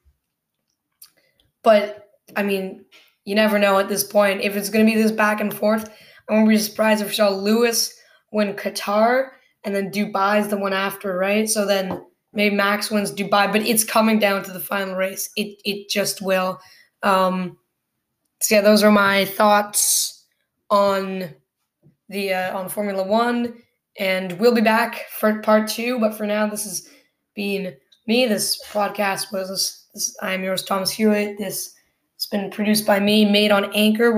but 1.62 2.08
I 2.34 2.42
mean, 2.42 2.84
you 3.24 3.34
never 3.34 3.58
know 3.58 3.78
at 3.78 3.88
this 3.88 4.04
point. 4.04 4.42
If 4.42 4.56
it's 4.56 4.70
gonna 4.70 4.84
be 4.84 4.94
this 4.94 5.12
back 5.12 5.40
and 5.40 5.52
forth, 5.52 5.90
I 6.28 6.34
won't 6.34 6.48
be 6.48 6.56
surprised 6.56 7.02
if 7.02 7.08
we 7.08 7.14
saw 7.14 7.28
Lewis 7.30 7.94
win 8.32 8.54
Qatar 8.54 9.30
and 9.64 9.74
then 9.74 9.90
Dubai 9.90 10.40
is 10.40 10.48
the 10.48 10.56
one 10.56 10.72
after, 10.72 11.16
right? 11.16 11.48
So 11.48 11.66
then 11.66 12.04
maybe 12.32 12.54
Max 12.54 12.90
wins 12.90 13.12
Dubai, 13.12 13.50
but 13.52 13.62
it's 13.62 13.84
coming 13.84 14.18
down 14.18 14.42
to 14.44 14.52
the 14.52 14.60
final 14.60 14.94
race. 14.94 15.30
It 15.36 15.60
it 15.64 15.88
just 15.88 16.22
will. 16.22 16.60
Um, 17.02 17.58
so 18.40 18.56
yeah, 18.56 18.60
those 18.60 18.82
are 18.82 18.90
my 18.90 19.24
thoughts 19.24 20.24
on 20.70 21.30
the 22.08 22.34
uh, 22.34 22.58
on 22.58 22.68
Formula 22.68 23.04
One, 23.04 23.54
and 23.98 24.32
we'll 24.38 24.54
be 24.54 24.60
back 24.60 25.06
for 25.10 25.40
part 25.40 25.68
two. 25.68 26.00
But 26.00 26.14
for 26.14 26.26
now, 26.26 26.46
this 26.48 26.64
has 26.64 26.88
been 27.34 27.74
me. 28.06 28.26
This 28.26 28.60
podcast 28.70 29.32
was 29.32 29.86
this, 29.94 30.16
I 30.22 30.32
am 30.32 30.42
yours, 30.42 30.64
Thomas 30.64 30.90
Hewitt. 30.90 31.38
This 31.38 31.74
has 32.16 32.26
been 32.26 32.50
produced 32.50 32.86
by 32.86 32.98
me, 32.98 33.24
made 33.24 33.52
on 33.52 33.72
Anchor. 33.74 34.16